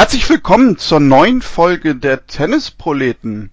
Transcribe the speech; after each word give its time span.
Herzlich 0.00 0.30
willkommen 0.30 0.78
zur 0.78 0.98
neuen 0.98 1.42
Folge 1.42 1.94
der 1.94 2.26
Tennisproleten. 2.26 3.50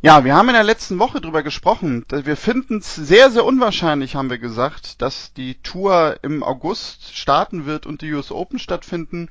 Ja, 0.00 0.24
wir 0.24 0.34
haben 0.34 0.48
in 0.48 0.54
der 0.54 0.64
letzten 0.64 0.98
Woche 0.98 1.20
drüber 1.20 1.42
gesprochen. 1.42 2.06
Wir 2.10 2.38
finden 2.38 2.78
es 2.78 2.94
sehr, 2.94 3.30
sehr 3.30 3.44
unwahrscheinlich, 3.44 4.16
haben 4.16 4.30
wir 4.30 4.38
gesagt, 4.38 5.02
dass 5.02 5.34
die 5.34 5.56
Tour 5.56 6.16
im 6.22 6.42
August 6.42 7.14
starten 7.14 7.66
wird 7.66 7.84
und 7.84 8.00
die 8.00 8.10
US 8.14 8.32
Open 8.32 8.58
stattfinden. 8.58 9.28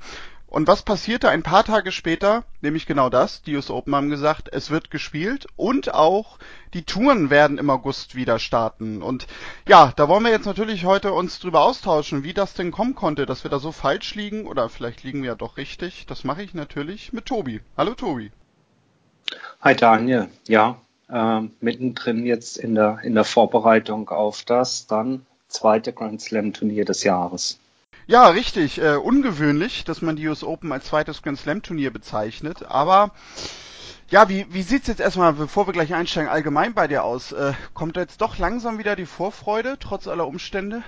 Und 0.51 0.67
was 0.67 0.81
passierte 0.81 1.29
ein 1.29 1.43
paar 1.43 1.63
Tage 1.63 1.93
später? 1.93 2.43
Nämlich 2.59 2.85
genau 2.85 3.09
das. 3.09 3.41
Die 3.41 3.55
US 3.55 3.69
Open 3.69 3.95
haben 3.95 4.09
gesagt, 4.09 4.49
es 4.51 4.69
wird 4.69 4.91
gespielt 4.91 5.47
und 5.55 5.93
auch 5.93 6.39
die 6.73 6.83
Touren 6.83 7.29
werden 7.29 7.57
im 7.57 7.69
August 7.69 8.15
wieder 8.15 8.37
starten. 8.37 9.01
Und 9.01 9.27
ja, 9.65 9.93
da 9.95 10.09
wollen 10.09 10.25
wir 10.25 10.31
jetzt 10.31 10.45
natürlich 10.45 10.83
heute 10.83 11.13
uns 11.13 11.39
drüber 11.39 11.61
austauschen, 11.61 12.25
wie 12.25 12.33
das 12.33 12.53
denn 12.53 12.71
kommen 12.71 12.95
konnte, 12.95 13.25
dass 13.25 13.45
wir 13.45 13.49
da 13.49 13.59
so 13.59 13.71
falsch 13.71 14.13
liegen 14.15 14.45
oder 14.45 14.67
vielleicht 14.67 15.03
liegen 15.03 15.21
wir 15.21 15.29
ja 15.29 15.35
doch 15.35 15.55
richtig. 15.55 16.05
Das 16.07 16.25
mache 16.25 16.43
ich 16.43 16.53
natürlich 16.53 17.13
mit 17.13 17.27
Tobi. 17.27 17.61
Hallo 17.77 17.93
Tobi. 17.93 18.33
Hi 19.61 19.73
Daniel. 19.73 20.27
Ja, 20.49 20.81
äh, 21.07 21.43
mittendrin 21.61 22.25
jetzt 22.25 22.57
in 22.57 22.75
der, 22.75 22.99
in 23.03 23.15
der 23.15 23.23
Vorbereitung 23.23 24.09
auf 24.09 24.43
das 24.43 24.85
dann 24.85 25.25
zweite 25.47 25.93
Grand 25.93 26.19
Slam 26.19 26.51
Turnier 26.51 26.83
des 26.83 27.05
Jahres. 27.05 27.60
Ja, 28.11 28.27
richtig. 28.27 28.77
Äh, 28.81 28.97
ungewöhnlich, 28.97 29.85
dass 29.85 30.01
man 30.01 30.17
die 30.17 30.27
US 30.27 30.43
Open 30.43 30.73
als 30.73 30.87
zweites 30.87 31.21
Grand 31.21 31.39
Slam 31.39 31.61
Turnier 31.61 31.93
bezeichnet. 31.93 32.61
Aber 32.67 33.11
ja, 34.09 34.27
wie, 34.27 34.45
wie 34.49 34.63
sieht's 34.63 34.87
jetzt 34.87 34.99
erstmal, 34.99 35.31
bevor 35.31 35.65
wir 35.65 35.71
gleich 35.71 35.93
einsteigen, 35.93 36.29
allgemein 36.29 36.73
bei 36.73 36.89
dir 36.89 37.05
aus? 37.05 37.31
Äh, 37.31 37.53
kommt 37.73 37.95
jetzt 37.95 38.19
doch 38.19 38.37
langsam 38.37 38.79
wieder 38.79 38.97
die 38.97 39.05
Vorfreude, 39.05 39.77
trotz 39.79 40.09
aller 40.09 40.27
Umstände? 40.27 40.83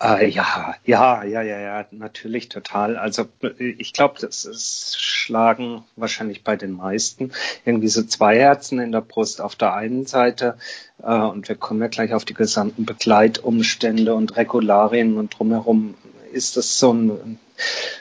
Äh, 0.00 0.28
ja, 0.28 0.74
ja, 0.84 1.24
ja, 1.24 1.42
ja, 1.42 1.58
ja, 1.60 1.86
natürlich 1.90 2.48
total. 2.48 2.96
Also 2.96 3.26
ich 3.58 3.92
glaube, 3.92 4.20
das 4.20 4.44
ist 4.44 5.00
schlagen 5.00 5.84
wahrscheinlich 5.96 6.42
bei 6.42 6.56
den 6.56 6.72
meisten 6.72 7.32
irgendwie 7.64 7.88
so 7.88 8.02
zwei 8.02 8.38
Herzen 8.38 8.80
in 8.80 8.92
der 8.92 9.00
Brust. 9.00 9.40
Auf 9.40 9.54
der 9.54 9.74
einen 9.74 10.06
Seite, 10.06 10.56
äh, 11.02 11.14
und 11.14 11.48
wir 11.48 11.56
kommen 11.56 11.80
ja 11.80 11.88
gleich 11.88 12.12
auf 12.12 12.24
die 12.24 12.34
gesamten 12.34 12.84
Begleitumstände 12.84 14.14
und 14.14 14.36
Regularien 14.36 15.16
und 15.16 15.38
drumherum, 15.38 15.94
ist 16.32 16.56
das 16.56 16.78
so 16.78 16.92
ein, 16.92 17.38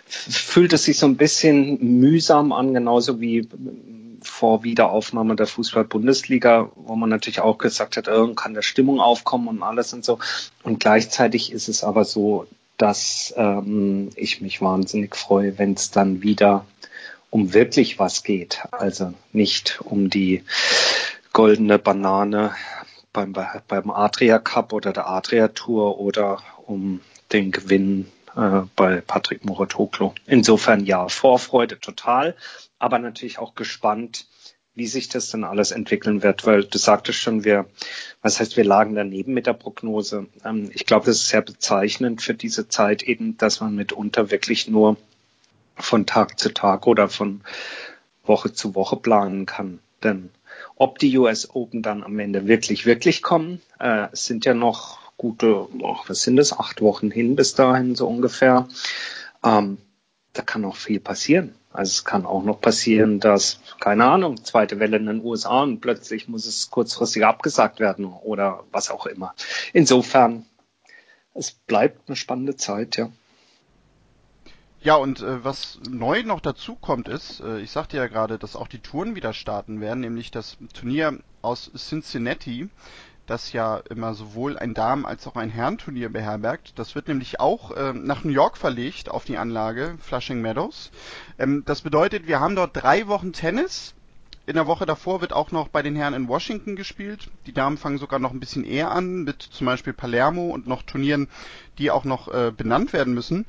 fühlt 0.08 0.74
es 0.74 0.86
sich 0.86 0.98
so 0.98 1.06
ein 1.06 1.18
bisschen 1.18 2.00
mühsam 2.00 2.52
an, 2.52 2.74
genauso 2.74 3.22
wie 3.22 3.48
vor 4.24 4.64
Wiederaufnahme 4.64 5.36
der 5.36 5.48
Fußball-Bundesliga, 5.48 6.72
wo 6.76 6.96
man 6.96 7.10
natürlich 7.10 7.42
auch 7.42 7.58
gesagt 7.58 7.98
hat, 7.98 8.08
irgendwann 8.08 8.36
kann 8.36 8.54
der 8.54 8.62
Stimmung 8.62 9.00
aufkommen 9.00 9.48
und 9.48 9.64
alles 9.64 9.94
und 9.94 10.04
so. 10.04 10.20
Und 10.64 10.80
gleichzeitig 10.80 11.52
ist 11.52 11.70
es 11.70 11.84
aber 11.84 12.06
so, 12.06 12.48
dass 12.78 13.34
ähm, 13.38 14.10
ich 14.16 14.42
mich 14.42 14.62
wahnsinnig 14.62 15.16
freue, 15.16 15.58
wenn 15.58 15.74
es 15.74 15.92
dann 15.92 16.22
wieder 16.24 16.66
um 17.30 17.54
wirklich 17.54 18.00
was 18.00 18.24
geht. 18.24 18.64
Also 18.72 19.14
nicht 19.32 19.82
um 19.82 20.10
die 20.10 20.44
goldene 21.32 21.80
Banane 21.80 22.52
beim, 23.12 23.34
beim 23.68 23.92
Adria 23.92 24.40
Cup 24.40 24.74
oder 24.74 24.94
der 24.94 25.08
Adria 25.08 25.48
Tour 25.48 26.00
oder 26.00 26.42
um 26.66 27.02
den 27.32 27.52
Gewinn 27.52 28.12
äh, 28.36 28.62
bei 28.76 29.02
Patrick 29.02 29.46
Moratoglu. 29.46 30.14
Insofern 30.26 30.86
ja, 30.86 31.08
Vorfreude 31.08 31.80
total 31.80 32.36
aber 32.84 33.00
natürlich 33.00 33.40
auch 33.40 33.56
gespannt, 33.56 34.28
wie 34.76 34.88
sich 34.88 35.08
das 35.08 35.30
dann 35.30 35.46
alles 35.46 35.72
entwickeln 35.72 36.22
wird, 36.22 36.46
weil 36.46 36.66
du 36.66 36.78
sagtest 36.78 37.18
schon, 37.18 37.46
wir, 37.46 37.66
was 38.22 38.40
heißt, 38.40 38.58
wir 38.58 38.66
lagen 38.66 38.94
daneben 38.94 39.34
mit 39.34 39.48
der 39.48 39.54
Prognose. 39.54 40.28
Ähm, 40.44 40.70
ich 40.74 40.86
glaube, 40.86 41.06
das 41.06 41.18
ist 41.18 41.30
sehr 41.30 41.42
bezeichnend 41.42 42.22
für 42.22 42.34
diese 42.34 42.68
Zeit 42.68 43.02
eben, 43.04 43.38
dass 43.38 43.62
man 43.62 43.74
mitunter 43.76 44.32
wirklich 44.32 44.68
nur 44.68 44.98
von 45.78 46.06
Tag 46.06 46.40
zu 46.40 46.54
Tag 46.54 46.86
oder 46.86 47.08
von 47.08 47.42
Woche 48.26 48.52
zu 48.52 48.76
Woche 48.76 48.98
planen 48.98 49.46
kann. 49.46 49.80
Denn 50.04 50.32
ob 50.76 51.00
die 51.00 51.18
US 51.18 51.50
Open 51.56 51.84
dann 51.84 52.04
am 52.04 52.20
Ende 52.20 52.48
wirklich, 52.48 52.86
wirklich 52.86 53.22
kommen, 53.22 53.62
äh, 53.80 54.08
sind 54.12 54.44
ja 54.44 54.54
noch 54.54 55.00
gute, 55.18 55.68
oh, 55.82 55.98
was 56.08 56.22
sind 56.22 56.38
das, 56.38 56.58
acht 56.58 56.82
Wochen 56.82 57.12
hin 57.12 57.36
bis 57.36 57.56
dahin 57.56 57.96
so 57.96 58.08
ungefähr. 58.08 58.68
Ähm, 59.44 59.78
da 60.34 60.42
kann 60.42 60.62
noch 60.62 60.76
viel 60.76 61.00
passieren. 61.00 61.56
Also 61.72 61.90
es 61.90 62.06
kann 62.06 62.26
auch 62.26 62.44
noch 62.44 62.62
passieren, 62.62 63.20
dass, 63.20 63.60
keine 63.80 64.06
Ahnung, 64.06 64.44
zweite 64.44 64.80
Welle 64.80 64.98
in 64.98 65.08
den 65.08 65.24
USA 65.24 65.64
und 65.64 65.80
plötzlich 65.80 66.28
muss 66.28 66.46
es 66.46 66.70
kurzfristig 66.70 67.26
abgesagt 67.26 67.80
werden 67.80 68.06
oder 68.06 68.64
was 68.72 68.92
auch 68.92 69.08
immer. 69.08 69.34
Insofern, 69.74 70.46
es 71.34 71.52
bleibt 71.52 72.08
eine 72.08 72.16
spannende 72.16 72.56
Zeit, 72.56 72.98
ja. 72.98 73.10
Ja, 74.82 74.96
und 74.96 75.22
äh, 75.22 75.44
was 75.44 75.80
neu 75.90 76.24
noch 76.24 76.42
dazu 76.42 76.76
kommt 76.76 77.08
ist, 77.08 77.40
äh, 77.40 77.62
ich 77.62 77.72
sagte 77.72 77.98
ja 77.98 78.08
gerade, 78.08 78.38
dass 78.38 78.58
auch 78.58 78.68
die 78.68 78.80
Touren 78.80 79.16
wieder 79.16 79.34
starten 79.34 79.80
werden, 79.80 80.02
nämlich 80.02 80.30
das 80.30 80.58
Turnier 80.74 81.20
aus 81.42 81.72
Cincinnati 81.76 82.70
das 83.26 83.54
ja 83.54 83.78
immer 83.90 84.14
sowohl 84.14 84.58
ein 84.58 84.74
Damen- 84.74 85.06
als 85.06 85.26
auch 85.28 85.36
ein 85.36 85.50
Herrenturnier 85.50 86.10
beherbergt. 86.10 86.74
Das 86.78 86.96
wird 86.96 87.08
nämlich 87.08 87.40
auch 87.40 87.72
äh, 87.72 87.94
nach 87.94 88.24
New 88.24 88.32
York 88.32 88.58
verlegt 88.58 89.10
auf 89.10 89.26
die 89.26 89.38
Anlage 89.38 89.96
Flushing 90.02 90.42
Meadows. 90.42 90.92
Ähm, 91.40 91.64
das 91.66 91.82
bedeutet, 91.82 92.28
wir 92.28 92.40
haben 92.40 92.56
dort 92.56 92.72
drei 92.74 93.08
Wochen 93.08 93.32
Tennis. 93.32 93.94
In 94.46 94.56
der 94.56 94.68
Woche 94.68 94.86
davor 94.86 95.22
wird 95.22 95.32
auch 95.32 95.52
noch 95.52 95.70
bei 95.70 95.82
den 95.82 95.96
Herren 95.96 96.14
in 96.14 96.28
Washington 96.28 96.76
gespielt. 96.76 97.30
Die 97.46 97.54
Damen 97.54 97.78
fangen 97.78 97.98
sogar 97.98 98.20
noch 98.20 98.32
ein 98.32 98.42
bisschen 98.42 98.66
eher 98.66 98.92
an 98.92 99.24
mit 99.24 99.42
zum 99.42 99.66
Beispiel 99.66 99.94
Palermo 99.94 100.50
und 100.50 100.68
noch 100.68 100.84
Turnieren, 100.84 101.30
die 101.78 101.92
auch 101.92 102.04
noch 102.04 102.28
äh, 102.28 102.52
benannt 102.52 102.92
werden 102.92 103.14
müssen. 103.14 103.46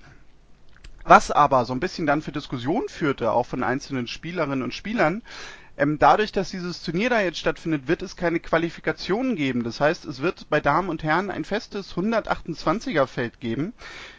Was 1.02 1.32
aber 1.32 1.64
so 1.64 1.74
ein 1.74 1.80
bisschen 1.80 2.06
dann 2.06 2.22
für 2.22 2.32
Diskussionen 2.32 2.88
führte, 2.88 3.32
auch 3.32 3.44
von 3.44 3.64
einzelnen 3.64 4.06
Spielerinnen 4.06 4.62
und 4.62 4.72
Spielern, 4.72 5.22
ähm, 5.76 5.98
dadurch, 5.98 6.30
dass 6.30 6.50
dieses 6.50 6.82
Turnier 6.82 7.10
da 7.10 7.20
jetzt 7.20 7.38
stattfindet, 7.38 7.88
wird 7.88 8.02
es 8.02 8.16
keine 8.16 8.38
Qualifikationen 8.38 9.34
geben. 9.34 9.64
Das 9.64 9.80
heißt, 9.80 10.04
es 10.04 10.20
wird 10.22 10.48
bei 10.48 10.60
Damen 10.60 10.88
und 10.88 11.02
Herren 11.02 11.30
ein 11.30 11.44
festes 11.44 11.94
128er 11.94 13.06
Feld 13.06 13.40
geben. 13.40 13.72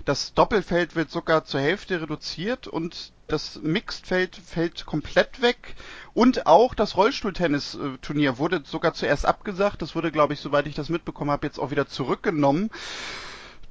Das 0.03 0.33
Doppelfeld 0.33 0.95
wird 0.95 1.09
sogar 1.09 1.45
zur 1.45 1.61
Hälfte 1.61 2.01
reduziert 2.01 2.67
und 2.67 3.13
das 3.27 3.59
Mixed-Feld 3.63 4.35
fällt 4.35 4.85
komplett 4.85 5.41
weg. 5.41 5.75
Und 6.13 6.45
auch 6.45 6.75
das 6.75 6.97
Rollstuhltennis-Turnier 6.97 8.37
wurde 8.37 8.61
sogar 8.65 8.93
zuerst 8.93 9.25
abgesagt. 9.25 9.81
Das 9.81 9.95
wurde, 9.95 10.11
glaube 10.11 10.33
ich, 10.33 10.41
soweit 10.41 10.67
ich 10.67 10.75
das 10.75 10.89
mitbekommen 10.89 11.31
habe, 11.31 11.47
jetzt 11.47 11.59
auch 11.59 11.71
wieder 11.71 11.87
zurückgenommen. 11.87 12.69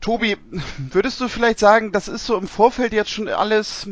Tobi, 0.00 0.36
würdest 0.78 1.20
du 1.20 1.28
vielleicht 1.28 1.58
sagen, 1.58 1.92
das 1.92 2.08
ist 2.08 2.26
so 2.26 2.36
im 2.36 2.48
Vorfeld 2.48 2.92
jetzt 2.92 3.10
schon 3.10 3.28
alles 3.28 3.88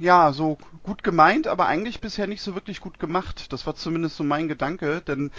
ja, 0.00 0.32
so 0.32 0.58
gut 0.82 1.02
gemeint, 1.02 1.46
aber 1.46 1.66
eigentlich 1.66 2.00
bisher 2.00 2.26
nicht 2.26 2.42
so 2.42 2.54
wirklich 2.54 2.80
gut 2.80 2.98
gemacht. 2.98 3.52
Das 3.52 3.66
war 3.66 3.74
zumindest 3.74 4.16
so 4.16 4.24
mein 4.24 4.48
Gedanke, 4.48 5.02
denn 5.06 5.30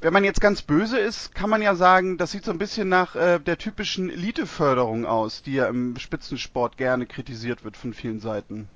wenn 0.00 0.12
man 0.12 0.24
jetzt 0.24 0.40
ganz 0.40 0.62
böse 0.62 0.98
ist, 0.98 1.34
kann 1.34 1.50
man 1.50 1.62
ja 1.62 1.74
sagen, 1.74 2.16
das 2.16 2.30
sieht 2.30 2.44
so 2.44 2.52
ein 2.52 2.58
bisschen 2.58 2.88
nach 2.88 3.16
äh, 3.16 3.40
der 3.40 3.58
typischen 3.58 4.10
Eliteförderung 4.10 5.04
aus, 5.04 5.42
die 5.42 5.54
ja 5.54 5.66
im 5.66 5.96
Spitzensport 5.98 6.76
gerne 6.76 7.06
kritisiert 7.06 7.64
wird 7.64 7.76
von 7.76 7.92
vielen 7.92 8.20
Seiten. 8.20 8.68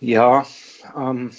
Ja, 0.00 0.46
ähm, 0.96 1.32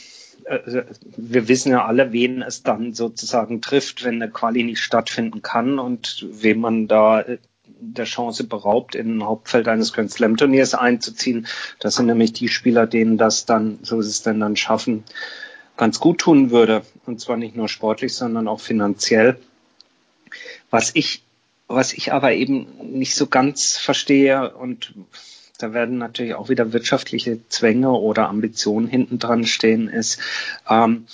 äh, 0.46 0.84
wir 1.16 1.48
wissen 1.48 1.72
ja 1.72 1.86
alle, 1.86 2.12
wen 2.12 2.42
es 2.42 2.64
dann 2.64 2.94
sozusagen 2.94 3.62
trifft, 3.62 4.04
wenn 4.04 4.22
eine 4.22 4.32
Quali 4.32 4.64
nicht 4.64 4.82
stattfinden 4.82 5.42
kann 5.42 5.80
und 5.80 6.26
wem 6.30 6.60
man 6.60 6.88
da 6.88 7.22
äh, 7.22 7.38
der 7.80 8.06
Chance 8.06 8.44
beraubt, 8.46 8.96
in 8.96 9.18
ein 9.18 9.24
Hauptfeld 9.24 9.68
eines 9.68 9.94
Grand 9.94 10.12
Slam 10.12 10.38
Turniers 10.38 10.74
einzuziehen. 10.74 11.48
Das 11.80 11.96
sind 11.96 12.08
nämlich 12.08 12.34
die 12.34 12.50
Spieler, 12.50 12.88
denen 12.88 13.18
das 13.18 13.46
dann, 13.46 13.80
so 13.82 14.00
ist 14.00 14.08
es 14.08 14.24
denn 14.24 14.40
dann 14.40 14.56
schaffen, 14.56 15.04
ganz 15.78 16.00
gut 16.00 16.20
tun 16.20 16.52
würde. 16.52 16.84
Und 17.06 17.22
zwar 17.22 17.38
nicht 17.38 17.56
nur 17.56 17.70
sportlich, 17.70 18.14
sondern 18.16 18.48
auch 18.48 18.60
finanziell. 18.60 19.40
Was 20.70 20.92
ich, 20.94 21.24
was 21.68 21.94
ich 21.94 22.14
aber 22.14 22.34
eben 22.34 22.68
nicht 22.98 23.16
so 23.16 23.28
ganz 23.28 23.78
verstehe 23.78 24.56
und 24.56 24.94
da 25.58 25.74
werden 25.74 25.98
natürlich 25.98 26.36
auch 26.36 26.50
wieder 26.50 26.72
wirtschaftliche 26.74 27.40
Zwänge 27.50 27.92
oder 27.92 28.30
Ambitionen 28.30 28.88
hinten 28.88 29.18
dran 29.18 29.46
stehen, 29.46 29.88
ist, 29.88 30.20
ähm, 30.70 31.08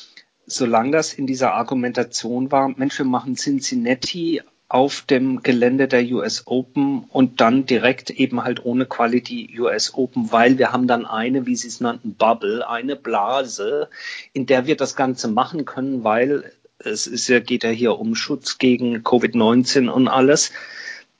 solange 0.45 0.91
das 0.91 1.13
in 1.13 1.27
dieser 1.27 1.53
Argumentation 1.53 2.51
war, 2.51 2.67
Mensch, 2.67 2.97
wir 2.97 3.05
machen 3.05 3.35
Cincinnati 3.35 4.41
auf 4.73 5.01
dem 5.01 5.43
Gelände 5.43 5.87
der 5.87 6.03
US 6.13 6.47
Open 6.47 7.03
und 7.09 7.41
dann 7.41 7.67
direkt 7.67 8.09
eben 8.09 8.43
halt 8.43 8.65
ohne 8.65 8.87
Quality 8.87 9.59
US 9.59 9.93
Open, 9.93 10.31
weil 10.31 10.57
wir 10.57 10.71
haben 10.71 10.87
dann 10.87 11.05
eine, 11.05 11.45
wie 11.45 11.55
Sie 11.55 11.67
es 11.67 11.79
nannten, 11.79 12.15
Bubble, 12.15 12.67
eine 12.67 12.95
Blase, 12.95 13.87
in 14.33 14.47
der 14.47 14.65
wir 14.65 14.75
das 14.75 14.95
Ganze 14.95 15.27
machen 15.27 15.65
können, 15.65 16.03
weil 16.03 16.51
es 16.79 17.05
ist 17.05 17.27
ja, 17.27 17.39
geht 17.39 17.63
ja 17.63 17.69
hier 17.69 17.99
um 17.99 18.15
Schutz 18.15 18.57
gegen 18.57 19.03
Covid-19 19.03 19.89
und 19.89 20.07
alles. 20.07 20.51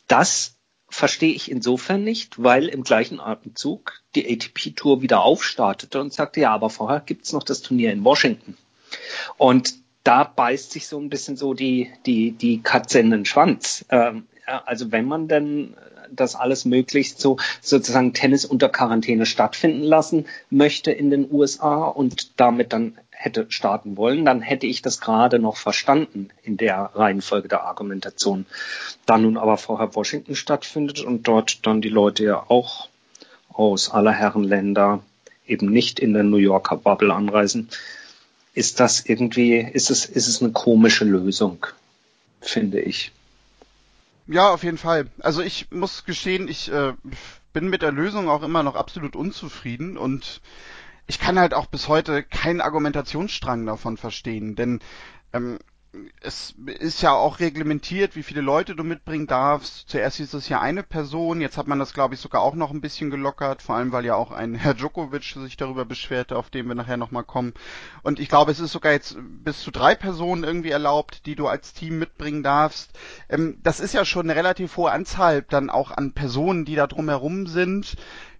Das 0.08 0.56
verstehe 0.90 1.34
ich 1.34 1.52
insofern 1.52 2.04
nicht, 2.04 2.42
weil 2.42 2.68
im 2.68 2.84
gleichen 2.84 3.20
Atemzug 3.20 4.02
die 4.16 4.34
ATP-Tour 4.34 5.04
wieder 5.04 5.22
aufstartete 5.22 6.02
und 6.02 6.12
sagte, 6.12 6.42
ja, 6.42 6.52
aber 6.52 6.72
vorher 6.72 7.02
gibt's 7.02 7.34
noch 7.34 7.44
das 7.44 7.62
Turnier 7.62 7.92
in 7.92 8.04
Washington. 8.04 8.58
Und 9.38 9.83
da 10.04 10.24
beißt 10.24 10.72
sich 10.72 10.88
so 10.88 11.00
ein 11.00 11.10
bisschen 11.10 11.38
so 11.38 11.54
die, 11.54 11.92
die, 12.06 12.32
die 12.32 12.62
Katze 12.62 13.00
in 13.00 13.12
den 13.12 13.26
Schwanz. 13.26 13.86
Ähm, 13.90 14.28
also 14.66 14.92
wenn 14.92 15.06
man 15.06 15.28
denn 15.28 15.76
das 16.12 16.36
alles 16.36 16.66
möglichst 16.66 17.20
so 17.20 17.38
sozusagen 17.62 18.14
Tennis 18.14 18.46
unter 18.46 18.70
Quarantäne 18.70 19.26
stattfinden 19.26 19.84
lassen 19.84 20.26
möchte 20.50 20.92
in 20.92 21.10
den 21.10 21.32
USA 21.32 21.86
und 21.86 22.40
damit 22.40 22.74
dann 22.74 22.98
hätte 23.10 23.46
starten 23.50 23.96
wollen, 23.96 24.26
dann 24.26 24.42
hätte 24.42 24.68
ich 24.68 24.82
das 24.82 25.00
gerade 25.00 25.40
noch 25.40 25.56
verstanden 25.56 26.30
in 26.44 26.58
der 26.58 26.92
Reihenfolge 26.94 27.48
der 27.48 27.64
Argumentation. 27.64 28.46
Da 29.06 29.18
nun 29.18 29.38
aber 29.38 29.58
vorher 29.58 29.96
Washington 29.96 30.36
stattfindet 30.36 31.02
und 31.02 31.28
dort 31.28 31.66
dann 31.66 31.82
die 31.82 31.90
Leute 31.90 32.26
ja 32.26 32.44
auch 32.50 32.90
aus 33.52 33.90
aller 33.92 34.12
Herren 34.12 34.44
Länder 34.44 35.02
eben 35.48 35.68
nicht 35.68 36.00
in 36.00 36.14
der 36.14 36.24
New 36.24 36.38
Yorker 36.38 36.78
Bubble 36.78 37.14
anreisen, 37.14 37.70
ist 38.54 38.80
das 38.80 39.06
irgendwie, 39.06 39.58
ist 39.60 39.90
es, 39.90 40.06
ist 40.06 40.28
es 40.28 40.42
eine 40.42 40.52
komische 40.52 41.06
Lösung, 41.06 41.66
finde 42.42 42.80
ich. 42.80 43.12
Ja, 44.28 44.52
auf 44.52 44.64
jeden 44.64 44.78
Fall. 44.78 45.08
Also 45.20 45.42
ich 45.42 45.70
muss 45.72 46.06
gestehen, 46.06 46.48
ich 46.48 46.72
äh, 46.72 46.94
bin 47.52 47.70
mit 47.70 47.82
der 47.82 47.92
Lösung 47.92 48.30
auch 48.30 48.44
immer 48.44 48.64
noch 48.64 48.76
absolut 48.76 49.16
unzufrieden 49.16 49.98
und 49.98 50.42
ich 51.08 51.20
kann 51.20 51.38
halt 51.38 51.54
auch 51.54 51.66
bis 51.66 51.88
heute 51.88 52.24
keinen 52.24 52.62
Argumentationsstrang 52.62 53.66
davon 53.66 53.98
verstehen, 53.98 54.56
denn 54.56 54.80
ähm, 55.34 55.60
es 56.22 56.56
ist 56.80 57.02
ja 57.04 57.14
auch 57.14 57.40
reglementiert, 57.40 58.16
wie 58.16 58.24
viele 58.24 58.42
Leute 58.42 58.76
du 58.76 58.84
mitbringen 58.84 59.28
darfst. 59.28 59.88
Zuerst 59.88 60.18
hieß 60.18 60.34
es 60.34 60.50
ja 60.50 60.60
eine 60.60 60.82
Person, 60.82 61.40
jetzt 61.40 61.58
hat 61.58 61.68
man 61.68 61.78
das, 61.78 61.94
glaube 61.94 62.16
ich, 62.16 62.20
sogar 62.20 62.42
auch 62.42 62.56
noch 62.56 62.72
ein 62.72 62.82
bisschen 62.82 63.12
gelockert, 63.12 63.62
vor 63.62 63.76
allem 63.76 63.92
weil 63.92 64.06
ja 64.06 64.16
auch 64.16 64.32
ein 64.32 64.56
Herr 64.56 64.74
Djokovic 64.74 65.24
sich 65.24 65.58
darüber 65.58 65.86
beschwerte, 65.86 66.36
auf 66.36 66.50
den 66.50 66.68
wir 66.68 66.76
nachher 66.76 66.98
nochmal 66.98 67.24
kommen. 67.24 67.54
Und 68.02 68.20
ich 68.20 68.28
glaube, 68.28 68.52
es 68.52 68.60
ist 68.60 68.72
sogar 68.72 68.92
jetzt 68.92 69.16
bis 69.20 69.62
zu 69.62 69.70
drei 69.70 69.94
Personen 69.94 70.44
irgendwie 70.44 70.72
erlaubt, 70.72 71.26
die 71.28 71.36
du 71.36 71.48
als 71.48 71.74
Team 71.74 72.00
mitbringen 72.00 72.42
darfst. 72.42 72.92
Ähm, 73.30 73.60
das 73.62 73.80
ist 73.80 73.94
ja 73.94 74.04
schon 74.04 74.30
eine 74.30 74.36
relativ 74.36 74.78
hohe 74.78 74.92
Anzahl 74.92 75.44
dann 75.44 75.70
auch 75.70 75.92
an 75.92 76.14
Personen, 76.14 76.66
die 76.66 76.76
da 76.76 76.88
drumherum 76.88 77.48
sind 77.48 77.96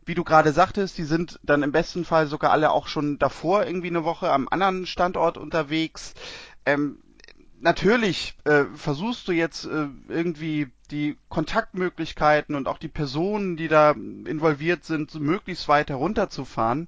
wie 0.06 0.16
du 0.16 0.26
gerade 0.26 0.52
sagtest, 0.52 0.98
die 0.98 1.06
sind 1.06 1.40
dann 1.44 1.64
im 1.64 1.72
besten 1.72 2.04
Fall 2.04 2.28
sogar 2.28 2.52
alle 2.52 2.72
auch 2.72 2.88
schon 2.88 3.20
davor 3.20 3.66
irgendwie 3.66 3.88
eine 3.88 4.04
Woche 4.04 4.30
am 4.30 4.50
anderen 4.50 4.86
Standort 4.86 5.38
unterwegs. 5.38 6.14
Ähm, 6.66 6.98
natürlich 7.64 8.36
äh, 8.44 8.66
versuchst 8.76 9.28
du 9.28 9.32
jetzt 9.32 9.66
äh, 9.66 9.88
irgendwie 10.10 10.68
die 10.92 11.18
Kontaktmöglichkeiten 11.30 12.56
und 12.56 12.68
auch 12.68 12.78
die 12.78 12.88
Personen, 12.88 13.58
die 13.58 13.68
da 13.68 13.92
involviert 13.92 14.84
sind, 14.84 15.16
möglichst 15.16 15.68
weit 15.68 15.90
herunterzufahren. 15.90 16.88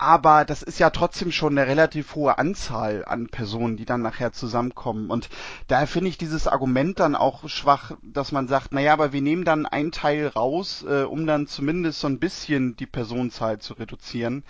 Aber 0.00 0.44
das 0.44 0.62
ist 0.62 0.78
ja 0.78 0.90
trotzdem 0.90 1.32
schon 1.32 1.58
eine 1.58 1.68
relativ 1.68 2.14
hohe 2.14 2.38
Anzahl 2.38 3.04
an 3.04 3.26
Personen, 3.26 3.76
die 3.76 3.84
dann 3.84 4.00
nachher 4.00 4.32
zusammenkommen. 4.32 5.10
Und 5.10 5.28
daher 5.66 5.88
finde 5.88 6.08
ich 6.08 6.18
dieses 6.18 6.46
Argument 6.46 7.00
dann 7.00 7.16
auch 7.16 7.48
schwach, 7.48 7.92
dass 8.02 8.30
man 8.30 8.46
sagt, 8.46 8.72
naja, 8.72 8.92
aber 8.92 9.12
wir 9.12 9.22
nehmen 9.22 9.44
dann 9.44 9.66
einen 9.66 9.90
Teil 9.90 10.28
raus, 10.28 10.84
äh, 10.88 11.02
um 11.02 11.26
dann 11.26 11.48
zumindest 11.48 11.98
so 11.98 12.06
ein 12.06 12.20
bisschen 12.20 12.76
die 12.76 12.86
Personenzahl 12.86 13.58
zu 13.58 13.74
reduzieren. 13.74 14.44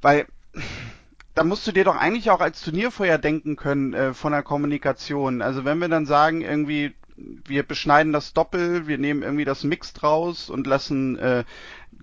Weil 0.00 0.26
da 1.34 1.44
musst 1.44 1.66
du 1.66 1.72
dir 1.72 1.84
doch 1.84 1.96
eigentlich 1.96 2.30
auch 2.30 2.40
als 2.40 2.60
Turnier 2.60 2.90
vorher 2.90 3.18
denken 3.18 3.56
können 3.56 3.94
äh, 3.94 4.14
von 4.14 4.32
der 4.32 4.42
Kommunikation. 4.42 5.42
Also 5.42 5.64
wenn 5.64 5.78
wir 5.78 5.88
dann 5.88 6.06
sagen, 6.06 6.42
irgendwie, 6.42 6.94
wir 7.16 7.62
beschneiden 7.62 8.12
das 8.12 8.32
Doppel, 8.32 8.86
wir 8.86 8.98
nehmen 8.98 9.22
irgendwie 9.22 9.44
das 9.44 9.64
Mixed 9.64 10.02
raus 10.02 10.50
und 10.50 10.66
lassen 10.66 11.18
äh, 11.18 11.44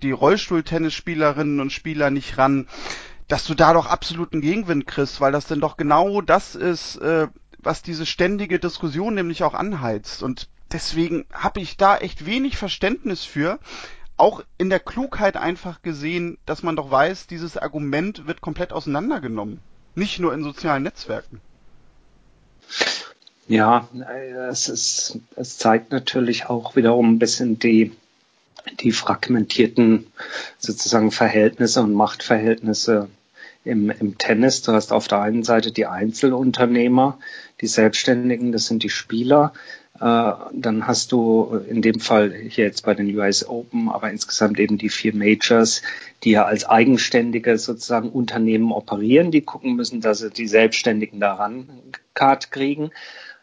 die 0.02 0.12
Rollstuhltennisspielerinnen 0.12 1.60
und 1.60 1.72
Spieler 1.72 2.10
nicht 2.10 2.38
ran, 2.38 2.68
dass 3.26 3.44
du 3.44 3.54
da 3.54 3.74
doch 3.74 3.86
absoluten 3.86 4.40
Gegenwind 4.40 4.86
kriegst, 4.86 5.20
weil 5.20 5.32
das 5.32 5.46
denn 5.46 5.60
doch 5.60 5.76
genau 5.76 6.22
das 6.22 6.54
ist, 6.54 6.96
äh, 6.96 7.28
was 7.58 7.82
diese 7.82 8.06
ständige 8.06 8.58
Diskussion 8.58 9.14
nämlich 9.14 9.42
auch 9.42 9.54
anheizt. 9.54 10.22
Und 10.22 10.48
deswegen 10.72 11.26
habe 11.32 11.60
ich 11.60 11.76
da 11.76 11.98
echt 11.98 12.24
wenig 12.24 12.56
Verständnis 12.56 13.24
für, 13.24 13.58
auch 14.18 14.42
in 14.58 14.68
der 14.68 14.80
Klugheit 14.80 15.36
einfach 15.36 15.82
gesehen, 15.82 16.38
dass 16.44 16.62
man 16.62 16.76
doch 16.76 16.90
weiß, 16.90 17.26
dieses 17.26 17.56
Argument 17.56 18.26
wird 18.26 18.40
komplett 18.40 18.72
auseinandergenommen. 18.72 19.60
Nicht 19.94 20.18
nur 20.18 20.34
in 20.34 20.42
sozialen 20.42 20.82
Netzwerken. 20.82 21.40
Ja, 23.46 23.88
es, 24.50 24.68
ist, 24.68 25.18
es 25.34 25.56
zeigt 25.56 25.90
natürlich 25.90 26.46
auch 26.46 26.76
wiederum 26.76 27.14
ein 27.14 27.18
bisschen 27.18 27.58
die, 27.58 27.92
die 28.80 28.92
fragmentierten 28.92 30.06
sozusagen 30.58 31.10
Verhältnisse 31.10 31.80
und 31.80 31.94
Machtverhältnisse 31.94 33.08
im, 33.64 33.90
im 33.90 34.18
Tennis. 34.18 34.62
Du 34.62 34.72
hast 34.72 34.92
auf 34.92 35.08
der 35.08 35.20
einen 35.20 35.44
Seite 35.44 35.72
die 35.72 35.86
Einzelunternehmer, 35.86 37.18
die 37.60 37.66
Selbstständigen, 37.66 38.52
das 38.52 38.66
sind 38.66 38.82
die 38.82 38.90
Spieler. 38.90 39.54
Äh, 40.00 40.32
dann 40.52 40.86
hast 40.86 41.12
du 41.12 41.60
in 41.68 41.82
dem 41.82 41.98
Fall 41.98 42.32
hier 42.32 42.64
jetzt 42.64 42.84
bei 42.84 42.94
den 42.94 43.14
US 43.16 43.48
Open, 43.48 43.88
aber 43.88 44.10
insgesamt 44.10 44.60
eben 44.60 44.78
die 44.78 44.90
vier 44.90 45.14
Majors, 45.14 45.82
die 46.22 46.30
ja 46.32 46.44
als 46.44 46.64
eigenständige 46.64 47.58
sozusagen 47.58 48.10
Unternehmen 48.10 48.70
operieren, 48.70 49.30
die 49.30 49.42
gucken 49.42 49.74
müssen, 49.74 50.00
dass 50.00 50.18
sie 50.18 50.30
die 50.30 50.46
Selbstständigen 50.46 51.18
daran 51.18 51.68
Card 52.14 52.52
kriegen. 52.52 52.90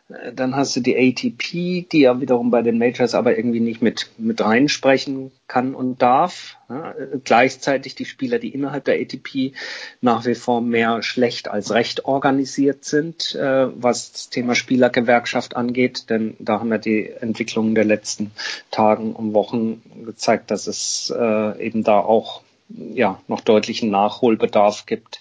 Dann 0.07 0.56
hast 0.56 0.75
du 0.75 0.81
die 0.81 0.96
ATP, 0.96 1.88
die 1.92 2.02
ja 2.02 2.22
wiederum 2.22 2.52
bei 2.52 2.62
den 2.62 2.78
Majors 2.78 3.16
aber 3.16 3.36
irgendwie 3.38 3.60
nicht 3.60 3.81
mit, 3.81 4.12
mit 4.19 4.40
reinsprechen 4.40 5.31
kann 5.48 5.74
und 5.74 6.00
darf. 6.00 6.57
Ja, 6.69 6.94
gleichzeitig 7.24 7.96
die 7.96 8.06
Spieler, 8.06 8.38
die 8.38 8.50
innerhalb 8.50 8.86
der 8.86 9.00
ATP 9.02 9.54
nach 10.02 10.24
wie 10.28 10.36
vor 10.36 10.62
mehr 10.62 11.02
schlecht 11.02 11.48
als 11.48 11.72
recht 11.72 12.06
organisiert 12.06 12.86
sind, 12.86 13.34
äh, 13.34 13.68
was 13.81 14.12
das 14.12 14.30
Thema 14.30 14.54
Spielergewerkschaft 14.54 15.56
angeht. 15.56 16.12
Denn 16.12 16.36
da 16.38 16.60
haben 16.60 16.69
ja 16.69 16.78
die 16.78 17.10
Entwicklungen 17.10 17.74
der 17.74 17.86
letzten 17.86 18.30
Tagen 18.69 19.13
und 19.13 19.34
Wochen 19.34 19.81
gezeigt, 20.06 20.52
dass 20.52 20.68
es 20.68 21.12
äh, 21.18 21.66
eben 21.66 21.84
da 21.84 22.00
auch 22.00 22.44
ja, 22.69 23.19
noch 23.28 23.42
deutlichen 23.42 23.90
Nachholbedarf 23.90 24.86
gibt, 24.86 25.19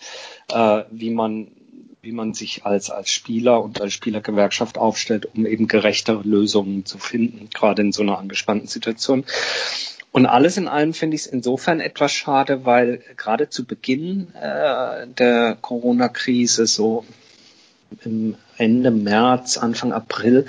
äh, 0.53 0.83
wie 0.91 1.11
man 1.11 1.49
wie 2.05 2.13
man 2.13 2.35
sich 2.35 2.65
als, 2.65 2.91
als 2.91 3.11
Spieler 3.11 3.63
und 3.63 3.81
als 3.81 3.93
Spielergewerkschaft 3.93 4.79
aufstellt, 4.79 5.29
um 5.35 5.47
eben 5.47 5.69
gerechtere 5.69 6.23
Lösungen 6.23 6.85
zu 6.85 6.99
finden, 6.99 7.49
gerade 7.53 7.83
in 7.83 7.93
so 7.93 8.03
einer 8.03 8.19
angespannten 8.19 8.69
Situation. 8.69 9.25
Und 10.13 10.27
alles 10.27 10.57
in 10.57 10.69
allem 10.69 10.95
finde 10.95 11.17
ich 11.17 11.23
es 11.23 11.27
insofern 11.27 11.81
etwas 11.81 12.13
schade, 12.13 12.65
weil 12.65 13.01
gerade 13.17 13.49
zu 13.49 13.65
Beginn 13.65 14.33
äh, 14.35 15.09
der 15.09 15.57
Corona-Krise, 15.61 16.67
so 16.67 17.05
im 18.05 18.37
Ende 18.57 18.91
März, 18.91 19.57
Anfang 19.57 19.93
April, 19.93 20.47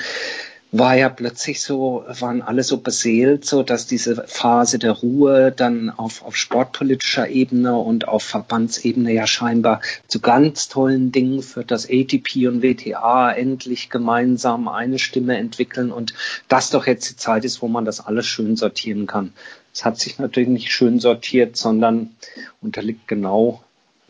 war 0.77 0.95
ja 0.95 1.09
plötzlich 1.09 1.61
so, 1.61 2.03
waren 2.07 2.41
alle 2.41 2.63
so 2.63 2.77
beseelt, 2.77 3.45
so 3.45 3.63
dass 3.63 3.87
diese 3.87 4.25
Phase 4.27 4.79
der 4.79 4.91
Ruhe 4.91 5.51
dann 5.51 5.89
auf, 5.89 6.23
auf 6.23 6.35
sportpolitischer 6.35 7.29
Ebene 7.29 7.77
und 7.77 8.07
auf 8.07 8.23
Verbandsebene 8.23 9.13
ja 9.13 9.27
scheinbar 9.27 9.81
zu 10.07 10.19
ganz 10.19 10.67
tollen 10.67 11.11
Dingen 11.11 11.41
für 11.41 11.63
das 11.63 11.89
ATP 11.89 12.47
und 12.47 12.61
WTA 12.61 13.31
endlich 13.31 13.89
gemeinsam 13.89 14.67
eine 14.67 14.99
Stimme 14.99 15.37
entwickeln 15.37 15.91
und 15.91 16.13
das 16.47 16.69
doch 16.69 16.87
jetzt 16.87 17.09
die 17.09 17.15
Zeit 17.15 17.45
ist, 17.45 17.61
wo 17.61 17.67
man 17.67 17.85
das 17.85 18.05
alles 18.05 18.25
schön 18.25 18.55
sortieren 18.55 19.07
kann. 19.07 19.33
Es 19.73 19.85
hat 19.85 19.99
sich 19.99 20.19
natürlich 20.19 20.49
nicht 20.49 20.71
schön 20.71 20.99
sortiert, 20.99 21.57
sondern 21.57 22.15
unterliegt 22.61 23.07
genau 23.07 23.61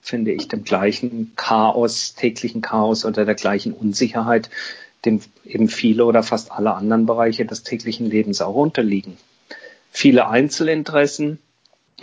finde 0.02 0.34
ich, 0.34 0.48
dem 0.48 0.64
gleichen 0.64 1.34
Chaos, 1.36 2.14
täglichen 2.14 2.62
Chaos 2.62 3.06
oder 3.06 3.26
der 3.26 3.34
gleichen 3.34 3.74
Unsicherheit, 3.74 4.52
dem 5.06 5.22
eben 5.44 5.70
viele 5.70 6.06
oder 6.06 6.24
fast 6.24 6.52
alle 6.52 6.74
anderen 6.74 7.06
Bereiche 7.06 7.46
des 7.46 7.64
täglichen 7.64 8.10
Lebens 8.10 8.42
auch 8.42 8.56
unterliegen. 8.56 9.18
Viele 9.92 10.28
Einzelinteressen, 10.28 11.40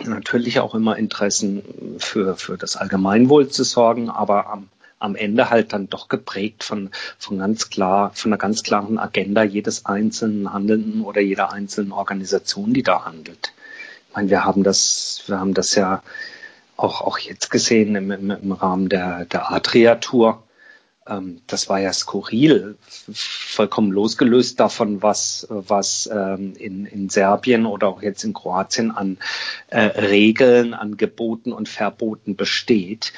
natürlich 0.03 0.59
auch 0.59 0.73
immer 0.75 0.97
Interessen 0.97 1.97
für, 1.99 2.35
für 2.35 2.57
das 2.57 2.75
Allgemeinwohl 2.75 3.49
zu 3.49 3.63
sorgen, 3.63 4.09
aber 4.09 4.49
am, 4.49 4.69
am 4.99 5.15
Ende 5.15 5.49
halt 5.49 5.73
dann 5.73 5.89
doch 5.89 6.07
geprägt 6.07 6.63
von, 6.63 6.89
von 7.19 7.37
ganz 7.37 7.69
klar, 7.69 8.11
von 8.15 8.31
einer 8.31 8.39
ganz 8.39 8.63
klaren 8.63 8.97
Agenda 8.97 9.43
jedes 9.43 9.85
einzelnen 9.85 10.51
Handelnden 10.51 11.01
oder 11.01 11.21
jeder 11.21 11.51
einzelnen 11.51 11.91
Organisation, 11.91 12.73
die 12.73 12.83
da 12.83 13.05
handelt. 13.05 13.53
Ich 14.09 14.15
meine, 14.15 14.29
wir 14.29 14.45
haben 14.45 14.63
das, 14.63 15.23
wir 15.27 15.39
haben 15.39 15.53
das 15.53 15.75
ja 15.75 16.01
auch, 16.77 17.01
auch 17.01 17.17
jetzt 17.19 17.51
gesehen 17.51 17.95
im, 17.95 18.11
im, 18.11 18.31
im 18.31 18.51
Rahmen 18.51 18.89
der, 18.89 19.25
der 19.25 19.51
Adria-Tour 19.51 20.42
ähm, 21.07 21.41
das 21.47 21.69
war 21.69 21.79
ja 21.79 21.91
skurril, 21.91 22.77
vollkommen 23.13 23.91
losgelöst 23.91 24.59
davon, 24.59 25.01
was, 25.01 25.47
was 25.49 26.09
ähm, 26.11 26.53
in, 26.57 26.85
in 26.85 27.09
Serbien 27.09 27.65
oder 27.65 27.87
auch 27.87 28.01
jetzt 28.01 28.23
in 28.23 28.33
Kroatien 28.33 28.91
an 28.91 29.17
äh, 29.67 29.79
Regeln, 29.79 30.73
an 30.73 30.97
Geboten 30.97 31.51
und 31.51 31.67
Verboten 31.67 32.35
besteht. 32.35 33.13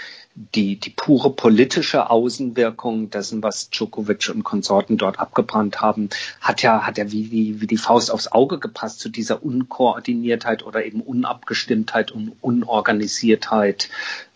Die, 0.54 0.78
die 0.78 0.90
pure 0.90 1.30
politische 1.30 2.10
Außenwirkung 2.10 3.10
dessen, 3.10 3.42
was 3.42 3.70
Djokovic 3.70 4.30
und 4.34 4.44
Konsorten 4.44 4.98
dort 4.98 5.18
abgebrannt 5.18 5.80
haben, 5.80 6.10
hat 6.42 6.62
ja, 6.62 6.86
hat 6.86 6.98
ja 6.98 7.10
wie 7.10 7.24
die, 7.24 7.62
wie 7.62 7.68
die 7.68 7.78
Faust 7.78 8.12
aufs 8.12 8.30
Auge 8.30 8.60
gepasst 8.60 9.00
zu 9.00 9.08
dieser 9.08 9.44
Unkoordiniertheit 9.44 10.66
oder 10.66 10.86
eben 10.86 11.00
Unabgestimmtheit 11.00 12.12
und 12.12 12.34
Unorganisiertheit, 12.42 13.88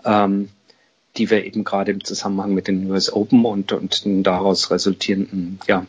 ähm, 0.05 0.47
die 1.17 1.29
wir 1.29 1.45
eben 1.45 1.63
gerade 1.63 1.91
im 1.91 2.03
Zusammenhang 2.03 2.53
mit 2.53 2.67
den 2.67 2.89
US 2.89 3.11
Open 3.11 3.45
und, 3.45 3.71
und 3.71 4.05
den 4.05 4.23
daraus 4.23 4.71
resultierenden 4.71 5.59
ja, 5.67 5.85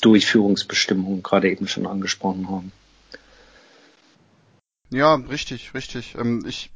Durchführungsbestimmungen 0.00 1.22
gerade 1.22 1.50
eben 1.50 1.68
schon 1.68 1.86
angesprochen 1.86 2.48
haben. 2.48 2.72
Ja, 4.90 5.14
richtig, 5.14 5.72
richtig. 5.72 6.16
Ähm, 6.18 6.44
ich 6.46 6.70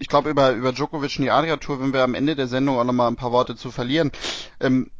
ich 0.00 0.08
glaube 0.08 0.30
über 0.30 0.50
über 0.52 0.72
Djokovic 0.72 1.18
und 1.18 1.24
die 1.24 1.30
Adria 1.30 1.56
Tour, 1.56 1.80
wenn 1.80 1.92
wir 1.92 2.02
am 2.02 2.14
Ende 2.14 2.34
der 2.34 2.48
Sendung 2.48 2.78
auch 2.78 2.84
nochmal 2.84 3.08
ein 3.08 3.16
paar 3.16 3.30
Worte 3.30 3.54
zu 3.54 3.70
verlieren. 3.70 4.10
Ähm, 4.58 4.90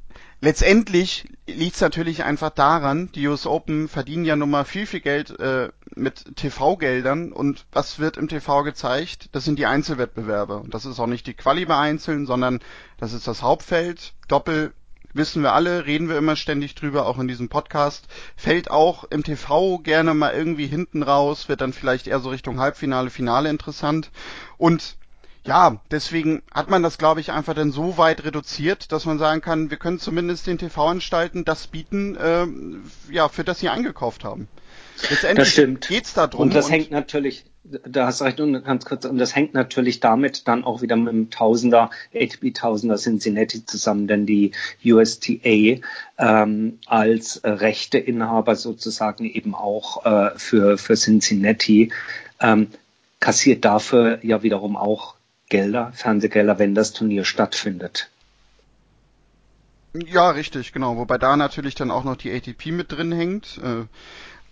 letztendlich 0.40 1.28
liegt 1.46 1.74
es 1.74 1.80
natürlich 1.80 2.24
einfach 2.24 2.50
daran, 2.50 3.10
die 3.12 3.26
US 3.28 3.46
Open 3.46 3.88
verdienen 3.88 4.24
ja 4.24 4.36
nun 4.36 4.50
mal 4.50 4.64
viel, 4.64 4.86
viel 4.86 5.00
Geld 5.00 5.38
äh, 5.38 5.70
mit 5.94 6.36
TV-Geldern 6.36 7.32
und 7.32 7.66
was 7.72 7.98
wird 7.98 8.16
im 8.16 8.28
TV 8.28 8.62
gezeigt? 8.62 9.28
Das 9.32 9.44
sind 9.44 9.58
die 9.58 9.66
Einzelwettbewerbe. 9.66 10.58
Und 10.58 10.74
das 10.74 10.86
ist 10.86 11.00
auch 11.00 11.06
nicht 11.06 11.26
die 11.26 11.34
Quali 11.34 11.64
bei 11.64 11.76
Einzeln, 11.76 12.26
sondern 12.26 12.60
das 12.98 13.12
ist 13.12 13.26
das 13.26 13.42
Hauptfeld. 13.42 14.14
Doppel 14.28 14.72
wissen 15.12 15.42
wir 15.42 15.52
alle, 15.52 15.86
reden 15.86 16.08
wir 16.08 16.16
immer 16.16 16.36
ständig 16.36 16.74
drüber, 16.74 17.06
auch 17.06 17.18
in 17.18 17.28
diesem 17.28 17.48
Podcast, 17.48 18.06
fällt 18.36 18.70
auch 18.70 19.04
im 19.04 19.24
TV 19.24 19.78
gerne 19.78 20.14
mal 20.14 20.32
irgendwie 20.32 20.66
hinten 20.66 21.02
raus, 21.02 21.48
wird 21.48 21.60
dann 21.60 21.72
vielleicht 21.72 22.06
eher 22.06 22.20
so 22.20 22.30
Richtung 22.30 22.60
Halbfinale, 22.60 23.10
Finale 23.10 23.50
interessant. 23.50 24.10
Und 24.56 24.96
ja, 25.50 25.80
deswegen 25.90 26.42
hat 26.54 26.70
man 26.70 26.84
das, 26.84 26.96
glaube 26.96 27.18
ich, 27.18 27.32
einfach 27.32 27.54
dann 27.54 27.72
so 27.72 27.98
weit 27.98 28.22
reduziert, 28.22 28.92
dass 28.92 29.04
man 29.04 29.18
sagen 29.18 29.40
kann, 29.40 29.68
wir 29.68 29.78
können 29.78 29.98
zumindest 29.98 30.46
den 30.46 30.58
TV-Anstalten 30.58 31.44
das 31.44 31.66
bieten, 31.66 32.14
äh, 32.14 32.46
ja, 33.12 33.28
für 33.28 33.42
das 33.42 33.58
sie 33.58 33.68
eingekauft 33.68 34.22
haben. 34.22 34.46
Letztendlich 35.10 35.56
geht 35.88 36.04
es 36.04 36.14
darum. 36.14 36.42
Und 36.42 36.54
das 36.54 36.66
und 36.66 36.70
hängt 36.70 36.92
natürlich, 36.92 37.46
da 37.64 38.06
hast 38.06 38.20
du 38.20 38.26
recht, 38.26 38.38
und 38.38 38.64
ganz 38.64 38.84
kurz, 38.84 39.04
und 39.04 39.18
das 39.18 39.34
hängt 39.34 39.52
natürlich 39.52 39.98
damit 39.98 40.46
dann 40.46 40.62
auch 40.62 40.82
wieder 40.82 40.94
mit 40.94 41.12
dem 41.12 41.30
Tausender, 41.30 41.90
ATP 42.14 42.54
Tausender 42.54 42.94
Cincinnati 42.94 43.66
zusammen, 43.66 44.06
denn 44.06 44.26
die 44.26 44.52
USTA 44.84 45.80
ähm, 46.16 46.78
als 46.86 47.40
Rechteinhaber 47.42 48.54
sozusagen 48.54 49.24
eben 49.24 49.56
auch 49.56 50.06
äh, 50.06 50.30
für, 50.38 50.78
für 50.78 50.94
Cincinnati 50.94 51.90
ähm, 52.40 52.68
kassiert 53.18 53.64
dafür 53.64 54.24
ja 54.24 54.44
wiederum 54.44 54.76
auch 54.76 55.16
Gelder, 55.50 55.92
Fernsehgelder, 55.94 56.58
wenn 56.58 56.74
das 56.74 56.92
Turnier 56.94 57.26
stattfindet. 57.26 58.08
Ja, 59.94 60.30
richtig, 60.30 60.72
genau. 60.72 60.96
Wobei 60.96 61.18
da 61.18 61.36
natürlich 61.36 61.74
dann 61.74 61.90
auch 61.90 62.04
noch 62.04 62.16
die 62.16 62.32
ATP 62.32 62.66
mit 62.70 62.92
drin 62.92 63.12
hängt. 63.12 63.58
Äh, 63.58 63.84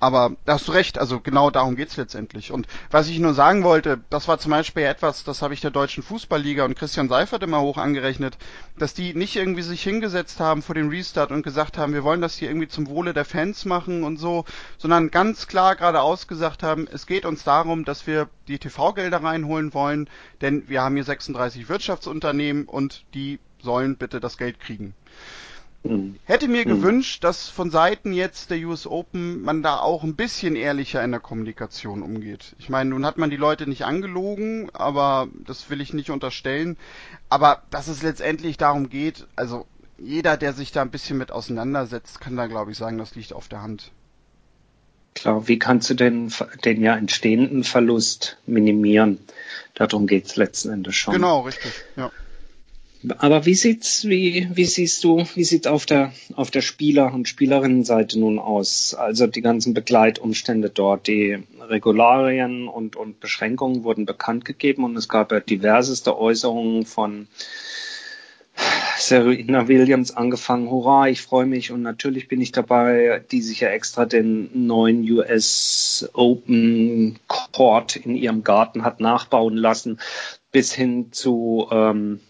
aber 0.00 0.37
da 0.45 0.55
hast 0.55 0.69
du 0.69 0.73
recht, 0.73 0.99
also 0.99 1.21
genau 1.21 1.50
darum 1.50 1.75
geht's 1.75 1.97
letztendlich. 1.97 2.52
Und 2.52 2.69
was 2.90 3.09
ich 3.09 3.19
nur 3.19 3.35
sagen 3.35 3.64
wollte, 3.64 4.00
das 4.11 4.28
war 4.28 4.38
zum 4.38 4.50
Beispiel 4.50 4.85
etwas, 4.85 5.25
das 5.25 5.43
habe 5.43 5.55
ich 5.55 5.61
der 5.61 5.73
Deutschen 5.73 6.05
Fußballliga 6.05 6.64
und 6.64 6.76
Christian 6.76 7.09
Seifert 7.09 7.43
immer 7.43 7.61
hoch 7.61 7.78
angerechnet, 7.78 8.38
dass 8.78 8.95
die 8.95 9.14
nicht 9.14 9.35
irgendwie 9.35 9.62
sich 9.62 9.83
hingesetzt 9.83 10.38
haben 10.38 10.62
vor 10.62 10.76
dem 10.76 10.88
Restart 10.88 11.33
und 11.33 11.43
gesagt 11.43 11.78
haben, 11.78 11.95
wir 11.95 12.05
wollen 12.05 12.21
das 12.21 12.37
hier 12.37 12.49
irgendwie 12.49 12.69
zum 12.69 12.88
Wohle 12.88 13.12
der 13.12 13.25
Fans 13.25 13.64
machen 13.64 14.05
und 14.05 14.19
so, 14.19 14.45
sondern 14.78 15.11
ganz 15.11 15.49
klar 15.49 15.75
geradeaus 15.75 16.28
gesagt 16.28 16.62
haben, 16.62 16.87
es 16.93 17.07
geht 17.07 17.25
uns 17.25 17.43
darum, 17.43 17.85
dass 17.85 18.07
wir 18.07 18.28
die 18.47 18.59
TV-Gelder 18.59 19.23
reinholen 19.23 19.75
wollen, 19.75 20.09
denn 20.40 20.69
wir 20.69 20.83
haben 20.83 20.95
hier 20.95 21.05
36 21.05 21.69
Wirtschaftsunternehmen 21.69 22.67
und 22.67 23.05
die 23.14 23.40
sollen 23.61 23.97
bitte 23.97 24.21
das 24.21 24.38
Geld 24.38 24.61
kriegen. 24.61 24.95
Hätte 26.25 26.49
mir 26.49 26.66
mhm. 26.66 26.70
gewünscht, 26.70 27.25
dass 27.25 27.49
von 27.49 27.70
Seiten 27.70 28.12
jetzt 28.12 28.50
der 28.50 28.58
US 28.66 28.87
Open 28.87 29.42
man 29.42 29.62
da 29.62 29.78
auch 29.78 30.02
ein 30.02 30.16
bisschen 30.16 30.56
ehrlicher 30.56 31.02
in 31.02 31.12
der 31.12 31.20
Kommunikation 31.20 32.02
umgeht. 32.02 32.56
Ich 32.58 32.68
meine, 32.68 32.90
nun 32.90 33.06
hat 33.06 33.16
man 33.16 33.30
die 33.30 33.37
Leute 33.37 33.68
nicht 33.68 33.85
angelogen, 33.85 34.70
aber 34.75 35.28
das 35.47 35.70
will 35.70 35.80
ich 35.80 35.94
nicht 35.94 36.11
unterstellen. 36.11 36.76
Aber 37.28 37.62
dass 37.70 37.88
es 37.88 38.02
letztendlich 38.02 38.56
darum 38.56 38.90
geht, 38.90 39.26
also 39.37 39.66
jeder, 39.99 40.37
der 40.37 40.52
sich 40.52 40.73
da 40.73 40.82
ein 40.82 40.90
bisschen 40.90 41.16
mit 41.16 41.30
auseinandersetzt, 41.30 42.20
kann 42.20 42.37
da 42.37 42.47
glaube 42.47 42.73
ich 42.73 42.78
sagen, 42.78 42.99
das 42.99 43.14
liegt 43.14 43.32
auf 43.32 43.49
der 43.49 43.62
Hand. 43.62 43.92
Klar, 45.14 45.49
wie 45.49 45.58
kannst 45.58 45.90
du 45.90 45.94
den, 45.94 46.32
den 46.64 46.82
ja 46.82 46.97
entstehenden 46.97 47.64
Verlust 47.64 48.37
minimieren? 48.47 49.18
Darum 49.75 50.06
geht 50.06 50.26
es 50.26 50.37
letzten 50.37 50.70
Endes 50.70 50.97
schon. 50.97 51.14
Genau, 51.14 51.40
richtig, 51.40 51.73
ja. 51.97 52.11
Aber 53.19 53.47
wie 53.47 53.55
sieht's, 53.55 54.09
wie, 54.09 54.49
wie 54.52 54.64
siehst 54.64 55.05
du, 55.05 55.25
wie 55.35 55.45
sieht's 55.45 55.69
auf 55.69 55.87
der, 55.87 56.12
auf 56.35 56.50
der 56.50 56.62
Spieler- 56.62 57.14
und 57.14 57.28
Spielerinnenseite 57.28 58.19
nun 58.19 58.40
aus? 58.40 58.95
Also 58.95 59.28
die 59.28 59.40
ganzen 59.40 59.73
Begleitumstände 59.73 60.71
dort, 60.71 61.07
die 61.07 61.38
Regularien 61.61 62.67
und, 62.67 62.97
und 62.97 63.21
Beschränkungen 63.21 63.85
wurden 63.85 64.05
bekannt 64.05 64.45
gegeben 64.45 64.85
und 64.85 64.97
es 64.97 65.09
gab 65.09 65.31
ja 65.31 65.38
diverseste 65.38 66.19
Äußerungen 66.19 66.87
von 66.87 67.28
Serena 68.97 69.69
Williams 69.69 70.17
angefangen, 70.17 70.69
hurra, 70.69 71.09
ich 71.09 71.23
freue 71.23 71.47
mich 71.47 71.71
und 71.71 71.83
natürlich 71.83 72.26
bin 72.26 72.40
ich 72.40 72.50
dabei, 72.50 73.23
die 73.31 73.43
sich 73.43 73.61
ja 73.61 73.69
extra 73.69 74.07
den 74.07 74.67
neuen 74.67 75.09
US 75.12 76.11
Open 76.14 77.21
Court 77.28 77.95
in 77.95 78.17
ihrem 78.17 78.43
Garten 78.43 78.83
hat 78.83 78.99
nachbauen 78.99 79.57
lassen, 79.57 80.00
bis 80.50 80.73
hin 80.73 81.12
zu 81.12 81.69
ähm, 81.71 82.21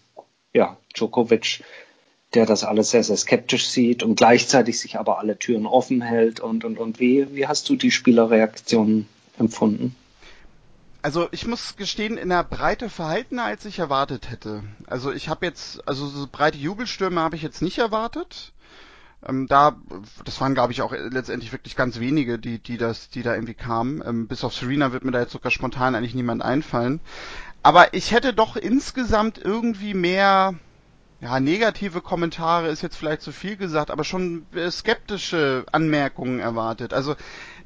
ja, 0.53 0.77
Djokovic, 0.95 1.63
der 2.33 2.45
das 2.45 2.63
alles 2.63 2.91
sehr, 2.91 3.03
sehr 3.03 3.17
skeptisch 3.17 3.67
sieht 3.67 4.03
und 4.03 4.15
gleichzeitig 4.15 4.79
sich 4.79 4.99
aber 4.99 5.19
alle 5.19 5.37
Türen 5.37 5.65
offen 5.65 6.01
hält. 6.01 6.39
Und, 6.39 6.63
und, 6.63 6.77
und 6.77 6.99
wie, 6.99 7.27
wie 7.35 7.47
hast 7.47 7.67
du 7.69 7.75
die 7.75 7.91
Spielerreaktion 7.91 9.07
empfunden? 9.37 9.95
Also 11.01 11.27
ich 11.31 11.47
muss 11.47 11.77
gestehen, 11.77 12.17
in 12.17 12.29
der 12.29 12.43
Breite 12.43 12.89
verhaltener, 12.89 13.45
als 13.45 13.65
ich 13.65 13.79
erwartet 13.79 14.29
hätte. 14.29 14.63
Also 14.85 15.11
ich 15.11 15.29
habe 15.29 15.45
jetzt, 15.45 15.87
also 15.87 16.07
so 16.07 16.27
breite 16.29 16.57
Jubelstürme 16.57 17.21
habe 17.21 17.37
ich 17.37 17.41
jetzt 17.41 17.61
nicht 17.61 17.77
erwartet. 17.77 18.51
Ähm, 19.25 19.47
da, 19.47 19.77
das 20.25 20.39
waren 20.39 20.53
glaube 20.53 20.73
ich 20.73 20.81
auch 20.81 20.91
letztendlich 20.91 21.51
wirklich 21.51 21.75
ganz 21.75 21.99
wenige, 21.99 22.37
die, 22.37 22.59
die 22.59 22.77
das, 22.77 23.09
die 23.09 23.23
da 23.23 23.33
irgendwie 23.33 23.53
kamen. 23.53 24.03
Ähm, 24.05 24.27
bis 24.27 24.43
auf 24.43 24.53
Serena 24.53 24.91
wird 24.91 25.05
mir 25.05 25.11
da 25.11 25.21
jetzt 25.21 25.31
sogar 25.31 25.51
spontan 25.51 25.95
eigentlich 25.95 26.15
niemand 26.15 26.41
einfallen. 26.41 26.99
Aber 27.61 27.93
ich 27.93 28.11
hätte 28.11 28.33
doch 28.33 28.55
insgesamt 28.55 29.37
irgendwie 29.37 29.93
mehr, 29.93 30.55
ja, 31.19 31.39
negative 31.39 32.01
Kommentare 32.01 32.69
ist 32.69 32.81
jetzt 32.81 32.95
vielleicht 32.95 33.21
zu 33.21 33.31
viel 33.31 33.57
gesagt, 33.57 33.91
aber 33.91 34.05
schon 34.05 34.45
skeptische 34.69 35.65
Anmerkungen 35.71 36.39
erwartet. 36.39 36.93
Also 36.93 37.15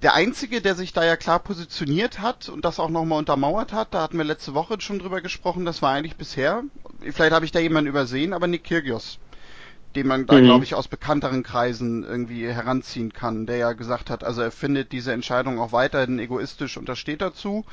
der 0.01 0.15
Einzige, 0.15 0.61
der 0.61 0.73
sich 0.75 0.93
da 0.93 1.05
ja 1.05 1.15
klar 1.15 1.39
positioniert 1.39 2.19
hat 2.19 2.49
und 2.49 2.65
das 2.65 2.79
auch 2.79 2.89
nochmal 2.89 3.19
untermauert 3.19 3.71
hat, 3.71 3.93
da 3.93 4.01
hatten 4.01 4.17
wir 4.17 4.25
letzte 4.25 4.55
Woche 4.55 4.81
schon 4.81 4.99
drüber 4.99 5.21
gesprochen, 5.21 5.63
das 5.63 5.81
war 5.81 5.93
eigentlich 5.93 6.17
bisher, 6.17 6.63
vielleicht 6.99 7.31
habe 7.31 7.45
ich 7.45 7.51
da 7.51 7.59
jemanden 7.59 7.89
übersehen, 7.89 8.33
aber 8.33 8.47
Nick 8.47 8.63
Kyrgios, 8.63 9.19
den 9.95 10.07
man 10.07 10.25
da, 10.25 10.35
mhm. 10.35 10.45
glaube 10.45 10.63
ich, 10.63 10.73
aus 10.73 10.87
bekannteren 10.87 11.43
Kreisen 11.43 12.03
irgendwie 12.03 12.47
heranziehen 12.47 13.13
kann, 13.13 13.45
der 13.45 13.57
ja 13.57 13.73
gesagt 13.73 14.09
hat, 14.09 14.23
also 14.23 14.41
er 14.41 14.51
findet 14.51 14.91
diese 14.91 15.13
Entscheidung 15.13 15.59
auch 15.59 15.71
weiterhin 15.71 16.17
egoistisch 16.17 16.77
und 16.77 16.89
das 16.89 16.97
steht 16.97 17.21
dazu 17.21 17.63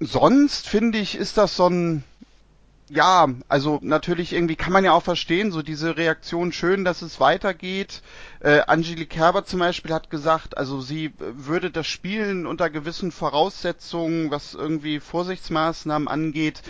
sonst 0.00 0.68
finde 0.68 0.98
ich, 0.98 1.16
ist 1.16 1.36
das 1.38 1.56
so 1.56 1.68
ein, 1.68 2.04
ja, 2.88 3.26
also 3.48 3.78
natürlich 3.82 4.32
irgendwie 4.32 4.56
kann 4.56 4.72
man 4.72 4.84
ja 4.84 4.92
auch 4.92 5.02
verstehen, 5.02 5.52
so 5.52 5.62
diese 5.62 5.96
Reaktion 5.96 6.52
schön, 6.52 6.84
dass 6.84 7.02
es 7.02 7.20
weitergeht. 7.20 8.02
Äh, 8.40 8.60
Angelique 8.66 9.10
Kerber 9.10 9.44
zum 9.44 9.58
Beispiel 9.58 9.92
hat 9.92 10.10
gesagt, 10.10 10.56
also 10.56 10.80
sie 10.80 11.12
würde 11.18 11.70
das 11.70 11.86
Spielen 11.86 12.46
unter 12.46 12.70
gewissen 12.70 13.12
Voraussetzungen, 13.12 14.30
was 14.30 14.54
irgendwie 14.54 15.00
Vorsichtsmaßnahmen 15.00 16.08
angeht, 16.08 16.62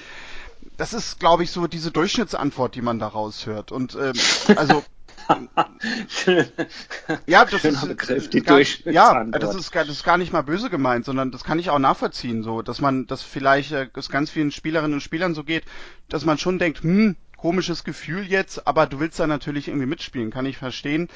das 0.77 0.93
ist, 0.93 1.19
glaube 1.19 1.43
ich, 1.43 1.51
so 1.51 1.67
diese 1.67 1.91
Durchschnittsantwort, 1.91 2.75
die 2.75 2.83
man 2.83 2.99
da 2.99 3.09
raushört. 3.09 3.73
Und 3.73 3.97
ähm, 3.97 4.13
also 4.57 4.85
ja, 7.27 7.45
das 7.45 7.65
ist, 7.65 7.87
Begriff, 7.87 8.31
die 8.31 8.43
gar, 8.43 8.61
ja, 8.61 9.25
das 9.25 9.55
ist, 9.55 9.75
das 9.75 9.89
ist 9.89 10.05
gar 10.05 10.17
nicht 10.17 10.33
mal 10.33 10.43
böse 10.43 10.71
gemeint, 10.71 11.05
sondern 11.05 11.31
das 11.31 11.45
kann 11.45 11.59
ich 11.59 11.69
auch 11.71 11.79
nachvollziehen, 11.79 12.43
so, 12.43 12.63
dass 12.63 12.81
man, 12.81 13.07
dass 13.07 13.23
vielleicht 13.23 13.73
äh, 13.73 13.89
es 13.95 14.09
ganz 14.09 14.31
vielen 14.31 14.51
Spielerinnen 14.51 14.95
und 14.95 15.03
Spielern 15.03 15.35
so 15.35 15.45
geht, 15.45 15.65
dass 16.09 16.25
man 16.25 16.39
schon 16.39 16.59
denkt, 16.59 16.83
hm, 16.83 17.17
komisches 17.37 17.85
Gefühl 17.85 18.25
jetzt, 18.25 18.67
aber 18.67 18.87
du 18.87 19.01
willst 19.01 19.19
da 19.21 19.27
natürlich 19.27 19.69
irgendwie 19.69 19.87
mitspielen, 19.87 20.31
kann 20.31 20.47
ich 20.47 20.57
verstehen. 20.57 21.09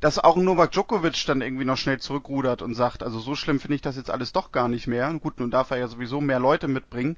Dass 0.00 0.18
auch 0.18 0.36
Novak 0.36 0.72
Djokovic 0.72 1.24
dann 1.26 1.42
irgendwie 1.42 1.64
noch 1.64 1.76
schnell 1.76 2.00
zurückrudert 2.00 2.62
und 2.62 2.74
sagt, 2.74 3.02
also 3.02 3.20
so 3.20 3.34
schlimm 3.34 3.60
finde 3.60 3.74
ich 3.76 3.82
das 3.82 3.96
jetzt 3.96 4.10
alles 4.10 4.32
doch 4.32 4.52
gar 4.52 4.68
nicht 4.68 4.86
mehr. 4.86 5.12
Gut, 5.20 5.38
nun 5.38 5.50
darf 5.50 5.70
er 5.70 5.78
ja 5.78 5.88
sowieso 5.88 6.20
mehr 6.20 6.40
Leute 6.40 6.66
mitbringen. 6.66 7.16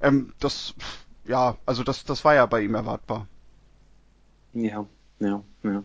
Ähm, 0.00 0.32
das, 0.40 0.74
ja, 1.24 1.56
also 1.66 1.84
das, 1.84 2.04
das 2.04 2.24
war 2.24 2.34
ja 2.34 2.46
bei 2.46 2.62
ihm 2.62 2.74
erwartbar. 2.74 3.26
Ja, 4.52 4.86
ja, 5.20 5.42
ja. 5.62 5.84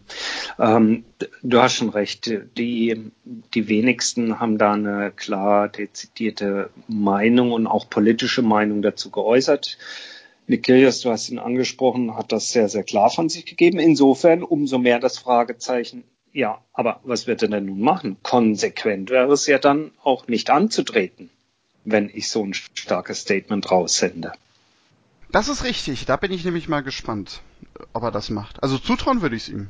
Ähm, 0.59 1.03
du 1.43 1.61
hast 1.61 1.75
schon 1.75 1.89
recht. 1.89 2.31
Die, 2.57 3.11
die 3.53 3.67
wenigsten 3.67 4.39
haben 4.39 4.57
da 4.57 4.73
eine 4.73 5.11
klar 5.11 5.67
dezidierte 5.67 6.69
Meinung 6.87 7.51
und 7.51 7.67
auch 7.67 7.89
politische 7.89 8.41
Meinung 8.41 8.81
dazu 8.81 9.11
geäußert. 9.11 9.77
Nikirios, 10.47 11.01
du 11.01 11.09
hast 11.09 11.29
ihn 11.29 11.39
angesprochen, 11.39 12.15
hat 12.15 12.31
das 12.31 12.51
sehr, 12.51 12.69
sehr 12.69 12.83
klar 12.83 13.09
von 13.09 13.29
sich 13.29 13.45
gegeben. 13.45 13.79
Insofern 13.79 14.43
umso 14.43 14.77
mehr 14.77 14.99
das 14.99 15.17
Fragezeichen, 15.17 16.03
ja, 16.31 16.59
aber 16.73 16.99
was 17.03 17.27
wird 17.27 17.41
er 17.41 17.47
denn 17.47 17.65
nun 17.65 17.81
machen? 17.81 18.17
Konsequent 18.21 19.09
wäre 19.09 19.33
es 19.33 19.47
ja 19.47 19.57
dann 19.57 19.91
auch 20.03 20.27
nicht 20.27 20.49
anzutreten, 20.49 21.29
wenn 21.83 22.09
ich 22.13 22.29
so 22.29 22.43
ein 22.43 22.53
starkes 22.53 23.21
Statement 23.21 23.71
raussende. 23.71 24.33
Das 25.31 25.47
ist 25.47 25.63
richtig, 25.63 26.05
da 26.05 26.15
bin 26.15 26.31
ich 26.31 26.45
nämlich 26.45 26.67
mal 26.67 26.81
gespannt, 26.81 27.41
ob 27.93 28.03
er 28.03 28.11
das 28.11 28.29
macht. 28.29 28.61
Also 28.63 28.77
zutrauen 28.77 29.21
würde 29.21 29.35
ich 29.35 29.43
es 29.43 29.49
ihm. 29.49 29.69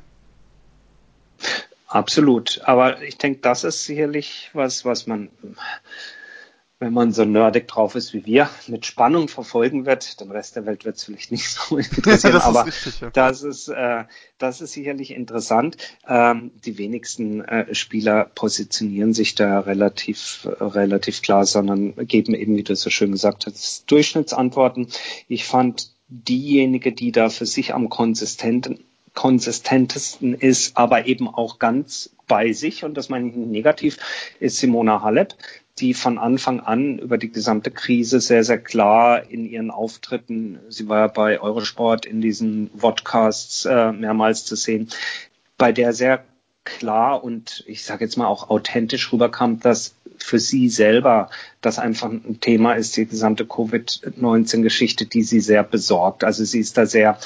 Absolut, 1.88 2.62
aber 2.66 3.02
ich 3.04 3.18
denke, 3.18 3.40
das 3.42 3.64
ist 3.64 3.86
sicherlich 3.86 4.50
was, 4.54 4.86
was 4.86 5.08
man 5.08 5.30
wenn 6.80 6.92
man 6.94 7.14
so 7.14 7.24
nerdig 7.24 7.68
drauf 7.68 7.96
ist 7.96 8.14
wie 8.14 8.26
wir, 8.26 8.50
mit 8.68 8.86
Spannung 8.86 9.30
verfolgen 9.30 9.86
wird. 9.86 10.20
Den 10.20 10.30
Rest 10.30 10.58
der 10.58 10.66
Welt 10.66 10.84
wird 10.84 10.98
es 10.98 11.06
vielleicht 11.06 11.32
nicht 11.32 11.50
so 11.50 11.78
interessieren, 11.78 12.34
das 12.34 12.44
aber 12.44 12.66
richtig, 12.66 13.00
ja. 13.00 13.10
das, 13.12 13.44
ist, 13.44 13.70
äh, 13.70 14.04
das 14.38 14.62
ist 14.62 14.74
sicherlich 14.74 15.12
interessant. 15.12 15.78
Ähm, 16.08 16.52
die 16.66 16.78
wenigsten 16.78 17.42
äh, 17.46 17.74
Spieler 17.74 18.26
positionieren 18.26 19.14
sich 19.14 19.36
da 19.36 19.62
relativ, 19.62 20.46
äh, 20.60 20.64
relativ 20.64 21.22
klar, 21.22 21.46
sondern 21.46 21.96
geben 21.96 22.36
eben, 22.36 22.58
wie 22.58 22.64
du 22.64 22.76
so 22.76 22.90
schön 22.90 23.14
gesagt 23.14 23.46
hast, 23.46 23.90
Durchschnittsantworten. 23.90 24.90
Ich 25.30 25.46
fand 25.46 25.95
diejenige, 26.08 26.92
die 26.92 27.12
da 27.12 27.30
für 27.30 27.46
sich 27.46 27.74
am 27.74 27.90
konsistenten 27.90 28.80
konsistentesten 29.14 30.34
ist, 30.34 30.78
aber 30.78 31.08
eben 31.08 31.28
auch 31.28 31.58
ganz 31.58 32.12
bei 32.28 32.52
sich, 32.52 32.84
und 32.84 32.96
das 32.96 33.10
meine 33.10 33.30
ich 33.30 33.36
nicht 33.36 33.50
negativ, 33.50 33.98
ist 34.40 34.58
Simona 34.58 35.02
Halep, 35.02 35.34
die 35.80 35.94
von 35.94 36.18
Anfang 36.18 36.60
an 36.60 37.00
über 37.00 37.18
die 37.18 37.32
gesamte 37.32 37.72
Krise 37.72 38.20
sehr, 38.20 38.44
sehr 38.44 38.58
klar 38.58 39.30
in 39.30 39.46
ihren 39.46 39.72
Auftritten, 39.72 40.60
sie 40.70 40.88
war 40.88 41.00
ja 41.00 41.08
bei 41.08 41.40
Eurosport 41.40 42.06
in 42.06 42.22
diesen 42.22 42.70
Podcasts 42.70 43.66
äh, 43.66 43.92
mehrmals 43.92 44.46
zu 44.46 44.56
sehen, 44.56 44.90
bei 45.58 45.72
der 45.72 45.94
sehr 45.94 46.24
klar 46.66 47.24
und 47.24 47.64
ich 47.68 47.84
sage 47.84 48.04
jetzt 48.04 48.18
mal 48.18 48.28
auch 48.28 48.50
authentisch 48.50 49.14
rüberkam, 49.14 49.60
dass 49.60 49.96
für 50.18 50.40
sie 50.40 50.70
selber 50.70 51.30
das 51.62 51.80
einfach 51.80 52.10
ein 52.10 52.40
Thema 52.42 52.74
ist, 52.74 52.98
die 52.98 53.06
gesamte 53.06 53.46
Covid-19-Geschichte, 53.46 55.06
die 55.06 55.24
sie 55.24 55.40
sehr 55.40 55.64
besorgt. 55.64 56.24
Also 56.24 56.44
sie 56.44 56.60
ist 56.60 56.78
da 56.78 56.86
sehr, 56.86 57.18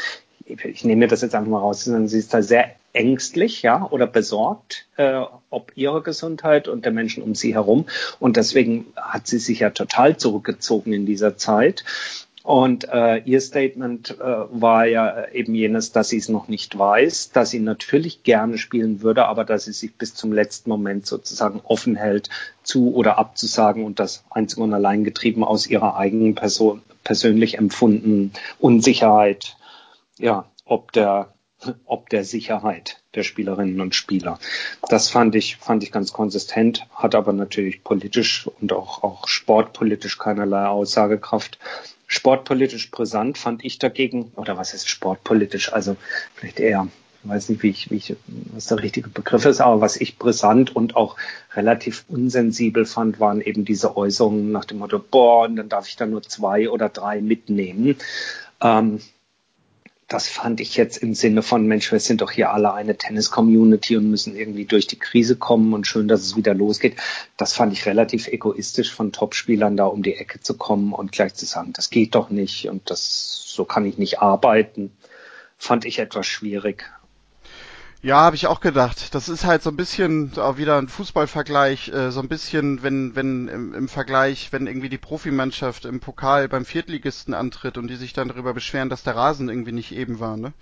ich 0.45 0.83
nehme 0.83 1.01
mir 1.01 1.07
das 1.07 1.21
jetzt 1.21 1.35
einfach 1.35 1.49
mal 1.49 1.59
raus, 1.59 1.85
sie 1.85 2.17
ist 2.17 2.33
da 2.33 2.41
sehr 2.41 2.75
ängstlich, 2.93 3.61
ja, 3.61 3.87
oder 3.89 4.07
besorgt, 4.07 4.87
äh, 4.97 5.21
ob 5.49 5.71
ihre 5.75 6.01
Gesundheit 6.01 6.67
und 6.67 6.85
der 6.85 6.91
Menschen 6.91 7.23
um 7.23 7.35
sie 7.35 7.53
herum. 7.53 7.85
Und 8.19 8.35
deswegen 8.35 8.87
hat 8.95 9.27
sie 9.27 9.37
sich 9.37 9.59
ja 9.59 9.69
total 9.69 10.17
zurückgezogen 10.17 10.93
in 10.93 11.05
dieser 11.05 11.37
Zeit. 11.37 11.83
Und 12.43 12.87
äh, 12.87 13.17
ihr 13.25 13.41
Statement 13.41 14.11
äh, 14.11 14.23
war 14.23 14.85
ja 14.85 15.27
eben 15.29 15.53
jenes, 15.53 15.91
dass 15.91 16.09
sie 16.09 16.17
es 16.17 16.29
noch 16.29 16.47
nicht 16.47 16.77
weiß, 16.77 17.31
dass 17.31 17.49
sie 17.49 17.59
natürlich 17.59 18.23
gerne 18.23 18.57
spielen 18.57 19.01
würde, 19.01 19.25
aber 19.25 19.43
dass 19.43 19.65
sie 19.65 19.73
sich 19.73 19.95
bis 19.95 20.15
zum 20.15 20.31
letzten 20.31 20.69
Moment 20.69 21.05
sozusagen 21.05 21.61
offen 21.65 21.95
hält, 21.95 22.29
zu 22.63 22.95
oder 22.95 23.17
abzusagen 23.17 23.83
und 23.83 23.99
das 23.99 24.23
einzig 24.29 24.57
und 24.57 24.73
allein 24.73 25.03
getrieben 25.03 25.43
aus 25.43 25.67
ihrer 25.67 25.97
eigenen 25.97 26.35
Person 26.35 26.81
persönlich 27.03 27.57
empfundenen 27.57 28.31
Unsicherheit, 28.57 29.57
ja, 30.17 30.45
ob 30.65 30.91
der 30.93 31.33
ob 31.85 32.09
der 32.09 32.23
Sicherheit 32.23 33.01
der 33.15 33.23
Spielerinnen 33.23 33.81
und 33.81 33.93
Spieler. 33.93 34.39
Das 34.87 35.09
fand 35.09 35.35
ich, 35.35 35.57
fand 35.57 35.83
ich 35.83 35.91
ganz 35.91 36.13
konsistent, 36.13 36.87
hat 36.93 37.15
aber 37.15 37.33
natürlich 37.33 37.83
politisch 37.83 38.47
und 38.61 38.71
auch, 38.71 39.03
auch 39.03 39.27
sportpolitisch 39.27 40.17
keinerlei 40.17 40.67
Aussagekraft. 40.67 41.59
Sportpolitisch 42.11 42.89
brisant 42.89 43.37
fand 43.37 43.63
ich 43.63 43.77
dagegen, 43.77 44.31
oder 44.35 44.57
was 44.57 44.73
ist 44.73 44.89
sportpolitisch? 44.89 45.71
Also 45.71 45.95
vielleicht 46.33 46.59
eher, 46.59 46.87
ich 47.23 47.29
weiß 47.29 47.49
nicht, 47.49 47.61
wie 47.61 47.69
ich, 47.69 47.91
wie 47.91 47.97
ich, 47.97 48.15
was 48.51 48.65
der 48.65 48.81
richtige 48.81 49.09
Begriff 49.09 49.45
ist, 49.45 49.61
aber 49.61 49.79
was 49.79 49.95
ich 49.95 50.17
brisant 50.17 50.75
und 50.75 50.95
auch 50.95 51.17
relativ 51.53 52.05
unsensibel 52.07 52.87
fand, 52.87 53.19
waren 53.19 53.41
eben 53.41 53.63
diese 53.63 53.95
Äußerungen 53.95 54.51
nach 54.51 54.65
dem 54.65 54.79
Motto, 54.79 54.97
boah, 54.97 55.45
und 55.45 55.55
dann 55.55 55.69
darf 55.69 55.87
ich 55.87 55.97
da 55.97 56.07
nur 56.07 56.23
zwei 56.23 56.71
oder 56.71 56.89
drei 56.89 57.21
mitnehmen. 57.21 57.95
Ähm, 58.59 59.01
das 60.09 60.27
fand 60.27 60.59
ich 60.59 60.75
jetzt 60.75 60.97
im 60.97 61.13
Sinne 61.13 61.43
von, 61.43 61.67
Mensch, 61.67 61.91
wir 61.91 61.99
sind 61.99 62.21
doch 62.21 62.31
hier 62.31 62.51
alle 62.51 62.73
eine 62.73 62.97
Tennis-Community 62.97 63.95
und 63.95 64.09
müssen 64.09 64.35
irgendwie 64.35 64.65
durch 64.65 64.87
die 64.87 64.97
Krise 64.97 65.35
kommen 65.35 65.71
und 65.73 65.85
schön, 65.85 66.07
dass 66.07 66.21
es 66.21 66.35
wieder 66.35 66.55
losgeht. 66.55 66.97
Das 67.37 67.53
fand 67.53 67.73
ich 67.73 67.85
relativ 67.85 68.27
egoistisch 68.27 68.91
von 68.91 69.11
Topspielern 69.11 69.77
da 69.77 69.85
um 69.85 70.01
die 70.01 70.15
Ecke 70.15 70.39
zu 70.41 70.57
kommen 70.57 70.93
und 70.93 71.11
gleich 71.11 71.35
zu 71.35 71.45
sagen, 71.45 71.73
das 71.73 71.91
geht 71.91 72.15
doch 72.15 72.31
nicht 72.31 72.67
und 72.67 72.89
das, 72.89 73.43
so 73.45 73.65
kann 73.65 73.85
ich 73.85 73.99
nicht 73.99 74.19
arbeiten. 74.19 74.91
Fand 75.59 75.85
ich 75.85 75.99
etwas 75.99 76.25
schwierig. 76.25 76.89
Ja, 78.01 78.21
habe 78.21 78.37
ich 78.37 78.47
auch 78.47 78.61
gedacht. 78.61 79.13
Das 79.13 79.27
ist 79.27 79.43
halt 79.43 79.61
so 79.61 79.69
ein 79.69 79.75
bisschen 79.75 80.31
auch 80.37 80.57
wieder 80.57 80.77
ein 80.77 80.87
Fußballvergleich, 80.87 81.89
äh, 81.89 82.11
so 82.11 82.21
ein 82.21 82.29
bisschen, 82.29 82.81
wenn, 82.81 83.15
wenn 83.15 83.49
im, 83.49 83.73
im, 83.73 83.89
Vergleich, 83.89 84.53
wenn 84.53 84.67
irgendwie 84.67 84.87
die 84.87 84.97
Profimannschaft 84.97 85.83
im 85.83 85.99
Pokal 85.99 86.47
beim 86.47 86.63
Viertligisten 86.63 87.33
antritt 87.33 87.77
und 87.77 87.89
die 87.89 87.97
sich 87.97 88.13
dann 88.13 88.29
darüber 88.29 88.53
beschweren, 88.53 88.89
dass 88.89 89.03
der 89.03 89.17
Rasen 89.17 89.49
irgendwie 89.49 89.73
nicht 89.73 89.91
eben 89.91 90.21
war, 90.21 90.37
ne? 90.37 90.53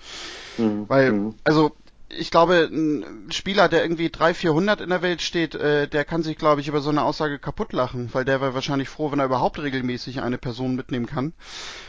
Mhm. 0.58 0.86
Weil, 0.90 1.12
mhm. 1.12 1.36
also 1.44 1.76
ich 2.10 2.32
glaube, 2.32 2.70
ein 2.72 3.32
Spieler, 3.32 3.68
der 3.68 3.84
irgendwie 3.84 4.10
300, 4.10 4.38
400 4.38 4.82
in 4.82 4.90
der 4.90 5.02
Welt 5.02 5.22
steht, 5.22 5.56
äh, 5.56 5.88
der 5.88 6.06
kann 6.06 6.24
sich, 6.24 6.38
glaube 6.38 6.62
ich, 6.62 6.68
über 6.68 6.80
so 6.80 6.90
eine 6.90 7.04
Aussage 7.04 7.38
kaputt 7.38 7.74
lachen, 7.74 8.10
weil 8.14 8.24
der 8.24 8.40
wäre 8.40 8.54
wahrscheinlich 8.54 8.88
froh, 8.88 9.12
wenn 9.12 9.20
er 9.20 9.26
überhaupt 9.26 9.60
regelmäßig 9.60 10.22
eine 10.22 10.38
Person 10.38 10.76
mitnehmen 10.76 11.06
kann 11.06 11.34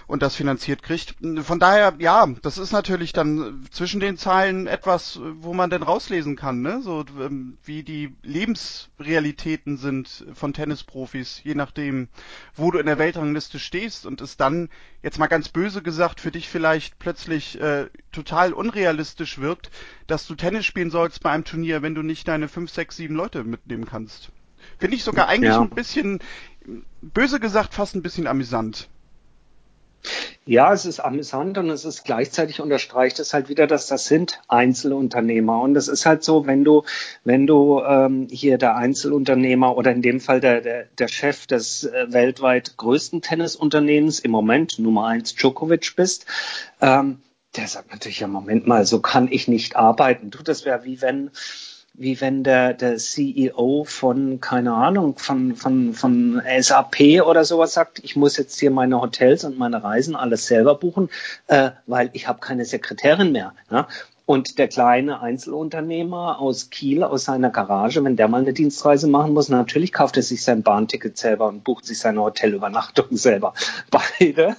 und 0.09 0.22
das 0.22 0.35
finanziert 0.35 0.83
kriegt. 0.83 1.14
Von 1.42 1.61
daher, 1.61 1.94
ja, 1.98 2.26
das 2.42 2.59
ist 2.59 2.72
natürlich 2.72 3.12
dann 3.12 3.66
zwischen 3.70 4.00
den 4.00 4.16
Zeilen 4.16 4.66
etwas, 4.66 5.20
wo 5.40 5.54
man 5.54 5.70
denn 5.70 5.83
rauslesen 5.83 6.35
kann, 6.35 6.62
ne? 6.62 6.81
So 6.83 7.04
ähm, 7.20 7.59
wie 7.64 7.85
die 7.85 8.16
Lebensrealitäten 8.22 9.76
sind 9.76 10.26
von 10.35 10.52
Tennisprofis, 10.52 11.40
je 11.44 11.54
nachdem, 11.54 12.09
wo 12.57 12.70
du 12.70 12.78
in 12.78 12.87
der 12.87 12.98
Weltrangliste 12.98 13.59
stehst 13.59 14.07
und 14.07 14.20
es 14.20 14.37
dann 14.37 14.68
jetzt 15.02 15.18
mal 15.18 15.28
ganz 15.28 15.48
böse 15.48 15.83
gesagt 15.83 16.20
für 16.20 16.33
dich 16.33 16.48
vielleicht 16.48 16.98
plötzlich 16.98 17.61
äh, 17.61 17.87
total 18.24 18.52
unrealistisch 18.52 19.38
wirkt, 19.38 19.70
dass 20.07 20.26
du 20.26 20.35
Tennis 20.35 20.66
spielen 20.66 20.90
sollst 20.90 21.22
bei 21.22 21.31
einem 21.31 21.44
Turnier, 21.44 21.83
wenn 21.83 21.94
du 21.94 22.02
nicht 22.02 22.26
deine 22.26 22.48
fünf, 22.48 22.70
sechs, 22.70 22.96
sieben 22.96 23.14
Leute 23.14 23.44
mitnehmen 23.44 23.87
kannst. 23.87 24.31
Finde 24.78 24.96
ich 24.96 25.04
sogar 25.04 25.28
eigentlich 25.28 25.52
ja. 25.52 25.61
ein 25.61 25.70
bisschen, 25.70 26.20
böse 27.00 27.40
gesagt, 27.40 27.74
fast 27.74 27.94
ein 27.94 28.02
bisschen 28.02 28.26
amüsant. 28.26 28.88
Ja, 30.46 30.72
es 30.72 30.87
ist 30.87 31.00
amüsant 31.00 31.59
und 31.59 31.68
es 31.68 31.85
ist 31.85 32.04
gleichzeitig 32.04 32.61
unterstreicht 32.61 33.18
es 33.18 33.35
halt 33.35 33.50
wieder, 33.50 33.66
dass 33.66 33.87
das 33.87 34.07
sind 34.07 34.40
Einzelunternehmer. 34.48 35.61
Und 35.61 35.76
es 35.76 35.88
ist 35.88 36.07
halt 36.07 36.24
so, 36.24 36.46
wenn 36.46 36.64
du, 36.64 36.85
wenn 37.24 37.46
du 37.46 37.83
ähm, 37.83 38.28
hier 38.31 38.57
der 38.57 38.76
Einzelunternehmer 38.76 39.76
oder 39.76 39.92
in 39.92 40.00
dem 40.00 40.20
Fall 40.20 40.40
der, 40.40 40.62
der, 40.62 40.85
der 40.98 41.09
Chef 41.09 41.46
des 41.46 41.85
äh, 41.85 42.07
weltweit 42.12 42.78
größten 42.78 43.20
Tennisunternehmens 43.20 44.20
im 44.20 44.31
Moment, 44.31 44.78
Nummer 44.78 45.07
eins 45.07 45.35
Djokovic 45.35 45.94
bist, 45.96 46.24
ähm, 46.81 47.20
der 47.56 47.66
sagt 47.66 47.90
natürlich, 47.90 48.20
ja, 48.20 48.26
Moment 48.26 48.66
mal, 48.66 48.84
so 48.87 49.00
kann 49.00 49.28
ich 49.30 49.48
nicht 49.48 49.76
arbeiten. 49.76 50.30
Du, 50.30 50.42
das 50.42 50.64
wäre 50.64 50.84
wie 50.84 51.00
wenn, 51.00 51.30
wie 51.94 52.20
wenn 52.20 52.44
der, 52.44 52.74
der 52.74 52.96
CEO 52.96 53.84
von, 53.84 54.40
keine 54.40 54.74
Ahnung, 54.74 55.18
von, 55.18 55.56
von, 55.56 55.94
von 55.94 56.42
SAP 56.61 57.22
oder 57.26 57.44
sowas 57.44 57.74
sagt, 57.74 57.98
ich 58.04 58.16
muss 58.16 58.37
jetzt 58.37 58.61
hier 58.61 58.70
meine 58.70 59.00
Hotels 59.00 59.44
und 59.44 59.58
meine 59.58 59.82
Reisen 59.82 60.14
alles 60.14 60.46
selber 60.46 60.76
buchen, 60.76 61.08
äh, 61.48 61.70
weil 61.87 62.11
ich 62.12 62.28
habe 62.28 62.40
keine 62.40 62.64
Sekretärin 62.64 63.32
mehr. 63.32 63.54
Ja? 63.70 63.88
Und 64.28 64.58
der 64.58 64.68
kleine 64.68 65.22
Einzelunternehmer 65.22 66.38
aus 66.38 66.68
Kiel, 66.68 67.02
aus 67.02 67.24
seiner 67.24 67.48
Garage, 67.48 68.04
wenn 68.04 68.16
der 68.16 68.28
mal 68.28 68.42
eine 68.42 68.52
Dienstreise 68.52 69.08
machen 69.08 69.32
muss, 69.32 69.48
natürlich 69.48 69.90
kauft 69.90 70.18
er 70.18 70.22
sich 70.22 70.44
sein 70.44 70.62
Bahnticket 70.62 71.16
selber 71.16 71.46
und 71.46 71.64
bucht 71.64 71.86
sich 71.86 71.98
seine 71.98 72.20
Hotelübernachtung 72.20 73.06
selber. 73.16 73.54
Beide 73.90 74.54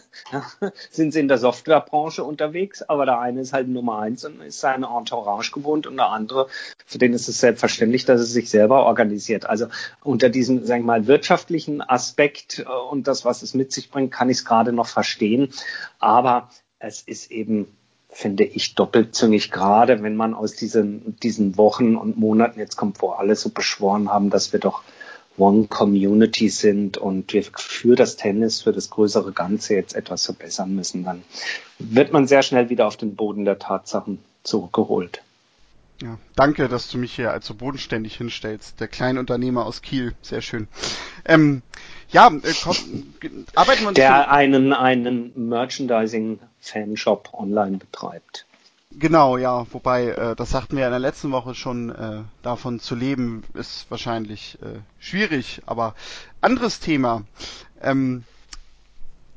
sind 0.89 1.11
sie 1.11 1.19
in 1.19 1.27
der 1.27 1.37
Softwarebranche 1.37 2.23
unterwegs, 2.23 2.81
aber 2.81 3.05
der 3.05 3.19
eine 3.19 3.41
ist 3.41 3.53
halt 3.53 3.67
Nummer 3.67 3.99
eins 3.99 4.25
und 4.25 4.41
ist 4.41 4.59
seine 4.59 4.87
Entourage 4.87 5.51
gewohnt 5.51 5.85
und 5.85 5.97
der 5.97 6.09
andere, 6.09 6.47
für 6.87 6.97
den 6.97 7.13
ist 7.13 7.29
es 7.29 7.39
selbstverständlich, 7.39 8.05
dass 8.05 8.21
er 8.21 8.25
sich 8.25 8.49
selber 8.49 8.87
organisiert. 8.87 9.45
Also 9.45 9.67
unter 10.01 10.29
diesem, 10.29 10.65
sag 10.65 10.79
ich 10.79 10.83
mal, 10.83 11.05
wirtschaftlichen 11.05 11.83
Aspekt 11.87 12.57
äh, 12.57 12.89
und 12.89 13.07
das, 13.07 13.23
was 13.23 13.43
es 13.43 13.53
mit 13.53 13.71
sich 13.71 13.91
bringt, 13.91 14.11
kann 14.11 14.31
ich 14.31 14.37
es 14.37 14.45
gerade 14.45 14.73
noch 14.73 14.87
verstehen. 14.87 15.53
Aber 15.99 16.49
es 16.79 17.01
ist 17.01 17.29
eben 17.29 17.67
finde 18.09 18.43
ich 18.43 18.75
doppelzüngig, 18.75 19.51
gerade 19.51 20.01
wenn 20.03 20.15
man 20.15 20.33
aus 20.33 20.55
diesen, 20.55 21.17
diesen 21.19 21.57
Wochen 21.57 21.95
und 21.95 22.17
Monaten 22.17 22.59
jetzt 22.59 22.75
kommt, 22.75 23.01
wo 23.01 23.11
alle 23.11 23.35
so 23.35 23.49
beschworen 23.49 24.09
haben, 24.09 24.29
dass 24.29 24.51
wir 24.51 24.59
doch 24.59 24.83
One 25.37 25.67
Community 25.67 26.49
sind 26.49 26.97
und 26.97 27.31
wir 27.31 27.43
für 27.43 27.95
das 27.95 28.17
Tennis, 28.17 28.61
für 28.63 28.73
das 28.73 28.89
größere 28.89 29.31
Ganze 29.31 29.75
jetzt 29.75 29.95
etwas 29.95 30.25
verbessern 30.25 30.75
müssen, 30.75 31.05
dann 31.05 31.23
wird 31.77 32.11
man 32.11 32.27
sehr 32.27 32.43
schnell 32.43 32.69
wieder 32.69 32.87
auf 32.87 32.97
den 32.97 33.15
Boden 33.15 33.45
der 33.45 33.57
Tatsachen 33.57 34.19
zurückgeholt. 34.43 35.21
Ja, 36.01 36.17
danke, 36.35 36.69
dass 36.69 36.89
du 36.89 36.97
mich 36.97 37.13
hier 37.13 37.31
als 37.31 37.45
so 37.45 37.53
bodenständig 37.53 38.15
hinstellst. 38.15 38.79
Der 38.79 38.87
Kleinunternehmer 38.87 39.65
aus 39.65 39.81
Kiel, 39.81 40.13
sehr 40.21 40.41
schön. 40.41 40.67
Ähm, 41.25 41.61
ja, 42.11 42.27
äh, 42.27 42.53
komm, 42.63 42.75
arbeiten 43.55 43.81
wir 43.81 43.87
uns 43.89 43.95
Der 43.95 44.31
einen, 44.31 44.73
einen 44.73 45.49
Merchandising-Fanshop 45.49 47.33
online 47.33 47.77
betreibt. 47.77 48.45
Genau, 48.91 49.37
ja, 49.37 49.67
wobei, 49.71 50.07
äh, 50.09 50.35
das 50.35 50.49
sagten 50.49 50.75
wir 50.75 50.85
in 50.85 50.91
der 50.91 50.99
letzten 50.99 51.31
Woche 51.31 51.53
schon, 51.53 51.89
äh, 51.89 52.23
davon 52.41 52.79
zu 52.79 52.95
leben 52.95 53.43
ist 53.53 53.89
wahrscheinlich 53.91 54.57
äh, 54.63 54.79
schwierig, 54.99 55.61
aber 55.67 55.93
anderes 56.41 56.79
Thema. 56.79 57.23
Ähm, 57.81 58.23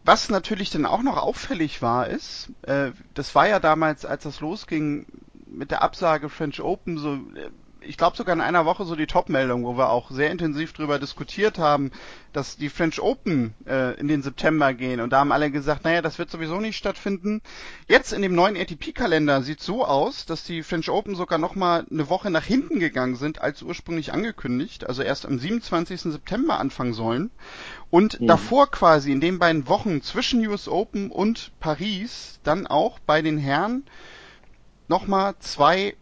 was 0.04 0.30
natürlich 0.30 0.70
dann 0.70 0.86
auch 0.86 1.02
noch 1.02 1.18
auffällig 1.18 1.82
war, 1.82 2.08
ist, 2.08 2.48
äh, 2.62 2.92
das 3.14 3.34
war 3.34 3.46
ja 3.46 3.60
damals, 3.60 4.04
als 4.06 4.22
das 4.24 4.40
losging 4.40 5.06
mit 5.46 5.70
der 5.70 5.82
Absage 5.82 6.30
French 6.30 6.60
Open, 6.60 6.96
so 6.96 7.14
äh, 7.14 7.50
ich 7.84 7.96
glaube 7.96 8.16
sogar 8.16 8.34
in 8.34 8.40
einer 8.40 8.64
Woche 8.64 8.84
so 8.84 8.96
die 8.96 9.06
Top-Meldung, 9.06 9.64
wo 9.64 9.76
wir 9.76 9.90
auch 9.90 10.10
sehr 10.10 10.30
intensiv 10.30 10.72
darüber 10.72 10.98
diskutiert 10.98 11.58
haben, 11.58 11.90
dass 12.32 12.56
die 12.56 12.68
French 12.68 13.00
Open 13.00 13.54
äh, 13.66 13.98
in 13.98 14.08
den 14.08 14.22
September 14.22 14.74
gehen. 14.74 15.00
Und 15.00 15.12
da 15.12 15.20
haben 15.20 15.32
alle 15.32 15.50
gesagt, 15.50 15.84
naja, 15.84 16.02
das 16.02 16.18
wird 16.18 16.30
sowieso 16.30 16.60
nicht 16.60 16.76
stattfinden. 16.76 17.42
Jetzt 17.88 18.12
in 18.12 18.22
dem 18.22 18.34
neuen 18.34 18.56
ATP-Kalender 18.56 19.42
sieht 19.42 19.60
so 19.60 19.84
aus, 19.84 20.26
dass 20.26 20.44
die 20.44 20.62
French 20.62 20.88
Open 20.90 21.14
sogar 21.14 21.38
nochmal 21.38 21.86
eine 21.90 22.08
Woche 22.08 22.30
nach 22.30 22.44
hinten 22.44 22.78
gegangen 22.78 23.16
sind, 23.16 23.40
als 23.40 23.62
ursprünglich 23.62 24.12
angekündigt. 24.12 24.86
Also 24.86 25.02
erst 25.02 25.26
am 25.26 25.38
27. 25.38 26.00
September 26.02 26.58
anfangen 26.58 26.94
sollen. 26.94 27.30
Und 27.90 28.20
mhm. 28.20 28.26
davor 28.26 28.70
quasi 28.70 29.12
in 29.12 29.20
den 29.20 29.38
beiden 29.38 29.68
Wochen 29.68 30.02
zwischen 30.02 30.46
US 30.46 30.68
Open 30.68 31.10
und 31.10 31.52
Paris 31.60 32.40
dann 32.42 32.66
auch 32.66 32.98
bei 33.00 33.22
den 33.22 33.38
Herren 33.38 33.84
nochmal 34.88 35.34
zwei 35.38 35.94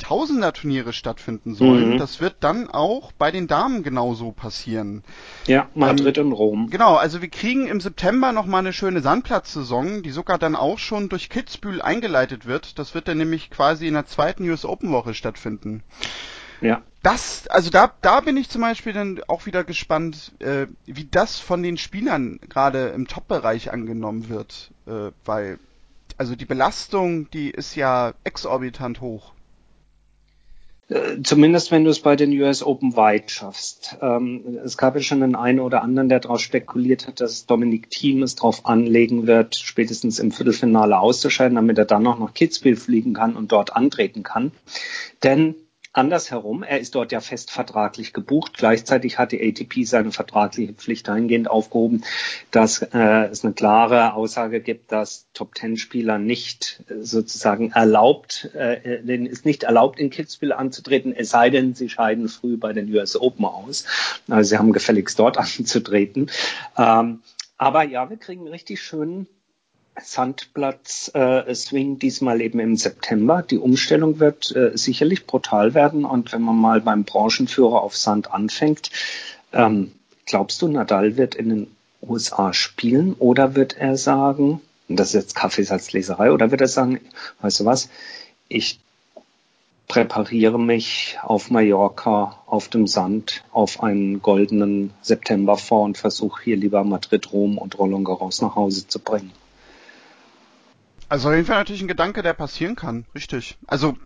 Tausender-Turniere 0.00 0.92
stattfinden 0.92 1.54
sollen. 1.54 1.90
Mhm. 1.90 1.98
Das 1.98 2.20
wird 2.20 2.36
dann 2.40 2.68
auch 2.68 3.12
bei 3.12 3.30
den 3.30 3.46
Damen 3.46 3.82
genauso 3.82 4.32
passieren. 4.32 5.04
Ja, 5.46 5.68
Madrid 5.74 6.18
ähm, 6.18 6.26
und 6.26 6.32
Rom. 6.32 6.70
Genau, 6.70 6.96
also 6.96 7.22
wir 7.22 7.28
kriegen 7.28 7.68
im 7.68 7.80
September 7.80 8.32
nochmal 8.32 8.60
eine 8.60 8.72
schöne 8.72 9.00
Sandplatzsaison, 9.00 10.02
die 10.02 10.10
sogar 10.10 10.38
dann 10.38 10.56
auch 10.56 10.78
schon 10.78 11.08
durch 11.08 11.28
Kitzbühel 11.28 11.80
eingeleitet 11.80 12.46
wird. 12.46 12.78
Das 12.78 12.94
wird 12.94 13.06
dann 13.06 13.18
nämlich 13.18 13.50
quasi 13.50 13.86
in 13.86 13.94
der 13.94 14.06
zweiten 14.06 14.48
US 14.48 14.64
Open 14.64 14.90
Woche 14.90 15.14
stattfinden. 15.14 15.82
Ja. 16.60 16.82
Das, 17.02 17.46
also 17.48 17.70
da, 17.70 17.92
da 18.02 18.20
bin 18.20 18.36
ich 18.36 18.50
zum 18.50 18.60
Beispiel 18.60 18.92
dann 18.92 19.20
auch 19.26 19.46
wieder 19.46 19.64
gespannt, 19.64 20.32
äh, 20.40 20.66
wie 20.84 21.06
das 21.10 21.38
von 21.38 21.62
den 21.62 21.78
Spielern 21.78 22.38
gerade 22.48 22.88
im 22.88 23.06
Top-Bereich 23.06 23.72
angenommen 23.72 24.28
wird, 24.28 24.72
äh, 24.86 25.10
weil 25.24 25.58
also 26.20 26.36
die 26.36 26.44
Belastung, 26.44 27.30
die 27.30 27.48
ist 27.48 27.76
ja 27.76 28.12
exorbitant 28.24 29.00
hoch. 29.00 29.32
Äh, 30.90 31.22
zumindest 31.22 31.70
wenn 31.70 31.84
du 31.84 31.90
es 31.90 32.00
bei 32.00 32.16
den 32.16 32.32
US 32.40 32.62
Open 32.62 32.96
weit 32.96 33.30
schaffst. 33.30 33.96
Ähm, 34.02 34.58
es 34.64 34.76
gab 34.76 34.96
ja 34.96 35.02
schon 35.02 35.20
den 35.20 35.36
einen 35.36 35.60
oder 35.60 35.82
anderen, 35.82 36.08
der 36.08 36.20
daraus 36.20 36.42
spekuliert 36.42 37.06
hat, 37.06 37.20
dass 37.20 37.46
Dominik 37.46 37.90
Thiem 37.90 38.22
es 38.22 38.34
darauf 38.34 38.66
anlegen 38.66 39.26
wird, 39.26 39.54
spätestens 39.54 40.18
im 40.18 40.32
Viertelfinale 40.32 40.98
auszuscheiden, 40.98 41.54
damit 41.54 41.78
er 41.78 41.84
dann 41.84 42.02
noch 42.02 42.18
nach 42.18 42.34
Kitzbühel 42.34 42.76
fliegen 42.76 43.14
kann 43.14 43.36
und 43.36 43.52
dort 43.52 43.74
antreten 43.74 44.24
kann. 44.24 44.50
Denn 45.22 45.54
Andersherum, 45.92 46.62
er 46.62 46.78
ist 46.78 46.94
dort 46.94 47.10
ja 47.10 47.20
fest 47.20 47.50
vertraglich 47.50 48.12
gebucht. 48.12 48.56
Gleichzeitig 48.56 49.18
hat 49.18 49.32
die 49.32 49.42
ATP 49.42 49.84
seine 49.84 50.12
vertragliche 50.12 50.72
Pflicht 50.72 51.08
dahingehend 51.08 51.50
aufgehoben, 51.50 52.04
dass 52.52 52.80
äh, 52.80 53.24
es 53.24 53.44
eine 53.44 53.54
klare 53.54 54.14
Aussage 54.14 54.60
gibt, 54.60 54.92
dass 54.92 55.26
Top-Ten-Spieler 55.34 56.18
nicht 56.18 56.84
äh, 56.88 57.02
sozusagen 57.02 57.72
erlaubt, 57.72 58.50
äh, 58.54 59.02
denen 59.02 59.26
ist 59.26 59.44
nicht 59.44 59.64
erlaubt, 59.64 59.98
in 59.98 60.10
Kitzbühel 60.10 60.52
anzutreten, 60.52 61.12
es 61.12 61.30
sei 61.30 61.50
denn, 61.50 61.74
sie 61.74 61.88
scheiden 61.88 62.28
früh 62.28 62.56
bei 62.56 62.72
den 62.72 62.92
US 62.94 63.16
Open 63.16 63.44
aus. 63.44 63.84
Also 64.28 64.48
sie 64.48 64.58
haben 64.58 64.72
gefälligst 64.72 65.18
dort 65.18 65.38
anzutreten. 65.58 66.30
Ähm, 66.78 67.22
aber 67.58 67.82
ja, 67.82 68.08
wir 68.08 68.16
kriegen 68.16 68.46
richtig 68.46 68.80
schönen 68.80 69.26
Sandplatz 70.02 71.10
äh, 71.14 71.54
diesmal 71.98 72.40
eben 72.40 72.60
im 72.60 72.76
September. 72.76 73.42
Die 73.42 73.58
Umstellung 73.58 74.20
wird 74.20 74.54
äh, 74.54 74.76
sicherlich 74.76 75.26
brutal 75.26 75.74
werden 75.74 76.04
und 76.04 76.32
wenn 76.32 76.42
man 76.42 76.56
mal 76.56 76.80
beim 76.80 77.04
Branchenführer 77.04 77.82
auf 77.82 77.96
Sand 77.96 78.32
anfängt, 78.32 78.90
ähm, 79.52 79.92
glaubst 80.26 80.62
du, 80.62 80.68
Nadal 80.68 81.16
wird 81.16 81.34
in 81.34 81.48
den 81.48 81.76
USA 82.02 82.52
spielen 82.52 83.14
oder 83.18 83.54
wird 83.54 83.76
er 83.76 83.96
sagen, 83.96 84.60
das 84.88 85.08
ist 85.08 85.14
jetzt 85.14 85.34
Kaffeesatzleserei, 85.34 86.32
oder 86.32 86.50
wird 86.50 86.60
er 86.60 86.68
sagen, 86.68 87.00
weißt 87.40 87.60
du 87.60 87.64
was, 87.64 87.88
ich 88.48 88.80
präpariere 89.86 90.58
mich 90.58 91.18
auf 91.22 91.50
Mallorca 91.50 92.38
auf 92.46 92.68
dem 92.68 92.86
Sand 92.86 93.42
auf 93.52 93.82
einen 93.82 94.22
goldenen 94.22 94.92
September 95.02 95.56
vor 95.56 95.82
und 95.82 95.98
versuche 95.98 96.44
hier 96.44 96.56
lieber 96.56 96.84
Madrid, 96.84 97.32
Rom 97.32 97.58
und 97.58 97.78
Roland 97.78 98.04
Garros 98.04 98.40
nach 98.40 98.54
Hause 98.54 98.86
zu 98.86 99.00
bringen. 99.00 99.32
Also 101.10 101.28
auf 101.28 101.34
jeden 101.34 101.46
Fall 101.46 101.58
natürlich 101.58 101.82
ein 101.82 101.88
Gedanke, 101.88 102.22
der 102.22 102.34
passieren 102.34 102.76
kann, 102.76 103.04
richtig. 103.14 103.58
Also 103.66 103.98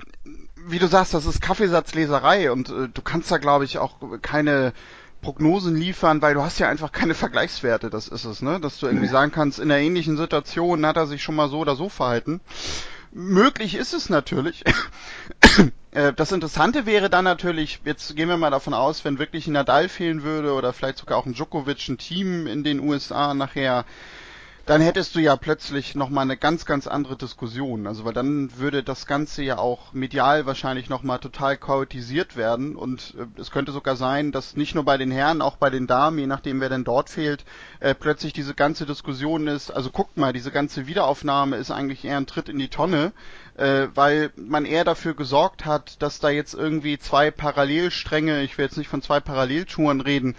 wie 0.67 0.79
du 0.79 0.87
sagst, 0.87 1.13
das 1.13 1.27
ist 1.27 1.43
Kaffeesatzleserei 1.43 2.51
und 2.51 2.71
äh, 2.71 2.89
du 2.89 3.03
kannst 3.03 3.31
da 3.31 3.37
glaube 3.37 3.67
ich 3.67 3.77
auch 3.77 3.97
keine 4.23 4.73
Prognosen 5.21 5.77
liefern, 5.77 6.23
weil 6.23 6.33
du 6.33 6.43
hast 6.43 6.59
ja 6.59 6.69
einfach 6.69 6.93
keine 6.93 7.15
Vergleichswerte, 7.25 7.91
das 7.91 8.09
ist 8.09 8.25
es, 8.25 8.41
ne? 8.41 8.59
Dass 8.59 8.79
du 8.79 8.87
irgendwie 8.87 9.09
sagen 9.09 9.33
kannst, 9.33 9.59
in 9.59 9.71
einer 9.71 9.81
ähnlichen 9.81 10.17
Situation 10.17 10.87
hat 10.87 10.97
er 10.97 11.07
sich 11.07 11.23
schon 11.23 11.37
mal 11.37 11.51
so 11.51 11.59
oder 11.59 11.77
so 11.77 11.91
verhalten. 11.91 12.41
Möglich 13.13 13.75
ist 13.75 13.95
es 13.95 14.09
natürlich. 14.09 14.65
Äh, 15.95 16.13
das 16.13 16.33
Interessante 16.33 16.87
wäre 16.87 17.09
dann 17.09 17.23
natürlich, 17.23 17.79
jetzt 17.85 18.17
gehen 18.17 18.29
wir 18.29 18.37
mal 18.37 18.51
davon 18.51 18.75
aus, 18.75 19.05
wenn 19.05 19.21
wirklich 19.21 19.47
ein 19.47 19.53
Nadal 19.53 19.89
fehlen 19.89 20.25
würde 20.25 20.53
oder 20.55 20.73
vielleicht 20.73 20.99
sogar 20.99 21.17
auch 21.17 21.25
ein 21.25 21.35
Djokovic, 21.35 21.89
ein 21.89 21.99
Team 21.99 22.49
in 22.49 22.65
den 22.65 22.81
USA 22.81 23.33
nachher, 23.33 23.85
dann 24.67 24.81
hättest 24.81 25.15
du 25.15 25.21
ja 25.21 25.37
plötzlich 25.37 25.95
nochmal 25.95 26.23
eine 26.23 26.37
ganz, 26.37 26.65
ganz 26.65 26.87
andere 26.87 27.17
Diskussion. 27.17 27.87
Also 27.87 28.05
weil 28.05 28.15
dann 28.15 28.57
würde 28.59 28.83
das 28.83 29.07
Ganze 29.07 29.43
ja 29.43 29.59
auch 29.59 29.93
medial 29.93 30.47
wahrscheinlich 30.47 30.89
nochmal 30.89 31.19
total 31.19 31.57
chaotisiert 31.57 32.37
werden 32.37 32.75
und 32.77 33.15
äh, 33.19 33.41
es 33.41 33.51
könnte 33.51 33.73
sogar 33.73 33.97
sein, 33.97 34.33
dass 34.33 34.57
nicht 34.57 34.75
nur 34.75 34.85
bei 34.85 34.97
den 34.97 35.11
Herren, 35.11 35.43
auch 35.43 35.57
bei 35.57 35.71
den 35.71 35.87
Damen, 35.87 36.19
je 36.19 36.27
nachdem 36.27 36.61
wer 36.61 36.71
denn 36.71 36.85
dort 36.85 37.11
fehlt, 37.11 37.45
äh, 37.81 37.95
plötzlich 37.95 38.33
diese 38.33 38.55
ganze 38.55 38.87
Diskussion 38.87 39.47
ist, 39.49 39.71
also 39.71 39.91
guckt 39.91 40.17
mal, 40.17 40.33
diese 40.33 40.51
ganze 40.51 40.87
Wiederaufnahme 40.87 41.57
ist 41.57 41.71
eigentlich 41.71 42.05
eher 42.05 42.17
ein 42.17 42.27
Tritt 42.27 42.49
in 42.49 42.59
die 42.59 42.69
Tonne, 42.69 43.13
äh, 43.57 43.89
weil 43.95 44.33
man 44.37 44.65
eher 44.65 44.85
dafür 44.85 45.15
gesorgt 45.15 45.65
hat, 45.65 46.03
dass 46.03 46.21
da 46.21 46.31
jetzt 46.31 46.55
irgendwie 46.55 46.99
zwei 46.99 47.31
Parallelstränge, 47.31 48.43
ich 48.43 48.57
will 48.57 48.65
jetzt 48.65 48.79
nicht 48.79 48.89
von 48.89 49.03
zwei 49.03 49.21
Paralleltouren 49.21 50.01
reden, 50.01 50.37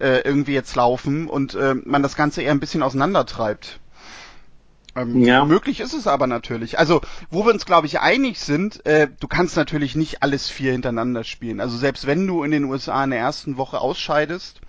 äh, 0.00 0.20
irgendwie 0.20 0.52
jetzt 0.52 0.74
laufen 0.76 1.28
und 1.28 1.54
äh, 1.54 1.74
man 1.74 2.02
das 2.02 2.16
Ganze 2.16 2.42
eher 2.42 2.52
ein 2.52 2.60
bisschen 2.60 2.82
auseinandertreibt. 2.82 3.80
Ähm, 4.96 5.20
ja. 5.20 5.44
Möglich 5.44 5.80
ist 5.80 5.92
es 5.92 6.06
aber 6.06 6.26
natürlich. 6.26 6.78
Also, 6.78 7.00
wo 7.30 7.44
wir 7.44 7.52
uns, 7.52 7.66
glaube 7.66 7.86
ich, 7.86 8.00
einig 8.00 8.40
sind, 8.40 8.84
äh, 8.86 9.08
du 9.20 9.28
kannst 9.28 9.56
natürlich 9.56 9.94
nicht 9.94 10.22
alles 10.22 10.48
vier 10.48 10.72
hintereinander 10.72 11.24
spielen. 11.24 11.60
Also 11.60 11.76
selbst 11.76 12.06
wenn 12.06 12.26
du 12.26 12.42
in 12.42 12.50
den 12.50 12.64
USA 12.64 13.04
in 13.04 13.10
der 13.10 13.20
ersten 13.20 13.56
Woche 13.56 13.80
ausscheidest, 13.80 14.60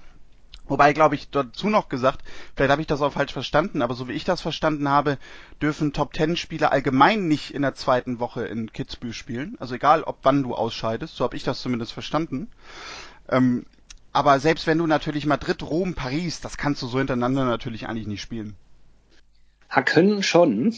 Wobei, 0.69 0.93
glaube 0.93 1.15
ich, 1.15 1.31
dazu 1.31 1.67
noch 1.67 1.89
gesagt, 1.89 2.23
vielleicht 2.55 2.69
habe 2.69 2.81
ich 2.81 2.87
das 2.87 3.01
auch 3.01 3.13
falsch 3.13 3.33
verstanden, 3.33 3.81
aber 3.81 3.95
so 3.95 4.07
wie 4.07 4.13
ich 4.13 4.23
das 4.23 4.39
verstanden 4.39 4.87
habe, 4.87 5.17
dürfen 5.63 5.93
Top 5.93 6.13
Ten 6.13 6.37
Spieler 6.37 6.71
allgemein 6.71 7.27
nicht 7.27 7.55
in 7.55 7.63
der 7.63 7.73
zweiten 7.73 8.19
Woche 8.19 8.45
in 8.45 8.71
Kitzbühel 8.71 9.13
spielen. 9.13 9.57
Also 9.59 9.73
egal, 9.73 10.03
ob 10.03 10.19
wann 10.21 10.43
du 10.43 10.53
ausscheidest, 10.53 11.15
so 11.15 11.23
habe 11.23 11.35
ich 11.35 11.43
das 11.43 11.61
zumindest 11.61 11.91
verstanden. 11.91 12.51
Ähm, 13.29 13.65
aber 14.11 14.39
selbst 14.39 14.67
wenn 14.67 14.77
du 14.77 14.87
natürlich 14.87 15.25
Madrid, 15.25 15.61
Rom, 15.63 15.93
Paris, 15.93 16.41
das 16.41 16.57
kannst 16.57 16.81
du 16.81 16.87
so 16.87 16.97
hintereinander 16.97 17.45
natürlich 17.45 17.87
eigentlich 17.87 18.07
nicht 18.07 18.21
spielen. 18.21 18.55
Ha, 19.69 19.81
können 19.83 20.23
schon. 20.23 20.73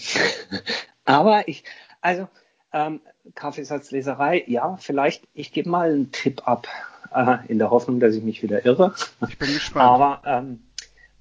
aber 1.06 1.48
ich, 1.48 1.63
also, 2.02 2.28
ähm, 2.74 3.02
Kaffeesatzleserei, 3.36 4.44
ja, 4.48 4.78
vielleicht, 4.78 5.24
ich 5.34 5.54
gebe 5.54 5.70
mal 5.70 5.91
einen 5.91 6.12
Tipp 6.12 6.48
ab 6.48 6.67
äh, 7.13 7.38
in 7.48 7.60
der 7.60 7.70
Hoffnung, 7.70 8.00
dass 8.00 8.15
ich 8.15 8.24
mich 8.24 8.44
wieder 8.44 8.65
irre. 8.65 8.94
Ich 9.28 9.38
bin 9.38 9.54
gespannt. 9.54 9.86
Aber 9.86 10.22
ähm, 10.26 10.63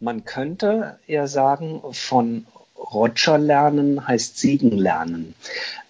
man 0.01 0.25
könnte 0.25 0.99
ja 1.07 1.27
sagen, 1.27 1.83
von 1.93 2.47
Roger 2.93 3.39
lernen 3.39 4.07
heißt 4.07 4.39
Siegen 4.39 4.77
lernen. 4.77 5.35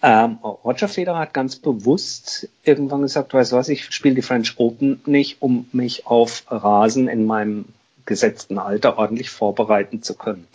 Ähm, 0.01 0.37
Roger 0.43 0.87
Federer 0.87 1.19
hat 1.19 1.33
ganz 1.33 1.55
bewusst 1.55 2.49
irgendwann 2.63 3.01
gesagt, 3.01 3.33
weißt 3.33 3.51
du 3.51 3.55
was, 3.55 3.69
ich 3.69 3.85
spiele 3.85 4.15
die 4.15 4.21
French 4.21 4.55
Open 4.57 5.01
nicht, 5.05 5.41
um 5.41 5.67
mich 5.71 6.07
auf 6.07 6.43
Rasen 6.47 7.07
in 7.07 7.25
meinem 7.25 7.65
gesetzten 8.05 8.57
Alter 8.57 8.97
ordentlich 8.97 9.29
vorbereiten 9.29 10.01
zu 10.01 10.15
können 10.15 10.47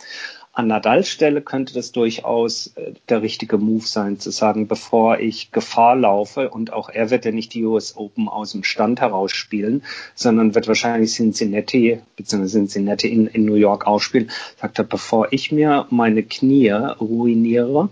an 0.57 0.65
Nadals 0.65 1.07
Stelle 1.07 1.43
könnte 1.43 1.75
das 1.75 1.91
durchaus 1.91 2.73
äh, 2.75 2.93
der 3.09 3.21
richtige 3.21 3.59
Move 3.59 3.85
sein, 3.85 4.19
zu 4.19 4.31
sagen, 4.31 4.67
bevor 4.67 5.19
ich 5.19 5.51
Gefahr 5.51 5.95
laufe, 5.95 6.49
und 6.49 6.73
auch 6.73 6.89
er 6.89 7.11
wird 7.11 7.25
ja 7.25 7.31
nicht 7.31 7.53
die 7.53 7.63
US 7.63 7.95
Open 7.95 8.27
aus 8.27 8.53
dem 8.53 8.63
Stand 8.63 8.99
heraus 8.99 9.31
spielen, 9.33 9.83
sondern 10.15 10.55
wird 10.55 10.67
wahrscheinlich 10.67 11.13
Cincinnati, 11.13 11.99
beziehungsweise 12.15 12.57
Cincinnati 12.57 13.07
in, 13.07 13.27
in 13.27 13.45
New 13.45 13.53
York 13.53 13.85
ausspielen, 13.85 14.31
sagt 14.59 14.79
er, 14.79 14.85
bevor 14.85 15.31
ich 15.31 15.51
mir 15.51 15.85
meine 15.91 16.23
Knie 16.23 16.71
ruiniere, 16.71 17.89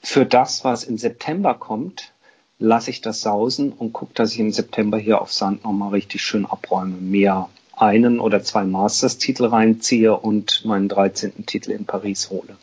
für 0.00 0.24
das, 0.24 0.64
was 0.64 0.84
im 0.84 0.96
September 0.96 1.52
kommt, 1.52 2.14
lasse 2.58 2.88
ich 2.88 3.02
das 3.02 3.20
sausen 3.20 3.72
und 3.72 3.92
gucke, 3.92 4.14
dass 4.14 4.32
ich 4.32 4.40
im 4.40 4.52
September 4.52 4.96
hier 4.96 5.20
auf 5.20 5.34
Sand 5.34 5.64
nochmal 5.64 5.90
richtig 5.90 6.22
schön 6.22 6.46
abräume. 6.46 6.96
Mehr 6.96 7.50
einen 7.80 8.20
oder 8.20 8.42
zwei 8.42 8.64
Masters-Titel 8.64 9.46
reinziehe 9.46 10.16
und 10.16 10.64
meinen 10.64 10.88
13. 10.88 11.46
Titel 11.46 11.70
in 11.70 11.84
Paris 11.84 12.30
hole. 12.30 12.56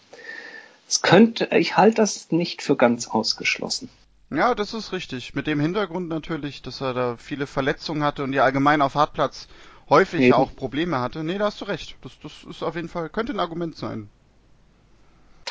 Es 0.87 1.01
könnte, 1.01 1.49
ich 1.51 1.77
halte 1.77 1.97
das 1.97 2.31
nicht 2.31 2.61
für 2.61 2.75
ganz 2.75 3.07
ausgeschlossen. 3.07 3.89
Ja, 4.29 4.55
das 4.55 4.73
ist 4.73 4.91
richtig. 4.91 5.33
Mit 5.35 5.47
dem 5.47 5.59
Hintergrund 5.59 6.09
natürlich, 6.09 6.61
dass 6.61 6.81
er 6.81 6.93
da 6.93 7.17
viele 7.17 7.47
Verletzungen 7.47 8.03
hatte 8.03 8.23
und 8.23 8.33
ja 8.33 8.43
allgemein 8.43 8.81
auf 8.81 8.95
Hartplatz 8.95 9.47
häufig 9.89 10.21
Eben. 10.21 10.33
auch 10.33 10.55
Probleme 10.55 10.99
hatte. 10.99 11.23
Nee, 11.23 11.37
da 11.37 11.45
hast 11.45 11.61
du 11.61 11.65
recht. 11.65 11.95
Das, 12.01 12.13
das 12.21 12.31
ist 12.49 12.63
auf 12.63 12.75
jeden 12.75 12.89
Fall, 12.89 13.09
könnte 13.09 13.33
ein 13.33 13.39
Argument 13.39 13.75
sein. 13.75 14.09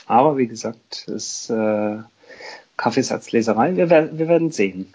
Aber 0.07 0.37
wie 0.37 0.47
gesagt, 0.47 1.09
es 1.09 1.49
äh, 1.51 1.99
Kaffeesatzleserei, 2.77 3.77
wir, 3.77 3.89
wir 3.91 4.29
werden 4.29 4.51
sehen. 4.51 4.93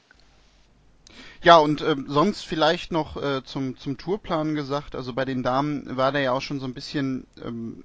Ja, 1.41 1.57
und 1.57 1.81
äh, 1.81 1.95
sonst 2.07 2.45
vielleicht 2.45 2.91
noch 2.91 3.15
äh, 3.21 3.43
zum, 3.43 3.77
zum 3.77 3.97
Tourplan 3.97 4.55
gesagt. 4.55 4.95
Also 4.95 5.13
bei 5.13 5.25
den 5.25 5.41
Damen 5.41 5.95
war 5.95 6.11
der 6.11 6.21
ja 6.21 6.31
auch 6.33 6.41
schon 6.41 6.59
so 6.59 6.65
ein 6.65 6.73
bisschen 6.73 7.27
ähm, 7.43 7.83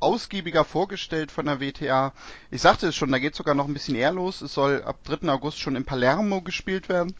ausgiebiger 0.00 0.64
vorgestellt 0.64 1.32
von 1.32 1.46
der 1.46 1.60
WTA. 1.60 2.12
Ich 2.50 2.62
sagte 2.62 2.86
es 2.86 2.94
schon, 2.94 3.10
da 3.10 3.18
geht 3.18 3.34
sogar 3.34 3.56
noch 3.56 3.66
ein 3.66 3.74
bisschen 3.74 3.96
eher 3.96 4.12
los. 4.12 4.42
Es 4.42 4.54
soll 4.54 4.82
ab 4.82 4.98
3. 5.04 5.28
August 5.28 5.58
schon 5.58 5.74
in 5.74 5.84
Palermo 5.84 6.40
gespielt 6.40 6.88
werden. 6.88 7.14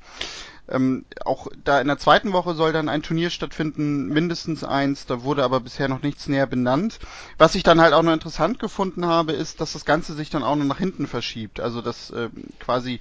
Ähm, 0.69 1.07
auch 1.25 1.49
da 1.65 1.81
in 1.81 1.89
der 1.89 1.99
zweiten 1.99 2.33
Woche 2.33 2.55
soll 2.55 2.73
dann 2.73 2.91
ein 2.91 3.03
Turnier 3.03 3.31
stattfinden, 3.31 4.09
mindestens 4.09 4.65
eins. 4.65 5.07
Da 5.07 5.23
wurde 5.23 5.43
aber 5.43 5.61
bisher 5.61 5.89
noch 5.89 6.03
nichts 6.03 6.29
näher 6.29 6.47
benannt. 6.47 7.01
Was 7.39 7.55
ich 7.55 7.63
dann 7.63 7.81
halt 7.81 7.95
auch 7.95 8.03
noch 8.03 8.13
interessant 8.13 8.59
gefunden 8.59 9.07
habe, 9.07 9.33
ist, 9.33 9.61
dass 9.61 9.73
das 9.73 9.85
Ganze 9.85 10.15
sich 10.15 10.31
dann 10.31 10.45
auch 10.45 10.57
noch 10.57 10.67
nach 10.67 10.79
hinten 10.79 11.07
verschiebt. 11.07 11.59
Also 11.59 11.81
dass 11.81 12.11
äh, 12.11 12.29
quasi 12.61 13.01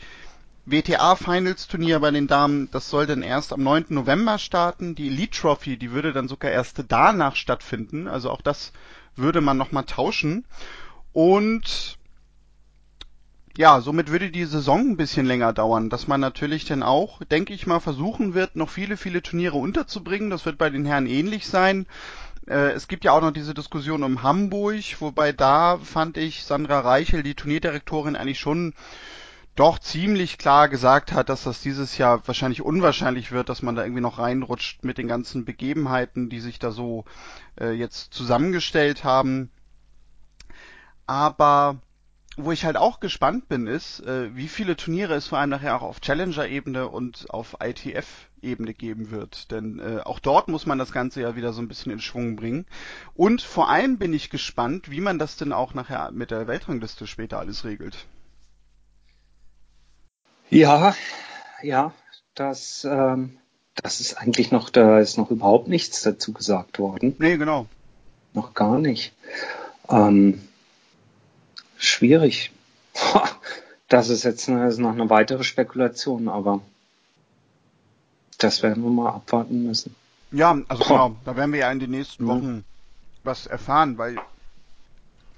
WTA 0.69 1.15
Finals 1.15 1.69
Turnier 1.69 2.01
bei 2.01 2.11
den 2.11 2.27
Damen, 2.27 2.69
das 2.71 2.89
soll 2.89 3.05
dann 3.05 3.23
erst 3.23 3.53
am 3.53 3.63
9. 3.63 3.85
November 3.87 4.37
starten. 4.37 4.95
Die 4.95 5.07
Elite 5.07 5.39
Trophy, 5.39 5.77
die 5.77 5.91
würde 5.91 6.11
dann 6.11 6.27
sogar 6.27 6.51
erst 6.51 6.83
danach 6.89 7.37
stattfinden. 7.37 8.09
Also 8.09 8.29
auch 8.29 8.41
das 8.41 8.73
würde 9.15 9.39
man 9.39 9.55
nochmal 9.55 9.85
tauschen. 9.85 10.43
Und 11.13 11.97
ja, 13.55 13.79
somit 13.79 14.11
würde 14.11 14.29
die 14.29 14.43
Saison 14.43 14.81
ein 14.81 14.97
bisschen 14.97 15.25
länger 15.25 15.53
dauern, 15.53 15.89
dass 15.89 16.09
man 16.09 16.19
natürlich 16.19 16.65
dann 16.65 16.83
auch, 16.83 17.23
denke 17.23 17.53
ich 17.53 17.65
mal, 17.65 17.79
versuchen 17.79 18.33
wird, 18.33 18.57
noch 18.57 18.69
viele, 18.69 18.97
viele 18.97 19.21
Turniere 19.21 19.55
unterzubringen. 19.55 20.29
Das 20.29 20.45
wird 20.45 20.57
bei 20.57 20.69
den 20.69 20.85
Herren 20.85 21.07
ähnlich 21.07 21.47
sein. 21.47 21.87
Äh, 22.45 22.71
es 22.71 22.89
gibt 22.89 23.05
ja 23.05 23.13
auch 23.13 23.21
noch 23.21 23.31
diese 23.31 23.53
Diskussion 23.53 24.03
um 24.03 24.21
Hamburg, 24.21 24.99
wobei 24.99 25.31
da 25.31 25.77
fand 25.77 26.17
ich 26.17 26.43
Sandra 26.43 26.81
Reichel, 26.81 27.23
die 27.23 27.35
Turnierdirektorin, 27.35 28.17
eigentlich 28.17 28.41
schon 28.41 28.73
doch 29.57 29.79
ziemlich 29.79 30.37
klar 30.37 30.69
gesagt 30.69 31.11
hat, 31.11 31.29
dass 31.29 31.43
das 31.43 31.61
dieses 31.61 31.97
Jahr 31.97 32.25
wahrscheinlich 32.27 32.61
unwahrscheinlich 32.61 33.31
wird, 33.31 33.49
dass 33.49 33.63
man 33.63 33.75
da 33.75 33.83
irgendwie 33.83 34.01
noch 34.01 34.19
reinrutscht 34.19 34.83
mit 34.83 34.97
den 34.97 35.07
ganzen 35.07 35.45
Begebenheiten, 35.45 36.29
die 36.29 36.39
sich 36.39 36.59
da 36.59 36.71
so 36.71 37.05
äh, 37.59 37.71
jetzt 37.71 38.13
zusammengestellt 38.13 39.03
haben. 39.03 39.49
Aber 41.07 41.81
wo 42.37 42.51
ich 42.51 42.65
halt 42.65 42.77
auch 42.77 42.99
gespannt 42.99 43.49
bin, 43.49 43.65
ist, 43.65 43.99
äh, 44.01 44.35
wie 44.35 44.47
viele 44.47 44.75
Turniere 44.75 45.15
es 45.15 45.27
vor 45.27 45.39
allem 45.39 45.49
nachher 45.49 45.75
auch 45.75 45.81
auf 45.81 46.01
Challenger-Ebene 46.01 46.87
und 46.87 47.25
auf 47.31 47.57
ITF-Ebene 47.59 48.75
geben 48.75 49.09
wird. 49.09 49.49
Denn 49.49 49.79
äh, 49.79 50.01
auch 50.03 50.19
dort 50.19 50.49
muss 50.49 50.67
man 50.67 50.77
das 50.77 50.91
Ganze 50.91 51.21
ja 51.21 51.35
wieder 51.35 51.51
so 51.51 51.63
ein 51.63 51.67
bisschen 51.67 51.91
in 51.91 51.99
Schwung 51.99 52.35
bringen. 52.35 52.67
Und 53.15 53.41
vor 53.41 53.69
allem 53.69 53.97
bin 53.97 54.13
ich 54.13 54.29
gespannt, 54.29 54.91
wie 54.91 55.01
man 55.01 55.17
das 55.17 55.35
denn 55.35 55.51
auch 55.51 55.73
nachher 55.73 56.11
mit 56.11 56.29
der 56.29 56.45
Weltrangliste 56.45 57.07
später 57.07 57.39
alles 57.39 57.65
regelt. 57.65 58.05
Ja, 60.49 60.95
ja, 61.61 61.93
das, 62.35 62.85
ähm, 62.89 63.37
das 63.75 63.99
ist 63.99 64.15
eigentlich 64.15 64.51
noch, 64.51 64.69
da 64.69 64.99
ist 64.99 65.17
noch 65.17 65.31
überhaupt 65.31 65.67
nichts 65.67 66.01
dazu 66.01 66.33
gesagt 66.33 66.79
worden. 66.79 67.15
Nee, 67.19 67.37
genau. 67.37 67.67
Noch 68.33 68.53
gar 68.53 68.77
nicht. 68.77 69.13
Ähm, 69.89 70.47
schwierig. 71.77 72.51
Das 73.89 74.09
ist 74.09 74.23
jetzt 74.23 74.49
eine, 74.49 74.67
ist 74.67 74.79
noch 74.79 74.91
eine 74.91 75.09
weitere 75.09 75.45
Spekulation, 75.45 76.27
aber 76.27 76.59
das 78.37 78.61
werden 78.61 78.83
wir 78.83 78.89
mal 78.89 79.09
abwarten 79.09 79.65
müssen. 79.65 79.95
Ja, 80.31 80.57
also 80.67 80.83
genau, 80.83 81.15
da 81.23 81.37
werden 81.37 81.53
wir 81.53 81.61
ja 81.61 81.71
in 81.71 81.79
den 81.79 81.91
nächsten 81.91 82.25
mhm. 82.25 82.27
Wochen 82.27 82.51
mhm. 82.51 82.63
was 83.23 83.47
erfahren, 83.47 83.97
weil 83.97 84.17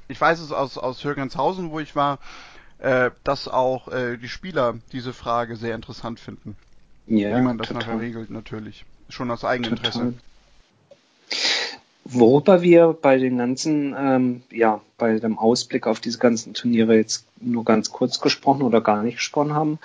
ich 0.08 0.20
weiß 0.20 0.40
es 0.40 0.52
aus, 0.52 0.80
aus 0.80 1.04
Hürgenshausen, 1.04 1.70
wo 1.70 1.80
ich 1.80 1.96
war, 1.96 2.18
äh, 2.80 3.12
dass 3.24 3.48
auch 3.48 3.90
äh, 3.90 4.18
die 4.18 4.30
Spieler 4.30 4.76
diese 4.92 5.14
Frage 5.14 5.56
sehr 5.56 5.76
interessant 5.76 6.20
finden. 6.20 6.56
Ja, 7.08 7.38
wie 7.38 7.42
man 7.42 7.58
das 7.58 7.68
total. 7.68 7.84
nachher 7.84 8.00
regelt, 8.00 8.30
natürlich. 8.30 8.86
Schon 9.10 9.32
aus 9.32 9.44
Eigeninteresse. 9.44 10.14
Worüber 12.06 12.62
wir 12.62 12.98
bei 13.00 13.18
den 13.18 13.38
ganzen, 13.38 13.96
ähm, 13.98 14.42
ja, 14.50 14.82
bei 14.98 15.20
dem 15.20 15.38
Ausblick 15.38 15.88
auf 15.88 16.00
diese 16.00 16.18
ganzen 16.18 16.54
Turniere 16.54 16.96
jetzt 16.96 17.26
nur 17.40 17.66
ganz 17.66 17.92
kurz 17.92 18.20
gesprochen 18.20 18.64
oder 18.64 18.82
gar 18.82 19.04
nicht 19.04 19.18
gesprochen 19.18 19.54
haben, 19.54 19.80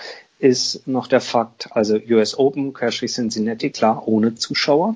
ist 0.45 0.87
noch 0.87 1.07
der 1.07 1.23
Fakt, 1.23 1.69
also 1.71 1.97
US 1.97 2.39
Open, 2.39 2.75
Querstrich 2.75 3.15
Cincinnati, 3.15 3.71
klar, 3.71 4.07
ohne 4.07 4.35
Zuschauer. 4.35 4.95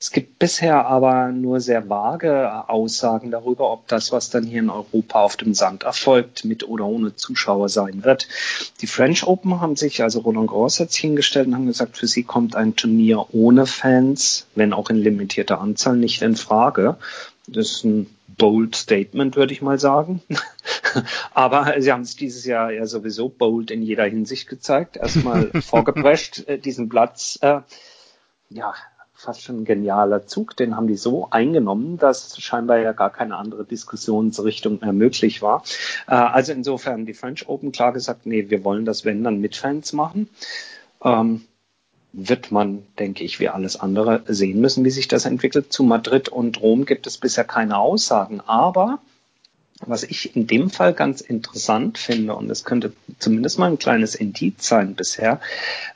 Es 0.00 0.10
gibt 0.10 0.40
bisher 0.40 0.86
aber 0.86 1.28
nur 1.28 1.60
sehr 1.60 1.88
vage 1.88 2.68
Aussagen 2.68 3.30
darüber, 3.30 3.70
ob 3.70 3.86
das, 3.86 4.10
was 4.10 4.28
dann 4.30 4.42
hier 4.42 4.58
in 4.58 4.70
Europa 4.70 5.22
auf 5.22 5.36
dem 5.36 5.54
Sand 5.54 5.84
erfolgt, 5.84 6.44
mit 6.44 6.68
oder 6.68 6.84
ohne 6.86 7.14
Zuschauer 7.14 7.68
sein 7.68 8.02
wird. 8.02 8.26
Die 8.80 8.88
French 8.88 9.24
Open 9.24 9.60
haben 9.60 9.76
sich, 9.76 10.02
also 10.02 10.18
Roland 10.18 10.48
Garros 10.48 10.80
hat 10.80 10.90
sich 10.90 11.00
hingestellt 11.00 11.46
und 11.46 11.54
haben 11.54 11.66
gesagt, 11.66 11.96
für 11.96 12.08
sie 12.08 12.24
kommt 12.24 12.56
ein 12.56 12.74
Turnier 12.74 13.24
ohne 13.32 13.66
Fans, 13.66 14.48
wenn 14.56 14.72
auch 14.72 14.90
in 14.90 14.96
limitierter 14.96 15.60
Anzahl, 15.60 15.96
nicht 15.96 16.22
in 16.22 16.34
Frage. 16.34 16.96
Das 17.46 17.70
ist 17.70 17.84
ein 17.84 18.17
bold 18.38 18.74
Statement, 18.76 19.36
würde 19.36 19.52
ich 19.52 19.60
mal 19.60 19.78
sagen. 19.78 20.22
Aber 21.34 21.74
sie 21.80 21.92
haben 21.92 22.02
es 22.02 22.16
dieses 22.16 22.44
Jahr 22.46 22.72
ja 22.72 22.86
sowieso 22.86 23.28
bold 23.28 23.70
in 23.70 23.82
jeder 23.82 24.04
Hinsicht 24.04 24.48
gezeigt. 24.48 24.96
Erstmal 24.96 25.50
vorgeprescht, 25.60 26.48
äh, 26.48 26.58
diesen 26.58 26.88
Platz, 26.88 27.38
äh, 27.42 27.60
ja, 28.48 28.72
fast 29.12 29.42
schon 29.42 29.62
ein 29.62 29.64
genialer 29.64 30.26
Zug. 30.26 30.56
Den 30.56 30.76
haben 30.76 30.86
die 30.86 30.96
so 30.96 31.28
eingenommen, 31.30 31.98
dass 31.98 32.38
scheinbar 32.40 32.78
ja 32.78 32.92
gar 32.92 33.10
keine 33.10 33.36
andere 33.36 33.64
Diskussionsrichtung 33.64 34.78
mehr 34.80 34.92
möglich 34.92 35.42
war. 35.42 35.64
Äh, 36.06 36.14
also 36.14 36.52
insofern 36.52 37.04
die 37.04 37.14
French 37.14 37.48
Open 37.48 37.72
klar 37.72 37.92
gesagt, 37.92 38.26
nee, 38.26 38.48
wir 38.48 38.64
wollen 38.64 38.84
das 38.84 39.04
wenn 39.04 39.24
dann 39.24 39.40
mit 39.40 39.56
Fans 39.56 39.92
machen. 39.92 40.30
Ähm, 41.02 41.42
wird 42.12 42.50
man, 42.50 42.82
denke 42.98 43.24
ich, 43.24 43.40
wie 43.40 43.48
alles 43.48 43.78
andere 43.78 44.22
sehen 44.26 44.60
müssen, 44.60 44.84
wie 44.84 44.90
sich 44.90 45.08
das 45.08 45.24
entwickelt. 45.24 45.72
Zu 45.72 45.82
Madrid 45.82 46.28
und 46.28 46.60
Rom 46.60 46.84
gibt 46.84 47.06
es 47.06 47.18
bisher 47.18 47.44
keine 47.44 47.78
Aussagen, 47.78 48.40
aber 48.46 48.98
was 49.86 50.02
ich 50.02 50.34
in 50.34 50.46
dem 50.46 50.70
Fall 50.70 50.92
ganz 50.92 51.20
interessant 51.20 51.98
finde, 51.98 52.34
und 52.34 52.50
es 52.50 52.64
könnte 52.64 52.92
zumindest 53.18 53.58
mal 53.58 53.70
ein 53.70 53.78
kleines 53.78 54.14
Indiz 54.14 54.66
sein 54.66 54.94
bisher, 54.94 55.40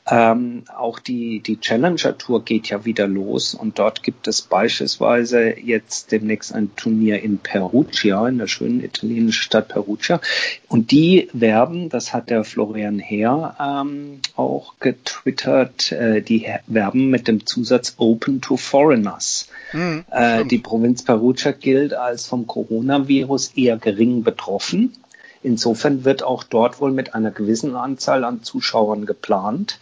ähm, 0.08 0.64
auch 0.76 0.98
die, 0.98 1.40
die 1.40 1.58
Challenger 1.58 2.16
Tour 2.16 2.44
geht 2.44 2.68
ja 2.68 2.84
wieder 2.84 3.08
los 3.08 3.54
und 3.54 3.78
dort 3.78 4.02
gibt 4.02 4.28
es 4.28 4.42
beispielsweise 4.42 5.58
jetzt 5.58 6.12
demnächst 6.12 6.54
ein 6.54 6.74
Turnier 6.76 7.22
in 7.22 7.38
Perugia, 7.38 8.26
in 8.28 8.38
der 8.38 8.46
schönen 8.46 8.82
italienischen 8.82 9.42
Stadt 9.42 9.68
Perugia. 9.68 10.20
Und 10.68 10.90
die 10.90 11.28
werben, 11.32 11.88
das 11.88 12.12
hat 12.12 12.30
der 12.30 12.44
Florian 12.44 12.98
Heer 12.98 13.56
ähm, 13.60 14.20
auch 14.36 14.74
getwittert, 14.78 15.92
äh, 15.92 16.22
die 16.22 16.46
werben 16.66 17.10
mit 17.10 17.28
dem 17.28 17.46
Zusatz 17.46 17.94
Open 17.98 18.40
to 18.40 18.56
Foreigners. 18.56 19.48
Mhm, 19.72 20.04
äh, 20.10 20.44
die 20.44 20.58
Provinz 20.58 21.04
Perugia 21.04 21.52
gilt 21.52 21.94
als 21.94 22.26
vom 22.26 22.46
Coronavirus 22.46 23.52
eher 23.56 23.76
gering 23.76 24.22
betroffen. 24.22 24.96
Insofern 25.42 26.04
wird 26.04 26.22
auch 26.22 26.44
dort 26.44 26.80
wohl 26.80 26.92
mit 26.92 27.14
einer 27.14 27.30
gewissen 27.30 27.74
Anzahl 27.74 28.24
an 28.24 28.42
Zuschauern 28.42 29.06
geplant. 29.06 29.78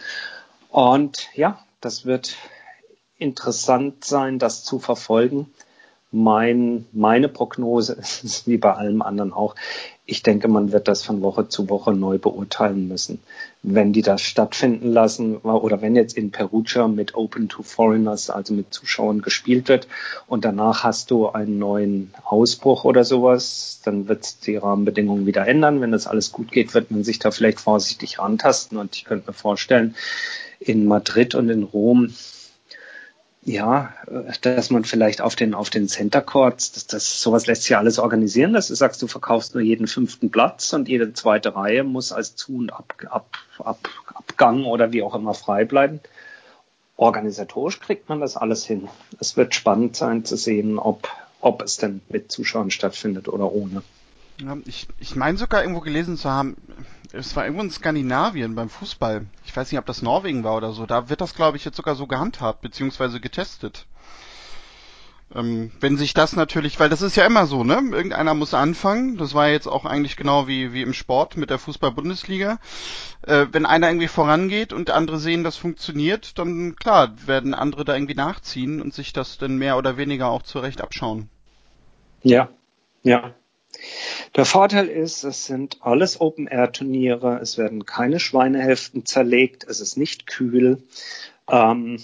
Und 0.70 1.28
ja, 1.34 1.58
das 1.80 2.06
wird 2.06 2.36
interessant 3.18 4.04
sein, 4.04 4.38
das 4.38 4.64
zu 4.64 4.78
verfolgen. 4.78 5.52
Mein, 6.12 6.86
meine 6.92 7.28
Prognose 7.28 7.92
ist 7.92 8.42
wie 8.46 8.56
bei 8.56 8.74
allem 8.74 9.00
anderen 9.02 9.32
auch, 9.32 9.54
ich 10.10 10.24
denke, 10.24 10.48
man 10.48 10.72
wird 10.72 10.88
das 10.88 11.04
von 11.04 11.22
Woche 11.22 11.48
zu 11.48 11.68
Woche 11.68 11.92
neu 11.92 12.18
beurteilen 12.18 12.88
müssen. 12.88 13.20
Wenn 13.62 13.92
die 13.92 14.02
das 14.02 14.22
stattfinden 14.22 14.90
lassen 14.90 15.36
oder 15.36 15.82
wenn 15.82 15.94
jetzt 15.94 16.16
in 16.16 16.32
Perugia 16.32 16.88
mit 16.88 17.14
Open 17.14 17.48
to 17.48 17.62
Foreigners, 17.62 18.28
also 18.28 18.52
mit 18.52 18.74
Zuschauern 18.74 19.22
gespielt 19.22 19.68
wird 19.68 19.86
und 20.26 20.44
danach 20.44 20.82
hast 20.82 21.12
du 21.12 21.28
einen 21.28 21.60
neuen 21.60 22.12
Ausbruch 22.24 22.82
oder 22.82 23.04
sowas, 23.04 23.80
dann 23.84 24.08
wird 24.08 24.46
die 24.48 24.56
Rahmenbedingungen 24.56 25.26
wieder 25.26 25.46
ändern. 25.46 25.80
Wenn 25.80 25.92
das 25.92 26.08
alles 26.08 26.32
gut 26.32 26.50
geht, 26.50 26.74
wird 26.74 26.90
man 26.90 27.04
sich 27.04 27.20
da 27.20 27.30
vielleicht 27.30 27.60
vorsichtig 27.60 28.18
rantasten 28.18 28.78
und 28.78 28.96
ich 28.96 29.04
könnte 29.04 29.30
mir 29.30 29.34
vorstellen, 29.34 29.94
in 30.58 30.86
Madrid 30.86 31.36
und 31.36 31.50
in 31.50 31.62
Rom 31.62 32.12
ja, 33.42 33.94
dass 34.42 34.70
man 34.70 34.84
vielleicht 34.84 35.22
auf 35.22 35.34
den, 35.34 35.54
auf 35.54 35.70
den 35.70 35.88
Center 35.88 36.20
Courts, 36.20 36.72
das, 36.72 36.86
das, 36.86 37.22
sowas 37.22 37.46
lässt 37.46 37.62
sich 37.62 37.76
alles 37.76 37.98
organisieren, 37.98 38.52
dass 38.52 38.68
du 38.68 38.74
sagst, 38.74 39.00
du 39.00 39.06
verkaufst 39.06 39.54
nur 39.54 39.62
jeden 39.62 39.86
fünften 39.86 40.30
Platz 40.30 40.72
und 40.74 40.88
jede 40.88 41.14
zweite 41.14 41.54
Reihe 41.54 41.82
muss 41.82 42.12
als 42.12 42.36
Zu- 42.36 42.58
und 42.58 42.72
Ab, 42.72 42.94
Ab, 43.08 43.38
Ab, 43.58 43.88
Abgang 44.14 44.64
oder 44.64 44.92
wie 44.92 45.02
auch 45.02 45.14
immer 45.14 45.32
frei 45.32 45.64
bleiben. 45.64 46.00
Organisatorisch 46.96 47.80
kriegt 47.80 48.10
man 48.10 48.20
das 48.20 48.36
alles 48.36 48.66
hin. 48.66 48.88
Es 49.18 49.38
wird 49.38 49.54
spannend 49.54 49.96
sein 49.96 50.26
zu 50.26 50.36
sehen, 50.36 50.78
ob, 50.78 51.08
ob 51.40 51.62
es 51.62 51.78
denn 51.78 52.02
mit 52.10 52.30
Zuschauern 52.30 52.70
stattfindet 52.70 53.26
oder 53.26 53.50
ohne. 53.50 53.82
Ich 54.66 54.86
ich 54.98 55.16
meine 55.16 55.38
sogar 55.38 55.62
irgendwo 55.62 55.80
gelesen 55.80 56.18
zu 56.18 56.28
haben, 56.30 56.56
es 57.12 57.34
war 57.36 57.44
irgendwo 57.44 57.64
in 57.64 57.70
Skandinavien 57.70 58.54
beim 58.54 58.68
Fußball. 58.68 59.26
Ich 59.44 59.56
weiß 59.56 59.70
nicht, 59.70 59.78
ob 59.78 59.86
das 59.86 60.02
Norwegen 60.02 60.44
war 60.44 60.56
oder 60.56 60.72
so. 60.72 60.86
Da 60.86 61.08
wird 61.08 61.20
das, 61.20 61.34
glaube 61.34 61.56
ich, 61.56 61.64
jetzt 61.64 61.76
sogar 61.76 61.94
so 61.94 62.06
gehandhabt, 62.06 62.62
beziehungsweise 62.62 63.20
getestet. 63.20 63.86
Ähm, 65.34 65.70
wenn 65.78 65.96
sich 65.96 66.12
das 66.12 66.34
natürlich, 66.34 66.80
weil 66.80 66.88
das 66.88 67.02
ist 67.02 67.16
ja 67.16 67.24
immer 67.24 67.46
so, 67.46 67.62
ne? 67.62 67.80
Irgendeiner 67.92 68.34
muss 68.34 68.52
anfangen. 68.52 69.16
Das 69.16 69.34
war 69.34 69.48
jetzt 69.48 69.68
auch 69.68 69.84
eigentlich 69.84 70.16
genau 70.16 70.48
wie, 70.48 70.72
wie 70.72 70.82
im 70.82 70.92
Sport 70.92 71.36
mit 71.36 71.50
der 71.50 71.58
Fußball-Bundesliga. 71.58 72.58
Äh, 73.22 73.46
wenn 73.52 73.66
einer 73.66 73.88
irgendwie 73.88 74.08
vorangeht 74.08 74.72
und 74.72 74.90
andere 74.90 75.18
sehen, 75.18 75.44
das 75.44 75.56
funktioniert, 75.56 76.38
dann 76.38 76.74
klar, 76.74 77.14
werden 77.26 77.54
andere 77.54 77.84
da 77.84 77.94
irgendwie 77.94 78.14
nachziehen 78.14 78.82
und 78.82 78.92
sich 78.92 79.12
das 79.12 79.38
dann 79.38 79.56
mehr 79.56 79.76
oder 79.76 79.96
weniger 79.96 80.28
auch 80.28 80.42
zurecht 80.42 80.80
abschauen. 80.80 81.28
Ja, 82.22 82.48
ja. 83.02 83.34
Der 84.36 84.44
Vorteil 84.44 84.88
ist, 84.88 85.24
es 85.24 85.46
sind 85.46 85.78
alles 85.80 86.20
Open-Air-Turniere, 86.20 87.38
es 87.40 87.58
werden 87.58 87.86
keine 87.86 88.20
Schweinehälften 88.20 89.06
zerlegt, 89.06 89.64
es 89.64 89.80
ist 89.80 89.96
nicht 89.96 90.26
kühl. 90.26 90.82
Ähm, 91.48 91.98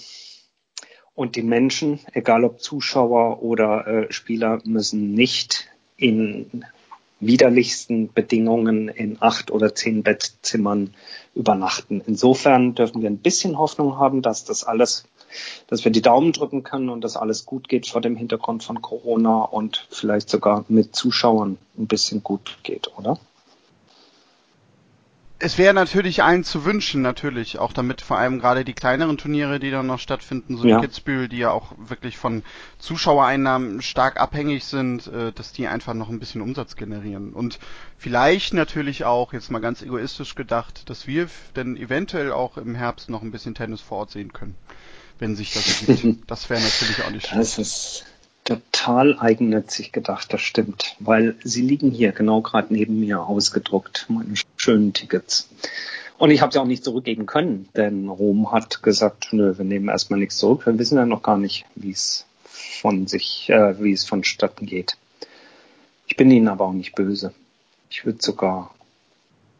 und 1.15 1.35
die 1.35 1.43
Menschen, 1.43 1.99
egal 2.13 2.43
ob 2.43 2.61
Zuschauer 2.61 3.41
oder 3.41 3.87
äh, 3.87 4.13
Spieler, 4.13 4.59
müssen 4.65 5.13
nicht 5.13 5.67
in 5.95 6.63
widerlichsten 7.19 8.13
Bedingungen 8.13 8.87
in 8.87 9.17
acht 9.19 9.49
oder 9.49 9.73
zehn 9.73 10.03
Bettzimmern 10.03 10.93
übernachten. 11.33 12.01
Insofern 12.05 12.75
dürfen 12.75 13.01
wir 13.01 13.09
ein 13.09 13.17
bisschen 13.17 13.57
Hoffnung 13.57 13.97
haben, 13.97 14.21
dass 14.21 14.45
das 14.45 14.63
alles, 14.63 15.07
dass 15.67 15.83
wir 15.83 15.91
die 15.91 16.01
Daumen 16.01 16.31
drücken 16.31 16.63
können 16.63 16.89
und 16.89 17.01
dass 17.01 17.17
alles 17.17 17.45
gut 17.45 17.67
geht 17.67 17.87
vor 17.87 18.01
dem 18.01 18.15
Hintergrund 18.15 18.63
von 18.63 18.81
Corona 18.81 19.41
und 19.41 19.87
vielleicht 19.89 20.29
sogar 20.29 20.65
mit 20.67 20.95
Zuschauern 20.95 21.57
ein 21.77 21.87
bisschen 21.87 22.23
gut 22.23 22.57
geht, 22.63 22.91
oder? 22.97 23.19
Es 25.39 25.59
wäre 25.59 25.75
natürlich 25.75 26.23
allen 26.23 26.43
zu 26.43 26.65
wünschen, 26.65 27.03
natürlich, 27.03 27.59
auch 27.59 27.71
damit 27.71 28.01
vor 28.01 28.17
allem 28.17 28.39
gerade 28.39 28.65
die 28.65 28.73
kleineren 28.73 29.19
Turniere, 29.19 29.59
die 29.59 29.69
dann 29.69 29.85
noch 29.85 29.99
stattfinden, 29.99 30.57
so 30.57 30.67
ja. 30.67 30.77
wie 30.77 30.81
Kitzbühel, 30.81 31.27
die 31.27 31.37
ja 31.37 31.51
auch 31.51 31.73
wirklich 31.77 32.17
von 32.17 32.41
Zuschauereinnahmen 32.79 33.83
stark 33.83 34.19
abhängig 34.19 34.65
sind, 34.65 35.05
äh, 35.05 35.31
dass 35.31 35.53
die 35.53 35.67
einfach 35.67 35.93
noch 35.93 36.09
ein 36.09 36.17
bisschen 36.17 36.41
Umsatz 36.41 36.75
generieren. 36.75 37.33
Und 37.33 37.59
vielleicht 37.99 38.55
natürlich 38.55 39.05
auch, 39.05 39.31
jetzt 39.31 39.51
mal 39.51 39.59
ganz 39.59 39.83
egoistisch 39.83 40.33
gedacht, 40.33 40.89
dass 40.89 41.05
wir 41.05 41.29
dann 41.53 41.77
eventuell 41.77 42.31
auch 42.31 42.57
im 42.57 42.73
Herbst 42.73 43.07
noch 43.11 43.21
ein 43.21 43.31
bisschen 43.31 43.53
Tennis 43.53 43.81
vor 43.81 43.99
Ort 43.99 44.11
sehen 44.11 44.33
können, 44.33 44.55
wenn 45.19 45.35
sich 45.35 45.53
das 45.53 45.87
ergibt. 45.87 46.21
das 46.27 46.49
wäre 46.49 46.61
natürlich 46.61 47.03
auch 47.03 47.11
nicht 47.11 47.27
schlecht 47.27 48.05
total 48.47 49.19
eigennützig 49.19 49.91
gedacht, 49.91 50.31
das 50.31 50.39
stimmt, 50.39 50.95
weil 50.99 51.35
sie 51.43 51.61
liegen 51.61 51.91
hier 51.91 52.13
genau 52.13 52.41
gerade 52.41 52.73
neben 52.73 52.97
mir 52.97 53.21
ausgedruckt, 53.21 54.05
meine 54.07 54.35
schönen 54.55 54.93
Tickets. 54.93 55.49
Und 56.17 56.31
ich 56.31 56.41
habe 56.41 56.53
sie 56.53 56.59
auch 56.59 56.65
nicht 56.65 56.85
zurückgeben 56.85 57.25
können, 57.25 57.67
denn 57.75 58.07
Rom 58.07 58.53
hat 58.53 58.81
gesagt, 58.83 59.33
nö, 59.33 59.57
wir 59.57 59.65
nehmen 59.65 59.89
erstmal 59.89 60.19
nichts 60.19 60.37
zurück, 60.37 60.65
wir 60.65 60.79
wissen 60.79 60.97
ja 60.97 61.05
noch 61.05 61.23
gar 61.23 61.37
nicht, 61.37 61.65
wie 61.75 61.91
es 61.91 62.25
von 62.45 63.07
sich, 63.07 63.49
äh, 63.49 63.83
wie 63.83 63.91
es 63.91 64.05
vonstatten 64.05 64.65
geht. 64.65 64.97
Ich 66.07 66.15
bin 66.15 66.31
ihnen 66.31 66.47
aber 66.47 66.65
auch 66.65 66.73
nicht 66.73 66.95
böse. 66.95 67.33
Ich 67.89 68.05
würde 68.05 68.19
sogar 68.21 68.73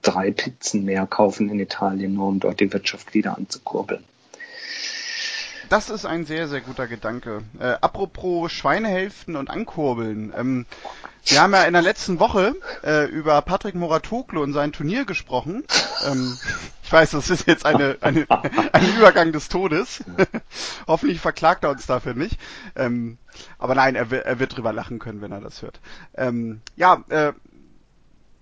drei 0.01 0.31
Pizzen 0.31 0.85
mehr 0.85 1.05
kaufen 1.05 1.49
in 1.49 1.59
Italien, 1.59 2.13
nur 2.13 2.27
um 2.27 2.39
dort 2.39 2.61
die 2.61 2.71
Wirtschaft 2.71 3.13
wieder 3.13 3.37
anzukurbeln. 3.37 4.05
Das 5.69 5.89
ist 5.89 6.05
ein 6.05 6.25
sehr, 6.25 6.47
sehr 6.47 6.61
guter 6.61 6.87
Gedanke. 6.87 7.43
Äh, 7.59 7.75
apropos 7.81 8.51
Schweinehälften 8.51 9.35
und 9.35 9.49
Ankurbeln. 9.49 10.33
Ähm, 10.35 10.65
wir 11.25 11.41
haben 11.41 11.53
ja 11.53 11.63
in 11.63 11.73
der 11.73 11.81
letzten 11.81 12.19
Woche 12.19 12.55
äh, 12.83 13.05
über 13.05 13.41
Patrick 13.41 13.75
Moratoglu 13.75 14.41
und 14.41 14.53
sein 14.53 14.71
Turnier 14.71 15.03
gesprochen. 15.03 15.65
Ähm, 16.05 16.37
ich 16.83 16.91
weiß, 16.91 17.11
das 17.11 17.29
ist 17.29 17.47
jetzt 17.47 17.65
eine, 17.65 17.97
eine, 17.99 18.25
ein 18.71 18.95
Übergang 18.95 19.33
des 19.33 19.49
Todes. 19.49 20.05
Hoffentlich 20.87 21.19
verklagt 21.19 21.65
er 21.65 21.71
uns 21.71 21.85
dafür 21.85 22.13
nicht. 22.13 22.39
Ähm, 22.77 23.17
aber 23.59 23.75
nein, 23.75 23.95
er, 23.95 24.09
er, 24.11 24.39
wird 24.39 24.55
drüber 24.55 24.71
lachen 24.71 24.99
können, 24.99 25.21
wenn 25.21 25.33
er 25.33 25.41
das 25.41 25.61
hört. 25.61 25.81
Ähm, 26.15 26.61
ja, 26.77 27.03
äh, 27.09 27.33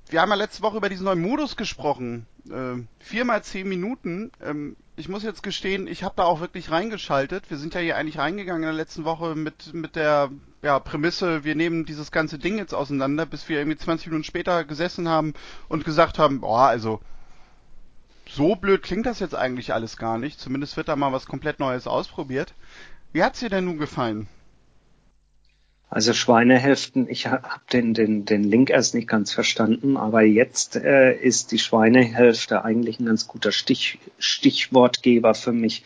wir 0.10 0.22
haben 0.22 0.30
ja 0.30 0.36
letzte 0.36 0.62
Woche 0.62 0.78
über 0.78 0.90
diesen 0.90 1.06
neuen 1.06 1.22
Modus 1.22 1.56
gesprochen. 1.56 2.28
Äh, 2.52 2.84
viermal 3.00 3.44
zehn 3.44 3.68
Minuten. 3.68 4.32
Ähm, 4.44 4.76
ich 4.98 5.10
muss 5.10 5.24
jetzt 5.24 5.44
gestehen, 5.44 5.88
ich 5.88 6.04
habe 6.04 6.16
da 6.18 6.24
auch 6.24 6.40
wirklich 6.40 6.72
reingeschaltet. 6.72 7.50
Wir 7.50 7.58
sind 7.58 7.74
ja 7.74 7.82
hier 7.82 7.98
eigentlich 7.98 8.18
reingegangen 8.18 8.64
in 8.64 8.68
der 8.68 8.74
letzten 8.74 9.04
Woche 9.04 9.36
mit, 9.36 9.74
mit 9.74 9.96
der 9.96 10.32
ja, 10.62 10.80
Prämisse, 10.80 11.44
wir 11.44 11.56
nehmen 11.56 11.86
dieses 11.86 12.12
ganze 12.12 12.40
Ding 12.40 12.58
jetzt 12.58 12.74
auseinander, 12.74 13.26
bis 13.26 13.50
wir 13.50 13.60
irgendwie 13.60 13.78
20 13.78 14.08
Minuten 14.08 14.24
später 14.24 14.64
gesessen 14.64 15.10
haben 15.10 15.34
und 15.68 15.84
gesagt 15.84 16.18
haben, 16.18 16.40
boah, 16.40 16.68
also 16.68 17.02
so 18.28 18.56
blöd 18.56 18.84
klingt 18.84 19.06
das 19.06 19.20
jetzt 19.20 19.36
eigentlich 19.36 19.74
alles 19.74 19.98
gar 19.98 20.18
nicht. 20.18 20.40
Zumindest 20.40 20.78
wird 20.78 20.88
da 20.88 20.96
mal 20.96 21.12
was 21.12 21.26
komplett 21.26 21.60
Neues 21.60 21.88
ausprobiert. 21.88 22.54
Wie 23.12 23.24
hat's 23.24 23.40
dir 23.40 23.50
denn 23.50 23.66
nun 23.66 23.78
gefallen? 23.78 24.28
Also 25.89 26.13
Schweinehälften, 26.13 27.08
ich 27.10 27.28
habe 27.28 27.43
den, 27.71 27.93
den, 27.93 28.26
den 28.26 28.43
Link 28.43 28.69
erst 28.69 28.95
nicht 28.95 29.08
ganz 29.08 29.32
verstanden, 29.32 29.98
aber 29.98 30.24
jetzt 30.24 30.76
äh, 30.76 31.15
ist 31.15 31.52
die 31.52 31.60
Schweinehälfte 31.60 32.65
eigentlich 32.65 33.00
ein 33.00 33.06
ganz 33.06 33.28
guter 33.28 33.52
Stich, 33.52 34.00
Stichwortgeber 34.17 35.36
für 35.36 35.54
mich, 35.54 35.84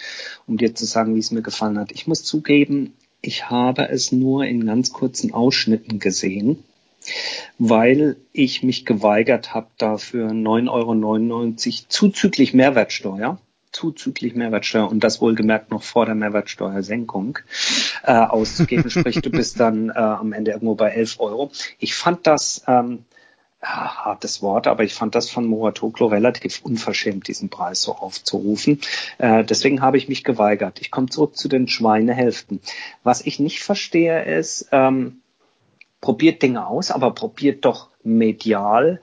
um 0.47 0.57
dir 0.57 0.73
zu 0.73 0.85
sagen, 0.85 1.15
wie 1.15 1.19
es 1.19 1.31
mir 1.31 1.41
gefallen 1.41 1.77
hat. 1.77 1.91
Ich 1.91 2.07
muss 2.07 2.23
zugeben, 2.23 2.93
ich 3.21 3.49
habe 3.49 3.89
es 3.89 4.11
nur 4.11 4.45
in 4.45 4.65
ganz 4.65 4.93
kurzen 4.93 5.33
Ausschnitten 5.33 5.99
gesehen, 5.99 6.63
weil 7.57 8.15
ich 8.31 8.63
mich 8.63 8.85
geweigert 8.85 9.53
habe, 9.53 9.67
dafür 9.77 10.29
9,99 10.29 10.69
Euro 10.69 11.85
zuzüglich 11.89 12.53
Mehrwertsteuer 12.53 13.39
zuzüglich 13.79 14.35
Mehrwertsteuer 14.35 14.89
und 14.89 15.03
das 15.05 15.21
wohlgemerkt 15.21 15.71
noch 15.71 15.83
vor 15.83 16.05
der 16.05 16.15
Mehrwertsteuersenkung 16.15 17.39
äh, 18.03 18.11
auszugeben. 18.11 18.89
Sprich, 18.89 19.21
du 19.21 19.29
bist 19.29 19.59
dann 19.59 19.89
äh, 19.89 19.93
am 19.93 20.33
Ende 20.33 20.51
irgendwo 20.51 20.75
bei 20.75 20.89
11 20.89 21.19
Euro. 21.19 21.51
Ich 21.79 21.95
fand 21.95 22.27
das, 22.27 22.63
ähm, 22.67 23.05
ja, 23.61 24.05
hartes 24.05 24.41
Wort, 24.41 24.67
aber 24.67 24.83
ich 24.83 24.93
fand 24.93 25.15
das 25.15 25.29
von 25.29 25.45
Moratoglu 25.45 26.07
relativ 26.07 26.61
unverschämt, 26.61 27.27
diesen 27.29 27.49
Preis 27.49 27.81
so 27.81 27.95
aufzurufen. 27.95 28.81
Äh, 29.17 29.45
deswegen 29.45 29.81
habe 29.81 29.97
ich 29.97 30.09
mich 30.09 30.25
geweigert. 30.25 30.81
Ich 30.81 30.91
komme 30.91 31.07
zurück 31.07 31.37
zu 31.37 31.47
den 31.47 31.69
Schweinehälften. 31.69 32.59
Was 33.03 33.25
ich 33.25 33.39
nicht 33.39 33.63
verstehe 33.63 34.23
ist, 34.25 34.67
ähm, 34.73 35.21
probiert 36.01 36.41
Dinge 36.41 36.67
aus, 36.67 36.91
aber 36.91 37.11
probiert 37.11 37.63
doch 37.63 37.89
medial 38.03 38.99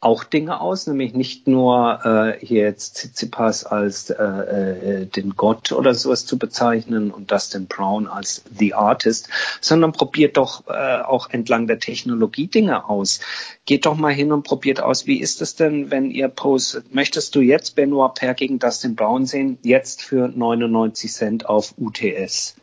auch 0.00 0.22
Dinge 0.22 0.60
aus, 0.60 0.86
nämlich 0.86 1.12
nicht 1.12 1.48
nur 1.48 2.00
äh, 2.04 2.44
hier 2.44 2.62
jetzt 2.62 2.94
Tsitsipas 2.94 3.64
als 3.64 4.10
äh, 4.10 4.22
äh, 4.22 5.06
den 5.06 5.34
Gott 5.36 5.72
oder 5.72 5.92
sowas 5.92 6.24
zu 6.24 6.38
bezeichnen 6.38 7.10
und 7.10 7.32
Dustin 7.32 7.66
Brown 7.66 8.06
als 8.06 8.44
The 8.56 8.74
Artist, 8.74 9.28
sondern 9.60 9.92
probiert 9.92 10.36
doch 10.36 10.68
äh, 10.68 11.00
auch 11.02 11.30
entlang 11.30 11.66
der 11.66 11.80
Technologie 11.80 12.46
Dinge 12.46 12.88
aus. 12.88 13.20
Geht 13.66 13.86
doch 13.86 13.96
mal 13.96 14.12
hin 14.12 14.30
und 14.30 14.44
probiert 14.44 14.80
aus, 14.80 15.06
wie 15.06 15.20
ist 15.20 15.42
es 15.42 15.56
denn, 15.56 15.90
wenn 15.90 16.12
ihr 16.12 16.28
postet, 16.28 16.94
möchtest 16.94 17.34
du 17.34 17.40
jetzt 17.40 17.74
Benoit 17.74 18.14
Per 18.14 18.34
gegen 18.34 18.60
Dustin 18.60 18.94
Brown 18.94 19.26
sehen, 19.26 19.58
jetzt 19.62 20.02
für 20.02 20.28
99 20.28 21.12
Cent 21.12 21.46
auf 21.46 21.74
UTS? 21.76 22.54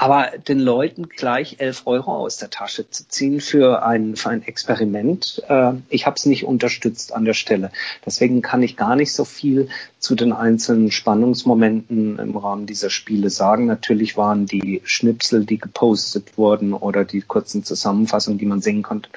Aber 0.00 0.30
den 0.46 0.60
Leuten 0.60 1.08
gleich 1.08 1.56
elf 1.58 1.82
Euro 1.86 2.12
aus 2.12 2.36
der 2.36 2.50
Tasche 2.50 2.88
zu 2.88 3.08
ziehen 3.08 3.40
für 3.40 3.82
ein, 3.82 4.14
für 4.14 4.30
ein 4.30 4.42
Experiment, 4.42 5.42
äh, 5.48 5.72
ich 5.88 6.06
habe 6.06 6.14
es 6.14 6.24
nicht 6.24 6.44
unterstützt 6.44 7.12
an 7.12 7.24
der 7.24 7.34
Stelle. 7.34 7.72
Deswegen 8.06 8.40
kann 8.40 8.62
ich 8.62 8.76
gar 8.76 8.94
nicht 8.94 9.12
so 9.12 9.24
viel 9.24 9.68
zu 9.98 10.14
den 10.14 10.32
einzelnen 10.32 10.92
Spannungsmomenten 10.92 12.20
im 12.20 12.36
Rahmen 12.36 12.66
dieser 12.66 12.90
Spiele 12.90 13.28
sagen. 13.28 13.66
Natürlich 13.66 14.16
waren 14.16 14.46
die 14.46 14.82
Schnipsel, 14.84 15.44
die 15.44 15.58
gepostet 15.58 16.38
wurden 16.38 16.74
oder 16.74 17.04
die 17.04 17.22
kurzen 17.22 17.64
Zusammenfassungen, 17.64 18.38
die 18.38 18.46
man 18.46 18.60
sehen 18.60 18.84
konnte, 18.84 19.10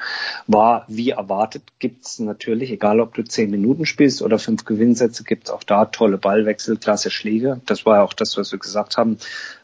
war 0.47 0.85
wie 0.87 1.11
erwartet. 1.11 1.61
Gibt's 1.77 2.17
natürlich, 2.17 2.71
egal 2.71 3.01
ob 3.01 3.13
du 3.13 3.23
zehn 3.23 3.51
Minuten 3.51 3.85
spielst 3.85 4.23
oder 4.23 4.39
fünf 4.39 4.65
Gewinnsätze, 4.65 5.25
gibt's 5.25 5.51
auch 5.51 5.63
da 5.63 5.85
tolle 5.85 6.17
Ballwechsel, 6.17 6.77
klasse 6.77 7.11
Schläge. 7.11 7.61
Das 7.67 7.85
war 7.85 7.97
ja 7.97 8.01
auch 8.01 8.13
das, 8.13 8.35
was 8.35 8.51
wir 8.51 8.57
gesagt 8.57 8.97
haben 8.97 9.19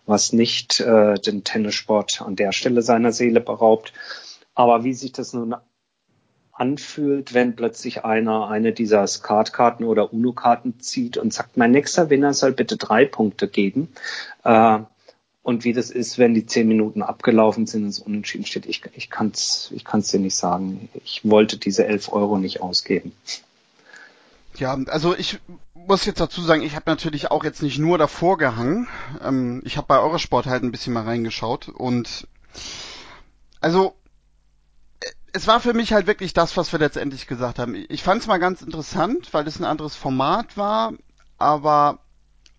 was 0.08 0.34
nicht 0.34 0.80
äh, 0.80 1.16
den 1.16 1.44
Tennissport 1.44 2.22
an 2.22 2.36
der 2.36 2.52
Stelle 2.54 2.82
seiner 2.82 3.12
Seele 3.12 3.42
beraubt. 3.42 3.94
Aber 4.56 4.84
wie 4.84 4.94
sich 4.94 5.12
das 5.12 5.34
nun 5.34 5.56
anfühlt, 6.54 7.36
wenn 7.36 7.56
plötzlich 7.56 8.04
einer 8.04 8.48
eine 8.48 8.74
dieser 8.74 9.06
Skatkarten 9.06 9.86
oder 9.86 10.12
UNO-Karten 10.12 10.80
zieht 10.80 11.18
und 11.18 11.32
sagt, 11.32 11.56
mein 11.56 11.72
nächster 11.72 12.10
Winner 12.10 12.34
soll 12.34 12.54
bitte 12.54 12.78
drei 12.78 13.06
Punkte 13.06 13.48
geben. 13.48 13.90
Äh, 14.44 14.80
und 15.44 15.64
wie 15.64 15.74
das 15.74 15.92
ist, 15.92 16.18
wenn 16.18 16.34
die 16.34 16.46
zehn 16.46 16.68
Minuten 16.68 17.02
abgelaufen 17.02 17.68
sind 17.68 17.84
und 17.84 17.90
es 17.90 18.00
unentschieden 18.00 18.46
steht, 18.46 18.66
ich, 18.66 18.82
ich 18.96 19.10
kann 19.10 19.32
es 19.34 19.72
ich 19.74 19.86
kann's 19.86 20.10
dir 20.10 20.20
nicht 20.20 20.36
sagen. 20.36 20.90
Ich 21.06 21.22
wollte 21.24 21.58
diese 21.58 21.86
elf 21.86 22.12
Euro 22.12 22.38
nicht 22.38 22.62
ausgeben. 22.62 23.14
Ja, 24.58 24.78
also 24.88 25.16
ich 25.16 25.40
muss 25.88 26.06
jetzt 26.06 26.20
dazu 26.20 26.42
sagen, 26.42 26.62
ich 26.62 26.76
habe 26.76 26.90
natürlich 26.90 27.32
auch 27.32 27.44
jetzt 27.44 27.62
nicht 27.62 27.80
nur 27.80 27.98
davor 27.98 28.38
gehangen. 28.38 28.88
Ähm, 29.22 29.62
ich 29.66 29.78
habe 29.78 29.88
bei 29.88 30.00
Eurosport 30.00 30.46
halt 30.46 30.64
ein 30.64 30.72
bisschen 30.72 30.94
mal 30.94 31.04
reingeschaut 31.04 31.70
und 31.70 32.28
also 33.62 33.96
es 35.34 35.48
war 35.48 35.60
für 35.60 35.74
mich 35.74 35.94
halt 35.94 36.08
wirklich 36.08 36.34
das, 36.34 36.58
was 36.58 36.72
wir 36.72 36.80
letztendlich 36.80 37.28
gesagt 37.28 37.60
haben. 37.60 37.76
Ich 37.90 38.04
fand 38.04 38.22
es 38.22 38.28
mal 38.28 38.38
ganz 38.38 38.62
interessant, 38.62 39.34
weil 39.34 39.48
es 39.48 39.60
ein 39.60 39.66
anderes 39.66 39.96
Format 39.96 40.58
war, 40.58 40.94
aber 41.38 42.00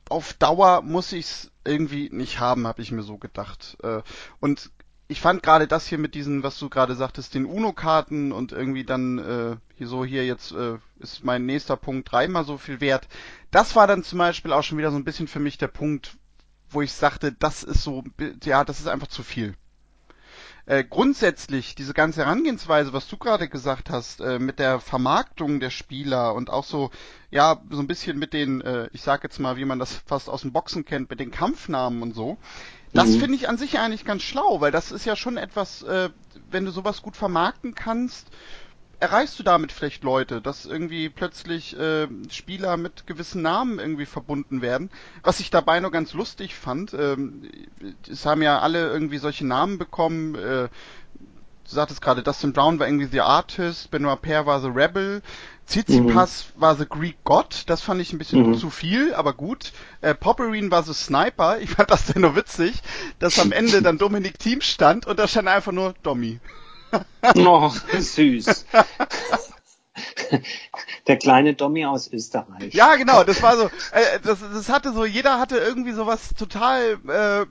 auf 0.08 0.32
Dauer 0.34 0.82
muss 0.82 1.12
ich 1.12 1.26
es 1.26 1.50
irgendwie 1.64 2.08
nicht 2.10 2.40
haben, 2.40 2.66
habe 2.66 2.82
ich 2.82 2.92
mir 2.92 3.02
so 3.02 3.18
gedacht. 3.18 3.76
Äh, 3.82 4.02
und 4.40 4.70
ich 5.08 5.22
fand 5.22 5.42
gerade 5.42 5.66
das 5.66 5.86
hier 5.86 5.96
mit 5.96 6.14
diesen, 6.14 6.42
was 6.42 6.58
du 6.58 6.68
gerade 6.68 6.94
sagtest, 6.94 7.34
den 7.34 7.46
UNO-Karten 7.46 8.30
und 8.30 8.52
irgendwie 8.52 8.84
dann 8.84 9.18
äh, 9.18 9.56
hier 9.74 9.88
so 9.88 10.04
hier 10.04 10.26
jetzt 10.26 10.52
äh, 10.52 10.76
ist 10.98 11.24
mein 11.24 11.46
nächster 11.46 11.76
Punkt 11.76 12.12
dreimal 12.12 12.44
so 12.44 12.58
viel 12.58 12.82
wert. 12.82 13.08
Das 13.50 13.74
war 13.74 13.86
dann 13.86 14.04
zum 14.04 14.18
Beispiel 14.18 14.52
auch 14.52 14.62
schon 14.62 14.76
wieder 14.76 14.90
so 14.90 14.98
ein 14.98 15.04
bisschen 15.04 15.26
für 15.26 15.40
mich 15.40 15.56
der 15.56 15.68
Punkt, 15.68 16.18
wo 16.68 16.82
ich 16.82 16.92
sagte, 16.92 17.32
das 17.32 17.62
ist 17.62 17.82
so, 17.82 18.04
ja, 18.44 18.64
das 18.64 18.80
ist 18.80 18.86
einfach 18.86 19.06
zu 19.06 19.22
viel. 19.22 19.54
Äh, 20.66 20.84
grundsätzlich 20.84 21.74
diese 21.74 21.94
ganze 21.94 22.20
Herangehensweise, 22.20 22.92
was 22.92 23.08
du 23.08 23.16
gerade 23.16 23.48
gesagt 23.48 23.88
hast, 23.88 24.20
äh, 24.20 24.38
mit 24.38 24.58
der 24.58 24.80
Vermarktung 24.80 25.60
der 25.60 25.70
Spieler 25.70 26.34
und 26.34 26.50
auch 26.50 26.64
so, 26.64 26.90
ja, 27.30 27.62
so 27.70 27.80
ein 27.80 27.86
bisschen 27.86 28.18
mit 28.18 28.34
den, 28.34 28.60
äh, 28.60 28.90
ich 28.92 29.00
sag 29.00 29.22
jetzt 29.22 29.38
mal, 29.40 29.56
wie 29.56 29.64
man 29.64 29.78
das 29.78 29.94
fast 30.04 30.28
aus 30.28 30.42
dem 30.42 30.52
Boxen 30.52 30.84
kennt, 30.84 31.08
mit 31.08 31.20
den 31.20 31.30
Kampfnamen 31.30 32.02
und 32.02 32.14
so, 32.14 32.36
das 32.92 33.08
mhm. 33.08 33.20
finde 33.20 33.36
ich 33.36 33.48
an 33.48 33.58
sich 33.58 33.78
eigentlich 33.78 34.04
ganz 34.04 34.22
schlau, 34.22 34.60
weil 34.60 34.72
das 34.72 34.92
ist 34.92 35.04
ja 35.04 35.16
schon 35.16 35.36
etwas, 35.36 35.82
äh, 35.82 36.10
wenn 36.50 36.64
du 36.64 36.70
sowas 36.70 37.02
gut 37.02 37.16
vermarkten 37.16 37.74
kannst, 37.74 38.28
erreichst 39.00 39.38
du 39.38 39.42
damit 39.42 39.70
vielleicht 39.70 40.02
Leute, 40.02 40.40
dass 40.40 40.66
irgendwie 40.66 41.08
plötzlich 41.08 41.78
äh, 41.78 42.08
Spieler 42.30 42.76
mit 42.76 43.06
gewissen 43.06 43.42
Namen 43.42 43.78
irgendwie 43.78 44.06
verbunden 44.06 44.60
werden. 44.60 44.90
Was 45.22 45.40
ich 45.40 45.50
dabei 45.50 45.80
nur 45.80 45.90
ganz 45.90 46.14
lustig 46.14 46.54
fand, 46.54 46.94
ähm, 46.94 47.48
es 48.10 48.26
haben 48.26 48.42
ja 48.42 48.58
alle 48.58 48.88
irgendwie 48.88 49.18
solche 49.18 49.46
Namen 49.46 49.78
bekommen. 49.78 50.34
Äh, 50.34 50.68
du 50.68 50.68
sagtest 51.64 52.00
gerade, 52.00 52.22
Dustin 52.22 52.52
Brown 52.52 52.78
war 52.78 52.88
irgendwie 52.88 53.06
The 53.06 53.20
Artist, 53.20 53.90
Benoit 53.90 54.20
Paire 54.20 54.46
war 54.46 54.60
The 54.60 54.68
Rebel, 54.68 55.22
Tsitsipas 55.68 56.52
mhm. 56.56 56.60
war 56.60 56.76
The 56.76 56.86
Greek 56.88 57.22
God, 57.24 57.64
das 57.66 57.82
fand 57.82 58.00
ich 58.00 58.12
ein 58.12 58.18
bisschen 58.18 58.50
mhm. 58.50 58.54
zu 58.58 58.70
viel, 58.70 59.14
aber 59.14 59.34
gut. 59.34 59.72
Äh, 60.00 60.14
Popperine 60.14 60.70
war 60.70 60.82
The 60.82 60.94
Sniper, 60.94 61.58
ich 61.60 61.70
fand 61.70 61.90
das 61.90 62.06
dann 62.06 62.22
nur 62.22 62.36
witzig, 62.36 62.80
dass 63.18 63.38
am 63.38 63.52
Ende 63.52 63.82
dann 63.82 63.98
Dominik 63.98 64.38
Team 64.38 64.62
stand 64.62 65.06
und 65.06 65.18
da 65.18 65.28
stand 65.28 65.48
einfach 65.48 65.72
nur 65.72 65.94
Dommy. 66.02 66.40
oh, 67.36 67.70
süß. 67.98 68.64
Der 71.06 71.16
kleine 71.16 71.54
Dommy 71.54 71.84
aus 71.84 72.10
Österreich. 72.10 72.72
Ja, 72.72 72.96
genau, 72.96 73.24
das 73.24 73.42
war 73.42 73.56
so, 73.56 73.64
äh, 73.92 74.20
das, 74.22 74.38
das 74.40 74.68
hatte 74.70 74.92
so, 74.92 75.04
jeder 75.04 75.38
hatte 75.38 75.58
irgendwie 75.58 75.92
sowas 75.92 76.30
total, 76.38 76.98
äh, 77.08 77.46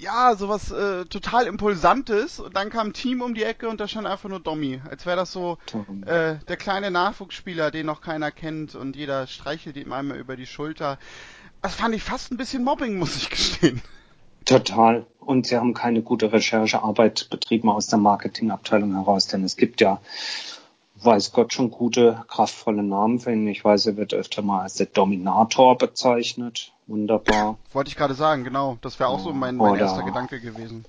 ja, 0.00 0.34
sowas 0.34 0.70
äh, 0.70 1.04
total 1.04 1.46
Impulsantes 1.46 2.40
und 2.40 2.56
dann 2.56 2.70
kam 2.70 2.88
ein 2.88 2.92
Team 2.92 3.20
um 3.20 3.34
die 3.34 3.44
Ecke 3.44 3.68
und 3.68 3.80
da 3.80 3.86
stand 3.86 4.06
einfach 4.06 4.28
nur 4.28 4.40
Dommy. 4.40 4.80
Als 4.88 5.06
wäre 5.06 5.16
das 5.16 5.32
so 5.32 5.58
äh, 6.06 6.36
der 6.48 6.56
kleine 6.56 6.90
Nachwuchsspieler, 6.90 7.70
den 7.70 7.86
noch 7.86 8.00
keiner 8.00 8.30
kennt 8.30 8.74
und 8.74 8.96
jeder 8.96 9.26
streichelt 9.26 9.76
ihm 9.76 9.92
einmal 9.92 10.18
über 10.18 10.36
die 10.36 10.46
Schulter. 10.46 10.98
Das 11.62 11.74
fand 11.74 11.94
ich 11.94 12.02
fast 12.02 12.32
ein 12.32 12.38
bisschen 12.38 12.64
Mobbing, 12.64 12.98
muss 12.98 13.16
ich 13.16 13.30
gestehen. 13.30 13.82
Total. 14.46 15.06
Und 15.18 15.46
sie 15.46 15.56
haben 15.56 15.74
keine 15.74 16.02
gute 16.02 16.32
Recherchearbeit 16.32 17.28
betrieben 17.30 17.68
aus 17.68 17.86
der 17.86 17.98
Marketingabteilung 17.98 18.94
heraus, 18.94 19.26
denn 19.26 19.44
es 19.44 19.56
gibt 19.56 19.80
ja, 19.80 20.00
weiß 21.04 21.32
Gott, 21.32 21.52
schon 21.52 21.70
gute, 21.70 22.24
kraftvolle 22.28 22.82
Namen 22.82 23.20
für 23.20 23.32
ihn. 23.32 23.46
Ich 23.46 23.64
weiß, 23.64 23.86
er 23.86 23.96
wird 23.96 24.14
öfter 24.14 24.42
mal 24.42 24.62
als 24.62 24.74
der 24.74 24.86
Dominator 24.86 25.76
bezeichnet. 25.78 26.72
Wunderbar. 26.86 27.58
Wollte 27.72 27.88
ich 27.88 27.96
gerade 27.96 28.14
sagen, 28.14 28.44
genau. 28.44 28.78
Das 28.82 28.98
wäre 28.98 29.08
auch 29.08 29.20
so 29.20 29.32
mein, 29.32 29.56
mein 29.56 29.72
oder, 29.72 29.82
erster 29.82 30.02
Gedanke 30.02 30.40
gewesen. 30.40 30.84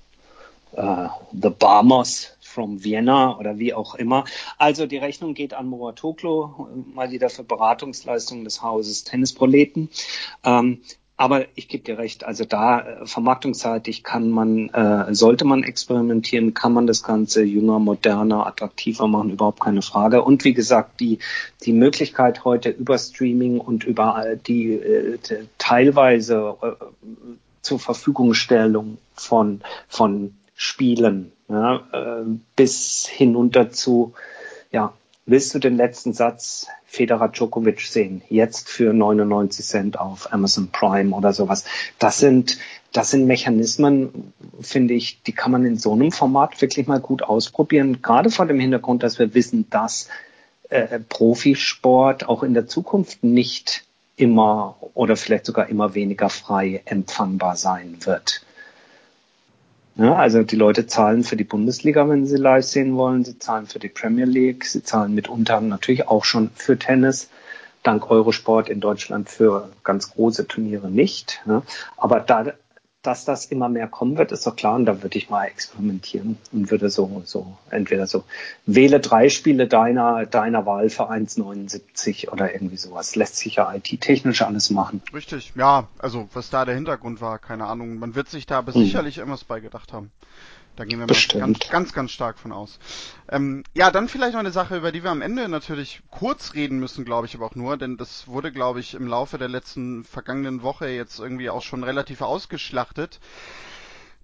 Uh, 0.74 1.08
The 1.32 1.50
Barmos 1.50 2.30
from 2.40 2.82
Vienna 2.82 3.38
oder 3.38 3.58
wie 3.58 3.74
auch 3.74 3.94
immer. 3.94 4.24
Also 4.58 4.86
die 4.86 4.96
Rechnung 4.96 5.34
geht 5.34 5.54
an 5.54 5.66
Moratoglu, 5.66 6.66
mal 6.94 7.10
wieder 7.10 7.30
für 7.30 7.44
Beratungsleistungen 7.44 8.44
des 8.44 8.62
Hauses 8.62 9.04
Tennisproleten. 9.04 9.90
Ähm, 10.44 10.82
aber 11.22 11.46
ich 11.54 11.68
gebe 11.68 11.84
dir 11.84 11.98
recht, 11.98 12.24
also 12.24 12.44
da 12.44 12.80
äh, 12.80 13.06
vermarktungsseitig 13.06 14.02
kann 14.02 14.28
man, 14.28 14.70
äh, 14.70 15.14
sollte 15.14 15.44
man 15.44 15.62
experimentieren, 15.62 16.52
kann 16.52 16.72
man 16.72 16.88
das 16.88 17.04
Ganze 17.04 17.44
jünger, 17.44 17.78
moderner, 17.78 18.44
attraktiver 18.44 19.06
machen, 19.06 19.30
überhaupt 19.30 19.60
keine 19.60 19.82
Frage. 19.82 20.24
Und 20.24 20.42
wie 20.42 20.52
gesagt, 20.52 20.98
die, 20.98 21.20
die 21.62 21.74
Möglichkeit 21.74 22.44
heute 22.44 22.70
über 22.70 22.98
Streaming 22.98 23.60
und 23.60 23.84
über 23.84 24.34
die 24.48 24.72
äh, 24.72 25.18
teilweise 25.58 26.56
äh, 26.60 26.72
zur 27.60 27.78
Verfügungstellung 27.78 28.98
von, 29.14 29.60
von 29.86 30.34
Spielen 30.56 31.30
ja, 31.48 31.76
äh, 31.92 32.24
bis 32.56 33.06
hinunter 33.06 33.70
zu 33.70 34.14
ja, 34.72 34.92
Willst 35.24 35.54
du 35.54 35.60
den 35.60 35.76
letzten 35.76 36.12
Satz 36.12 36.66
Federer 36.84 37.28
Djokovic 37.28 37.80
sehen? 37.80 38.22
Jetzt 38.28 38.68
für 38.68 38.92
99 38.92 39.64
Cent 39.64 40.00
auf 40.00 40.32
Amazon 40.32 40.68
Prime 40.72 41.14
oder 41.14 41.32
sowas. 41.32 41.64
Das 42.00 42.18
sind, 42.18 42.58
das 42.92 43.12
sind 43.12 43.26
Mechanismen, 43.26 44.32
finde 44.60 44.94
ich, 44.94 45.22
die 45.22 45.32
kann 45.32 45.52
man 45.52 45.64
in 45.64 45.76
so 45.76 45.92
einem 45.92 46.10
Format 46.10 46.60
wirklich 46.60 46.88
mal 46.88 46.98
gut 46.98 47.22
ausprobieren. 47.22 48.02
Gerade 48.02 48.30
vor 48.30 48.46
dem 48.46 48.58
Hintergrund, 48.58 49.04
dass 49.04 49.20
wir 49.20 49.32
wissen, 49.32 49.70
dass 49.70 50.08
äh, 50.70 50.98
Profisport 50.98 52.28
auch 52.28 52.42
in 52.42 52.54
der 52.54 52.66
Zukunft 52.66 53.22
nicht 53.22 53.84
immer 54.16 54.76
oder 54.94 55.16
vielleicht 55.16 55.46
sogar 55.46 55.68
immer 55.68 55.94
weniger 55.94 56.30
frei 56.30 56.82
empfangbar 56.84 57.56
sein 57.56 57.98
wird. 58.00 58.44
Ja, 59.96 60.14
also 60.16 60.42
die 60.42 60.56
Leute 60.56 60.86
zahlen 60.86 61.22
für 61.22 61.36
die 61.36 61.44
Bundesliga, 61.44 62.08
wenn 62.08 62.26
sie 62.26 62.36
live 62.36 62.64
sehen 62.64 62.96
wollen. 62.96 63.24
Sie 63.24 63.38
zahlen 63.38 63.66
für 63.66 63.78
die 63.78 63.90
Premier 63.90 64.24
League. 64.24 64.64
Sie 64.64 64.82
zahlen 64.82 65.14
mitunter 65.14 65.60
natürlich 65.60 66.08
auch 66.08 66.24
schon 66.24 66.50
für 66.54 66.78
Tennis. 66.78 67.28
Dank 67.82 68.10
Eurosport 68.10 68.68
in 68.68 68.80
Deutschland 68.80 69.28
für 69.28 69.68
ganz 69.82 70.12
große 70.12 70.46
Turniere 70.46 70.88
nicht. 70.90 71.42
Ja. 71.46 71.62
Aber 71.96 72.20
da, 72.20 72.52
dass 73.02 73.24
das 73.24 73.46
immer 73.46 73.68
mehr 73.68 73.88
kommen 73.88 74.16
wird, 74.16 74.30
ist 74.30 74.46
doch 74.46 74.54
klar. 74.54 74.76
Und 74.76 74.86
da 74.86 75.02
würde 75.02 75.18
ich 75.18 75.28
mal 75.28 75.46
experimentieren 75.46 76.38
und 76.52 76.70
würde 76.70 76.88
so, 76.88 77.22
so, 77.24 77.58
entweder 77.70 78.06
so, 78.06 78.24
wähle 78.64 79.00
drei 79.00 79.28
Spiele 79.28 79.66
deiner, 79.66 80.24
deiner 80.24 80.66
Wahl 80.66 80.88
für 80.88 81.10
1,79 81.10 82.30
oder 82.30 82.54
irgendwie 82.54 82.76
sowas. 82.76 83.16
Lässt 83.16 83.36
sich 83.36 83.56
ja 83.56 83.74
IT-technisch 83.74 84.42
alles 84.42 84.70
machen. 84.70 85.02
Richtig, 85.12 85.52
ja. 85.56 85.88
Also, 85.98 86.28
was 86.32 86.50
da 86.50 86.64
der 86.64 86.76
Hintergrund 86.76 87.20
war, 87.20 87.40
keine 87.40 87.66
Ahnung. 87.66 87.98
Man 87.98 88.14
wird 88.14 88.28
sich 88.28 88.46
da 88.46 88.58
aber 88.58 88.72
hm. 88.72 88.82
sicherlich 88.84 89.18
irgendwas 89.18 89.44
bei 89.44 89.58
gedacht 89.58 89.92
haben. 89.92 90.12
Da 90.76 90.86
gehen 90.86 90.98
wir 90.98 91.06
mal 91.06 91.14
ganz, 91.38 91.58
ganz, 91.68 91.92
ganz 91.92 92.10
stark 92.12 92.38
von 92.38 92.50
aus. 92.50 92.78
Ähm, 93.28 93.62
ja, 93.74 93.90
dann 93.90 94.08
vielleicht 94.08 94.32
noch 94.32 94.40
eine 94.40 94.52
Sache, 94.52 94.78
über 94.78 94.90
die 94.90 95.04
wir 95.04 95.10
am 95.10 95.20
Ende 95.20 95.48
natürlich 95.48 96.02
kurz 96.10 96.54
reden 96.54 96.78
müssen, 96.78 97.04
glaube 97.04 97.26
ich, 97.26 97.34
aber 97.34 97.44
auch 97.44 97.54
nur, 97.54 97.76
denn 97.76 97.98
das 97.98 98.26
wurde, 98.26 98.52
glaube 98.52 98.80
ich, 98.80 98.94
im 98.94 99.06
Laufe 99.06 99.36
der 99.36 99.48
letzten 99.48 100.02
vergangenen 100.04 100.62
Woche 100.62 100.88
jetzt 100.88 101.18
irgendwie 101.18 101.50
auch 101.50 101.62
schon 101.62 101.84
relativ 101.84 102.22
ausgeschlachtet. 102.22 103.20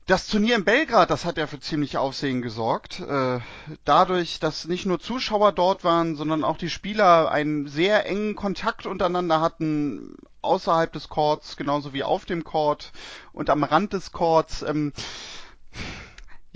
Das 0.06 0.26
Turnier 0.26 0.56
in 0.56 0.64
Belgrad, 0.64 1.10
das 1.10 1.26
hat 1.26 1.36
ja 1.36 1.46
für 1.46 1.60
ziemlich 1.60 1.98
Aufsehen 1.98 2.40
gesorgt. 2.40 3.00
Äh, 3.00 3.40
dadurch, 3.84 4.40
dass 4.40 4.66
nicht 4.66 4.86
nur 4.86 4.98
Zuschauer 4.98 5.52
dort 5.52 5.84
waren, 5.84 6.16
sondern 6.16 6.44
auch 6.44 6.56
die 6.56 6.70
Spieler 6.70 7.30
einen 7.30 7.66
sehr 7.66 8.06
engen 8.06 8.34
Kontakt 8.34 8.86
untereinander 8.86 9.42
hatten, 9.42 10.16
außerhalb 10.40 10.90
des 10.94 11.10
Courts, 11.10 11.58
genauso 11.58 11.92
wie 11.92 12.04
auf 12.04 12.24
dem 12.24 12.42
Court 12.42 12.90
und 13.34 13.50
am 13.50 13.64
Rand 13.64 13.92
des 13.92 14.12
Courts. 14.12 14.64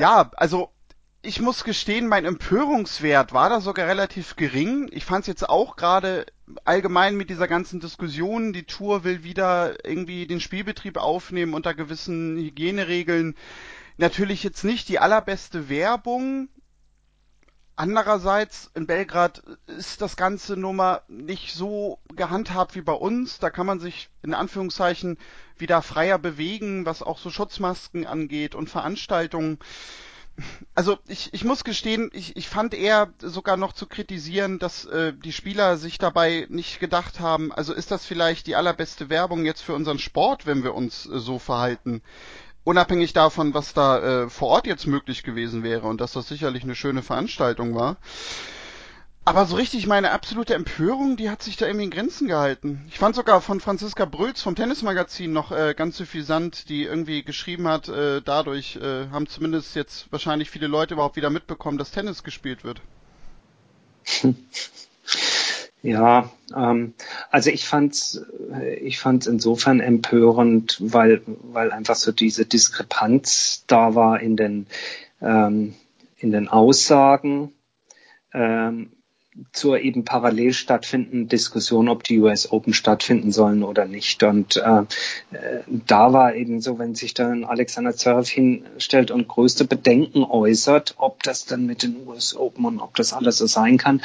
Ja, 0.02 0.32
also 0.34 0.72
ich 1.22 1.40
muss 1.40 1.62
gestehen, 1.62 2.08
mein 2.08 2.24
Empörungswert 2.24 3.32
war 3.32 3.48
da 3.48 3.60
sogar 3.60 3.86
relativ 3.86 4.34
gering. 4.34 4.88
Ich 4.90 5.04
fand 5.04 5.20
es 5.20 5.28
jetzt 5.28 5.48
auch 5.48 5.76
gerade 5.76 6.26
allgemein 6.64 7.14
mit 7.16 7.30
dieser 7.30 7.46
ganzen 7.46 7.78
Diskussion, 7.78 8.52
die 8.52 8.64
Tour 8.64 9.04
will 9.04 9.22
wieder 9.22 9.76
irgendwie 9.86 10.26
den 10.26 10.40
Spielbetrieb 10.40 10.96
aufnehmen 10.96 11.54
unter 11.54 11.72
gewissen 11.72 12.36
Hygieneregeln. 12.36 13.36
Natürlich 13.96 14.42
jetzt 14.42 14.64
nicht 14.64 14.88
die 14.88 14.98
allerbeste 14.98 15.68
Werbung. 15.68 16.48
Andererseits 17.74 18.70
in 18.74 18.86
Belgrad 18.86 19.42
ist 19.66 20.02
das 20.02 20.16
ganze 20.16 20.56
Nummer 20.56 21.02
nicht 21.08 21.54
so 21.54 21.98
gehandhabt 22.14 22.74
wie 22.74 22.82
bei 22.82 22.92
uns. 22.92 23.38
Da 23.38 23.50
kann 23.50 23.66
man 23.66 23.80
sich 23.80 24.10
in 24.22 24.34
Anführungszeichen 24.34 25.18
wieder 25.56 25.80
freier 25.80 26.18
bewegen, 26.18 26.84
was 26.84 27.02
auch 27.02 27.18
so 27.18 27.30
Schutzmasken 27.30 28.06
angeht 28.06 28.54
und 28.54 28.68
Veranstaltungen. 28.68 29.58
Also 30.74 30.98
ich, 31.08 31.32
ich 31.34 31.44
muss 31.44 31.64
gestehen, 31.64 32.10
ich, 32.12 32.36
ich 32.36 32.48
fand 32.48 32.74
eher 32.74 33.12
sogar 33.18 33.56
noch 33.56 33.72
zu 33.72 33.86
kritisieren, 33.86 34.58
dass 34.58 34.84
äh, 34.86 35.12
die 35.12 35.32
Spieler 35.32 35.76
sich 35.76 35.98
dabei 35.98 36.46
nicht 36.48 36.80
gedacht 36.80 37.20
haben, 37.20 37.52
also 37.52 37.74
ist 37.74 37.90
das 37.90 38.06
vielleicht 38.06 38.46
die 38.46 38.56
allerbeste 38.56 39.10
Werbung 39.10 39.44
jetzt 39.44 39.60
für 39.60 39.74
unseren 39.74 39.98
Sport, 39.98 40.46
wenn 40.46 40.64
wir 40.64 40.74
uns 40.74 41.06
äh, 41.06 41.18
so 41.18 41.38
verhalten? 41.38 42.02
Unabhängig 42.64 43.12
davon, 43.12 43.54
was 43.54 43.74
da 43.74 44.24
äh, 44.24 44.30
vor 44.30 44.48
Ort 44.48 44.66
jetzt 44.66 44.86
möglich 44.86 45.24
gewesen 45.24 45.62
wäre 45.64 45.88
und 45.88 46.00
dass 46.00 46.12
das 46.12 46.28
sicherlich 46.28 46.62
eine 46.62 46.76
schöne 46.76 47.02
Veranstaltung 47.02 47.74
war. 47.74 47.96
Aber 49.24 49.46
so 49.46 49.54
richtig 49.54 49.86
meine 49.86 50.10
absolute 50.10 50.54
Empörung, 50.54 51.16
die 51.16 51.30
hat 51.30 51.42
sich 51.42 51.56
da 51.56 51.66
irgendwie 51.66 51.84
in 51.84 51.90
Grenzen 51.90 52.26
gehalten. 52.26 52.84
Ich 52.88 52.98
fand 52.98 53.14
sogar 53.14 53.40
von 53.40 53.60
Franziska 53.60 54.04
Brülz 54.04 54.42
vom 54.42 54.56
Tennismagazin 54.56 55.32
noch 55.32 55.52
äh, 55.52 55.74
ganz 55.76 55.96
suffisant, 55.96 56.68
die 56.68 56.82
irgendwie 56.84 57.22
geschrieben 57.22 57.68
hat, 57.68 57.88
äh, 57.88 58.20
dadurch 58.20 58.76
äh, 58.76 59.08
haben 59.10 59.28
zumindest 59.28 59.76
jetzt 59.76 60.10
wahrscheinlich 60.10 60.50
viele 60.50 60.66
Leute 60.66 60.94
überhaupt 60.94 61.14
wieder 61.14 61.30
mitbekommen, 61.30 61.78
dass 61.78 61.92
Tennis 61.92 62.24
gespielt 62.24 62.64
wird. 62.64 62.80
Ja, 65.82 66.30
ähm, 66.56 66.94
also 67.30 67.50
ich 67.50 67.66
fand's, 67.66 68.24
ich 68.80 69.00
fand's 69.00 69.26
insofern 69.26 69.80
empörend, 69.80 70.78
weil, 70.80 71.22
weil 71.26 71.72
einfach 71.72 71.96
so 71.96 72.12
diese 72.12 72.46
Diskrepanz 72.46 73.64
da 73.66 73.94
war 73.94 74.20
in 74.20 74.36
den, 74.36 74.66
ähm, 75.20 75.74
in 76.18 76.30
den 76.30 76.48
Aussagen 76.48 77.52
ähm, 78.32 78.92
zur 79.52 79.80
eben 79.80 80.04
parallel 80.04 80.52
stattfindenden 80.52 81.26
Diskussion, 81.26 81.88
ob 81.88 82.04
die 82.04 82.20
US 82.20 82.52
Open 82.52 82.74
stattfinden 82.74 83.32
sollen 83.32 83.62
oder 83.62 83.86
nicht. 83.86 84.22
Und 84.22 84.56
äh, 84.56 84.82
äh, 85.32 85.62
da 85.86 86.12
war 86.12 86.34
eben 86.34 86.60
so, 86.60 86.78
wenn 86.78 86.94
sich 86.94 87.14
dann 87.14 87.44
Alexander 87.44 87.96
Zverev 87.96 88.30
hinstellt 88.30 89.10
und 89.10 89.28
größte 89.28 89.64
Bedenken 89.64 90.22
äußert, 90.24 90.94
ob 90.98 91.22
das 91.22 91.46
dann 91.46 91.66
mit 91.66 91.82
den 91.82 92.06
US 92.06 92.36
Open 92.36 92.66
und 92.66 92.80
ob 92.80 92.94
das 92.94 93.14
alles 93.14 93.38
so 93.38 93.46
sein 93.46 93.78
kann. 93.78 94.02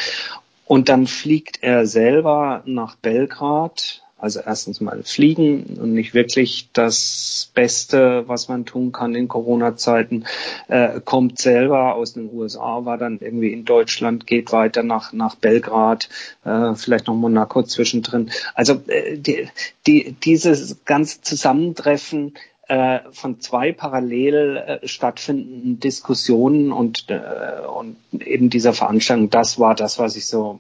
Und 0.68 0.89
dann 0.89 1.07
fliegt 1.07 1.63
er 1.63 1.86
selber 1.88 2.61
nach 2.65 2.95
Belgrad 2.95 4.03
also 4.20 4.39
erstens 4.39 4.82
mal 4.82 5.03
fliegen 5.03 5.78
und 5.80 5.93
nicht 5.93 6.13
wirklich 6.13 6.70
das 6.74 7.51
Beste, 7.53 8.24
was 8.28 8.49
man 8.49 8.65
tun 8.65 8.91
kann 8.91 9.13
in 9.13 9.28
Corona-Zeiten. 9.28 10.26
Äh, 10.68 11.01
kommt 11.01 11.38
selber 11.39 11.93
aus 11.95 12.13
den 12.13 12.34
USA, 12.34 12.84
war 12.86 12.97
dann 12.97 13.20
irgendwie 13.20 13.53
in 13.53 13.63
Deutschland, 13.63 14.26
geht 14.26 14.51
weiter 14.51 14.82
nach, 14.82 15.13
nach 15.13 15.36
Belgrad, 15.36 16.09
äh, 16.45 16.74
vielleicht 16.74 17.07
noch 17.07 17.13
Monaco 17.13 17.61
zwischendrin. 17.61 18.32
Also 18.55 18.82
äh, 18.88 19.18
die, 19.18 19.49
die, 19.86 20.13
dieses 20.13 20.84
ganze 20.86 21.22
Zusammentreffen 21.22 22.34
äh, 22.68 22.99
von 23.11 23.39
zwei 23.39 23.72
parallel 23.72 24.57
äh, 24.57 24.88
stattfindenden 24.88 25.80
Diskussionen 25.80 26.72
und, 26.72 27.05
äh, 27.09 27.65
und 27.65 27.97
eben 28.20 28.49
dieser 28.49 28.74
Veranstaltung, 28.74 29.30
das 29.30 29.59
war 29.59 29.74
das, 29.74 29.99
was 29.99 30.15
ich 30.15 30.28
so 30.28 30.59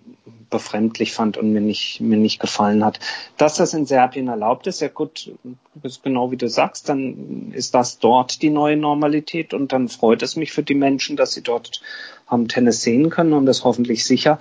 befremdlich 0.49 1.13
fand 1.13 1.37
und 1.37 1.51
mir 1.51 1.61
nicht, 1.61 1.99
mir 1.99 2.17
nicht 2.17 2.39
gefallen 2.39 2.85
hat. 2.85 2.99
Dass 3.35 3.55
das 3.55 3.73
in 3.73 3.85
Serbien 3.85 4.29
erlaubt 4.29 4.67
ist, 4.67 4.79
ja 4.79 4.87
gut, 4.87 5.31
ist 5.83 6.03
genau 6.03 6.31
wie 6.31 6.37
du 6.37 6.47
sagst, 6.47 6.87
dann 6.87 7.51
ist 7.51 7.75
das 7.75 7.99
dort 7.99 8.41
die 8.41 8.49
neue 8.49 8.77
Normalität 8.77 9.53
und 9.53 9.73
dann 9.73 9.89
freut 9.89 10.23
es 10.23 10.35
mich 10.35 10.53
für 10.53 10.63
die 10.63 10.75
Menschen, 10.75 11.17
dass 11.17 11.33
sie 11.33 11.41
dort 11.41 11.81
haben 12.27 12.47
Tennis 12.47 12.81
sehen 12.81 13.09
können 13.09 13.33
und 13.33 13.45
das 13.45 13.63
hoffentlich 13.63 14.05
sicher. 14.05 14.39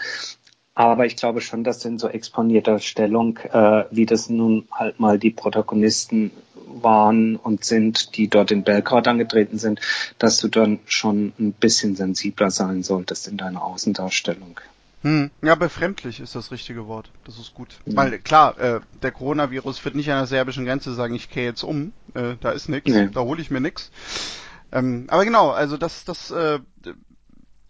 Aber 0.76 1.06
ich 1.06 1.16
glaube 1.16 1.40
schon, 1.40 1.64
dass 1.64 1.84
in 1.86 1.98
so 1.98 2.06
exponierter 2.06 2.78
Stellung, 2.80 3.38
äh, 3.38 3.84
wie 3.90 4.04
das 4.04 4.28
nun 4.28 4.68
halt 4.70 5.00
mal 5.00 5.18
die 5.18 5.30
Protagonisten 5.30 6.30
waren 6.68 7.36
und 7.36 7.64
sind, 7.64 8.14
die 8.16 8.28
dort 8.28 8.50
in 8.50 8.62
Belgrad 8.62 9.08
angetreten 9.08 9.58
sind, 9.58 9.80
dass 10.18 10.38
du 10.38 10.48
dann 10.48 10.78
schon 10.84 11.32
ein 11.38 11.52
bisschen 11.52 11.96
sensibler 11.96 12.50
sein 12.50 12.82
solltest 12.82 13.26
in 13.26 13.38
deiner 13.38 13.64
Außendarstellung. 13.64 14.60
Hm. 15.00 15.30
Ja, 15.40 15.54
befremdlich 15.54 16.20
ist 16.20 16.34
das 16.34 16.50
richtige 16.50 16.86
Wort. 16.86 17.10
Das 17.24 17.38
ist 17.38 17.54
gut. 17.54 17.78
Mhm. 17.86 17.96
Weil 17.96 18.18
klar, 18.18 18.58
äh, 18.58 18.80
der 19.02 19.12
Coronavirus 19.12 19.82
wird 19.82 19.94
nicht 19.94 20.10
an 20.10 20.18
der 20.18 20.26
serbischen 20.26 20.66
Grenze 20.66 20.92
sagen, 20.92 21.14
ich 21.14 21.30
kehre 21.30 21.46
jetzt 21.46 21.62
um, 21.62 21.92
äh, 22.12 22.34
da 22.40 22.50
ist 22.50 22.68
nichts, 22.68 22.90
nee. 22.90 23.08
da 23.10 23.22
hole 23.22 23.40
ich 23.40 23.50
mir 23.50 23.62
nichts. 23.62 23.90
Ähm, 24.72 25.06
aber 25.08 25.24
genau, 25.24 25.50
also 25.50 25.78
das, 25.78 26.04
das 26.04 26.30
äh, 26.30 26.58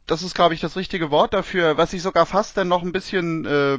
das 0.07 0.23
ist, 0.23 0.35
glaube 0.35 0.55
ich, 0.55 0.61
das 0.61 0.77
richtige 0.77 1.11
Wort 1.11 1.35
dafür, 1.35 1.77
was 1.77 1.93
ich 1.93 2.01
sogar 2.01 2.27
fast 2.27 2.57
dann 2.57 2.69
noch 2.69 2.83
ein 2.83 2.93
bisschen 2.93 3.45
äh, 3.45 3.79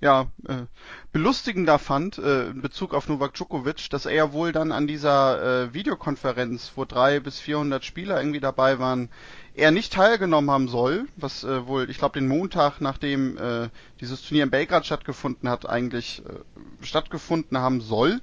ja, 0.00 0.26
äh, 0.46 0.66
belustigender 1.12 1.80
fand 1.80 2.18
äh, 2.18 2.50
in 2.50 2.62
Bezug 2.62 2.94
auf 2.94 3.08
Novak 3.08 3.34
Djokovic, 3.34 3.90
dass 3.90 4.06
er 4.06 4.32
wohl 4.32 4.52
dann 4.52 4.70
an 4.70 4.86
dieser 4.86 5.64
äh, 5.64 5.74
Videokonferenz, 5.74 6.72
wo 6.76 6.84
drei 6.84 7.18
bis 7.18 7.40
vierhundert 7.40 7.84
Spieler 7.84 8.18
irgendwie 8.18 8.40
dabei 8.40 8.78
waren, 8.78 9.10
er 9.54 9.72
nicht 9.72 9.92
teilgenommen 9.92 10.50
haben 10.50 10.68
soll, 10.68 11.08
was 11.16 11.42
äh, 11.42 11.66
wohl, 11.66 11.90
ich 11.90 11.98
glaube, 11.98 12.20
den 12.20 12.28
Montag, 12.28 12.80
nachdem 12.80 13.36
äh, 13.36 13.68
dieses 14.00 14.22
Turnier 14.22 14.44
in 14.44 14.50
Belgrad 14.50 14.86
stattgefunden 14.86 15.48
hat, 15.48 15.68
eigentlich 15.68 16.22
äh, 16.24 16.84
stattgefunden 16.86 17.58
haben 17.58 17.80
soll. 17.80 18.20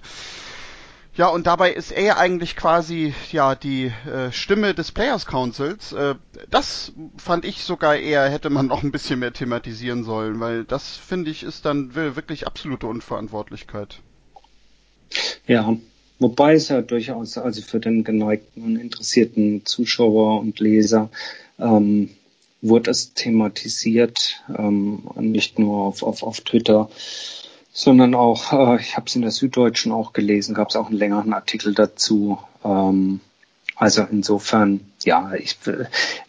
Ja, 1.17 1.29
und 1.29 1.47
dabei 1.47 1.71
ist 1.71 1.91
er 1.91 2.17
eigentlich 2.17 2.57
quasi 2.57 3.13
ja 3.31 3.55
die 3.55 3.85
äh, 3.85 4.33
Stimme 4.33 4.73
des 4.73 4.91
Players 4.91 5.25
Councils. 5.25 5.93
Äh, 5.93 6.15
das 6.51 6.91
fand 7.17 7.45
ich 7.45 7.63
sogar 7.63 7.95
eher 7.95 8.29
hätte 8.29 8.49
man 8.49 8.67
noch 8.67 8.83
ein 8.83 8.91
bisschen 8.91 9.19
mehr 9.19 9.31
thematisieren 9.31 10.03
sollen, 10.03 10.39
weil 10.41 10.65
das 10.65 10.97
finde 10.97 11.31
ich 11.31 11.43
ist 11.43 11.65
dann 11.65 11.95
wirklich 11.95 12.47
absolute 12.47 12.87
Unverantwortlichkeit. 12.87 13.99
Ja, 15.47 15.77
wobei 16.19 16.55
es 16.55 16.67
ja 16.67 16.81
durchaus 16.81 17.37
also 17.37 17.61
für 17.61 17.79
den 17.79 18.03
geneigten 18.03 18.63
und 18.63 18.75
interessierten 18.75 19.65
Zuschauer 19.65 20.41
und 20.41 20.59
Leser 20.59 21.09
ähm, 21.59 22.09
wurde 22.61 22.91
es 22.91 23.13
thematisiert, 23.13 24.43
ähm, 24.57 25.03
nicht 25.17 25.59
nur 25.59 25.77
auf, 25.85 26.03
auf, 26.03 26.23
auf 26.23 26.41
Twitter 26.41 26.89
sondern 27.77 28.15
auch, 28.15 28.53
äh, 28.53 28.81
ich 28.81 28.95
habe 28.95 29.05
es 29.05 29.15
in 29.17 29.21
der 29.21 29.31
Süddeutschen 29.31 29.91
auch 29.91 30.13
gelesen, 30.13 30.55
gab 30.55 30.69
es 30.69 30.77
auch 30.77 30.87
einen 30.87 30.97
längeren 30.97 31.33
Artikel 31.33 31.75
dazu. 31.75 32.39
Ähm, 32.63 33.19
also 33.75 34.07
insofern, 34.09 34.79
ja, 35.03 35.33
ich, 35.33 35.57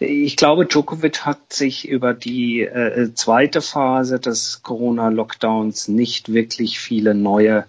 ich 0.00 0.36
glaube, 0.36 0.66
Djokovic 0.66 1.24
hat 1.24 1.52
sich 1.52 1.86
über 1.86 2.14
die 2.14 2.62
äh, 2.62 3.14
zweite 3.14 3.62
Phase 3.62 4.18
des 4.18 4.64
Corona-Lockdowns 4.64 5.86
nicht 5.86 6.32
wirklich 6.32 6.80
viele 6.80 7.14
neue 7.14 7.64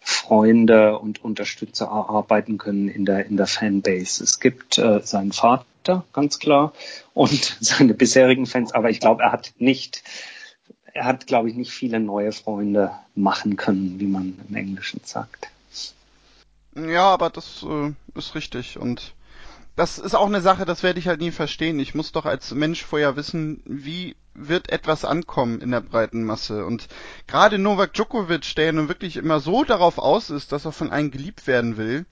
Freunde 0.00 0.98
und 0.98 1.22
Unterstützer 1.22 1.84
erarbeiten 1.84 2.56
können 2.56 2.88
in 2.88 3.04
der, 3.04 3.26
in 3.26 3.36
der 3.36 3.46
Fanbase. 3.46 4.24
Es 4.24 4.40
gibt 4.40 4.78
äh, 4.78 5.00
seinen 5.04 5.32
Vater, 5.32 6.06
ganz 6.14 6.38
klar, 6.38 6.72
und 7.12 7.58
seine 7.60 7.92
bisherigen 7.92 8.46
Fans, 8.46 8.72
aber 8.72 8.88
ich 8.88 9.00
glaube, 9.00 9.24
er 9.24 9.32
hat 9.32 9.52
nicht 9.58 10.02
er 10.98 11.04
hat, 11.04 11.28
glaube 11.28 11.48
ich, 11.48 11.54
nicht 11.54 11.70
viele 11.70 12.00
neue 12.00 12.32
Freunde 12.32 12.90
machen 13.14 13.56
können, 13.56 14.00
wie 14.00 14.06
man 14.06 14.34
im 14.48 14.56
Englischen 14.56 15.00
sagt. 15.04 15.48
Ja, 16.74 17.04
aber 17.04 17.30
das 17.30 17.64
äh, 17.68 17.92
ist 18.18 18.34
richtig 18.34 18.78
und 18.78 19.14
das 19.76 19.98
ist 19.98 20.16
auch 20.16 20.26
eine 20.26 20.40
Sache, 20.40 20.64
das 20.64 20.82
werde 20.82 20.98
ich 20.98 21.06
halt 21.06 21.20
nie 21.20 21.30
verstehen. 21.30 21.78
Ich 21.78 21.94
muss 21.94 22.10
doch 22.10 22.26
als 22.26 22.52
Mensch 22.52 22.84
vorher 22.84 23.14
wissen, 23.14 23.62
wie 23.64 24.16
wird 24.34 24.70
etwas 24.70 25.04
ankommen 25.04 25.60
in 25.60 25.70
der 25.70 25.80
breiten 25.80 26.24
Masse. 26.24 26.64
Und 26.64 26.88
gerade 27.28 27.58
Novak 27.58 27.94
Djokovic, 27.94 28.56
der 28.56 28.66
ja 28.66 28.72
nun 28.72 28.88
wirklich 28.88 29.16
immer 29.16 29.38
so 29.38 29.62
darauf 29.62 29.98
aus 29.98 30.30
ist, 30.30 30.50
dass 30.50 30.64
er 30.64 30.72
von 30.72 30.90
einem 30.90 31.12
geliebt 31.12 31.46
werden 31.46 31.76
will, 31.76 32.06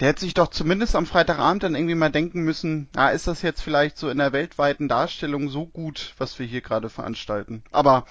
der 0.00 0.08
hätte 0.08 0.20
sich 0.20 0.34
doch 0.34 0.48
zumindest 0.48 0.94
am 0.94 1.06
Freitagabend 1.06 1.62
dann 1.62 1.74
irgendwie 1.74 1.94
mal 1.94 2.10
denken 2.10 2.42
müssen, 2.42 2.88
ah, 2.94 3.08
ist 3.08 3.26
das 3.26 3.42
jetzt 3.42 3.62
vielleicht 3.62 3.98
so 3.98 4.08
in 4.08 4.18
der 4.18 4.32
weltweiten 4.32 4.88
Darstellung 4.88 5.48
so 5.48 5.66
gut, 5.66 6.14
was 6.18 6.38
wir 6.38 6.46
hier 6.46 6.60
gerade 6.60 6.88
veranstalten. 6.88 7.62
Aber 7.72 8.04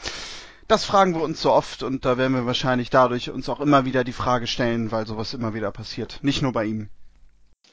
das 0.67 0.83
fragen 0.83 1.15
wir 1.15 1.21
uns 1.21 1.41
so 1.41 1.51
oft 1.51 1.83
und 1.83 2.03
da 2.03 2.17
werden 2.17 2.33
wir 2.33 2.45
wahrscheinlich 2.45 2.89
dadurch 2.89 3.29
uns 3.29 3.47
auch 3.47 3.61
immer 3.61 3.85
wieder 3.85 4.03
die 4.03 4.13
Frage 4.13 4.47
stellen, 4.47 4.91
weil 4.91 5.07
sowas 5.07 5.33
immer 5.33 5.53
wieder 5.53 5.71
passiert. 5.71 6.19
Nicht 6.23 6.41
nur 6.41 6.51
bei 6.51 6.65
ihm. 6.65 6.89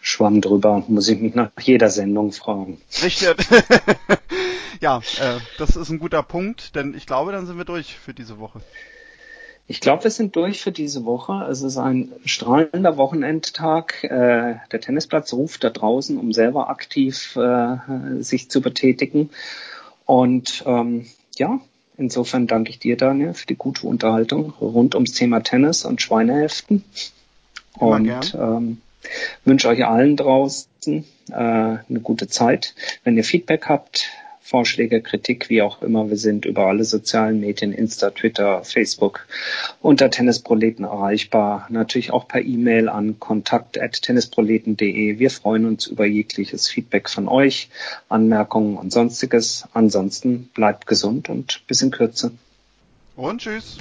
Schwamm 0.00 0.40
drüber, 0.40 0.84
muss 0.86 1.08
ich 1.08 1.18
mich 1.18 1.34
nach 1.34 1.50
jeder 1.60 1.88
Sendung 1.90 2.30
fragen. 2.30 2.78
Richtig. 3.02 3.34
ja, 4.80 4.98
äh, 4.98 5.40
das 5.58 5.76
ist 5.76 5.88
ein 5.88 5.98
guter 5.98 6.22
Punkt, 6.22 6.76
denn 6.76 6.94
ich 6.94 7.06
glaube, 7.06 7.32
dann 7.32 7.46
sind 7.46 7.56
wir 7.56 7.64
durch 7.64 7.96
für 7.96 8.14
diese 8.14 8.38
Woche. 8.38 8.60
Ich 9.66 9.80
glaube, 9.80 10.04
wir 10.04 10.10
sind 10.10 10.36
durch 10.36 10.60
für 10.60 10.72
diese 10.72 11.06
Woche. 11.06 11.46
Es 11.50 11.62
ist 11.62 11.78
ein 11.78 12.12
strahlender 12.26 12.98
Wochenendtag. 12.98 14.04
Äh, 14.04 14.56
der 14.70 14.80
Tennisplatz 14.80 15.32
ruft 15.32 15.64
da 15.64 15.70
draußen, 15.70 16.18
um 16.18 16.32
selber 16.32 16.68
aktiv 16.68 17.34
äh, 17.36 17.76
sich 18.20 18.50
zu 18.50 18.60
betätigen. 18.60 19.30
Und 20.04 20.64
ähm, 20.66 21.06
ja, 21.36 21.60
insofern 21.96 22.46
danke 22.46 22.70
ich 22.70 22.78
dir, 22.78 22.98
Daniel, 22.98 23.32
für 23.32 23.46
die 23.46 23.56
gute 23.56 23.86
Unterhaltung 23.86 24.52
rund 24.60 24.94
ums 24.94 25.12
Thema 25.12 25.40
Tennis 25.40 25.86
und 25.86 26.02
Schweineheften. 26.02 26.84
Immer 27.80 27.90
und 27.90 28.34
ähm, 28.38 28.82
wünsche 29.46 29.68
euch 29.68 29.86
allen 29.86 30.16
draußen 30.16 31.04
äh, 31.30 31.34
eine 31.34 32.00
gute 32.02 32.28
Zeit. 32.28 32.74
Wenn 33.02 33.16
ihr 33.16 33.24
Feedback 33.24 33.66
habt, 33.66 34.10
Vorschläge, 34.46 35.00
Kritik, 35.00 35.48
wie 35.48 35.62
auch 35.62 35.80
immer. 35.80 36.10
Wir 36.10 36.18
sind 36.18 36.44
über 36.44 36.66
alle 36.66 36.84
sozialen 36.84 37.40
Medien, 37.40 37.72
Insta, 37.72 38.10
Twitter, 38.10 38.62
Facebook 38.62 39.26
unter 39.80 40.10
Tennisproleten 40.10 40.84
erreichbar. 40.84 41.66
Natürlich 41.70 42.10
auch 42.10 42.28
per 42.28 42.42
E-Mail 42.42 42.90
an 42.90 43.18
kontakt.tennisproleten.de. 43.18 45.18
Wir 45.18 45.30
freuen 45.30 45.64
uns 45.64 45.86
über 45.86 46.04
jegliches 46.04 46.68
Feedback 46.68 47.08
von 47.08 47.26
euch, 47.26 47.70
Anmerkungen 48.10 48.76
und 48.76 48.92
sonstiges. 48.92 49.66
Ansonsten 49.72 50.50
bleibt 50.52 50.86
gesund 50.86 51.30
und 51.30 51.66
bis 51.66 51.80
in 51.80 51.90
Kürze. 51.90 52.32
Und 53.16 53.40
tschüss. 53.40 53.78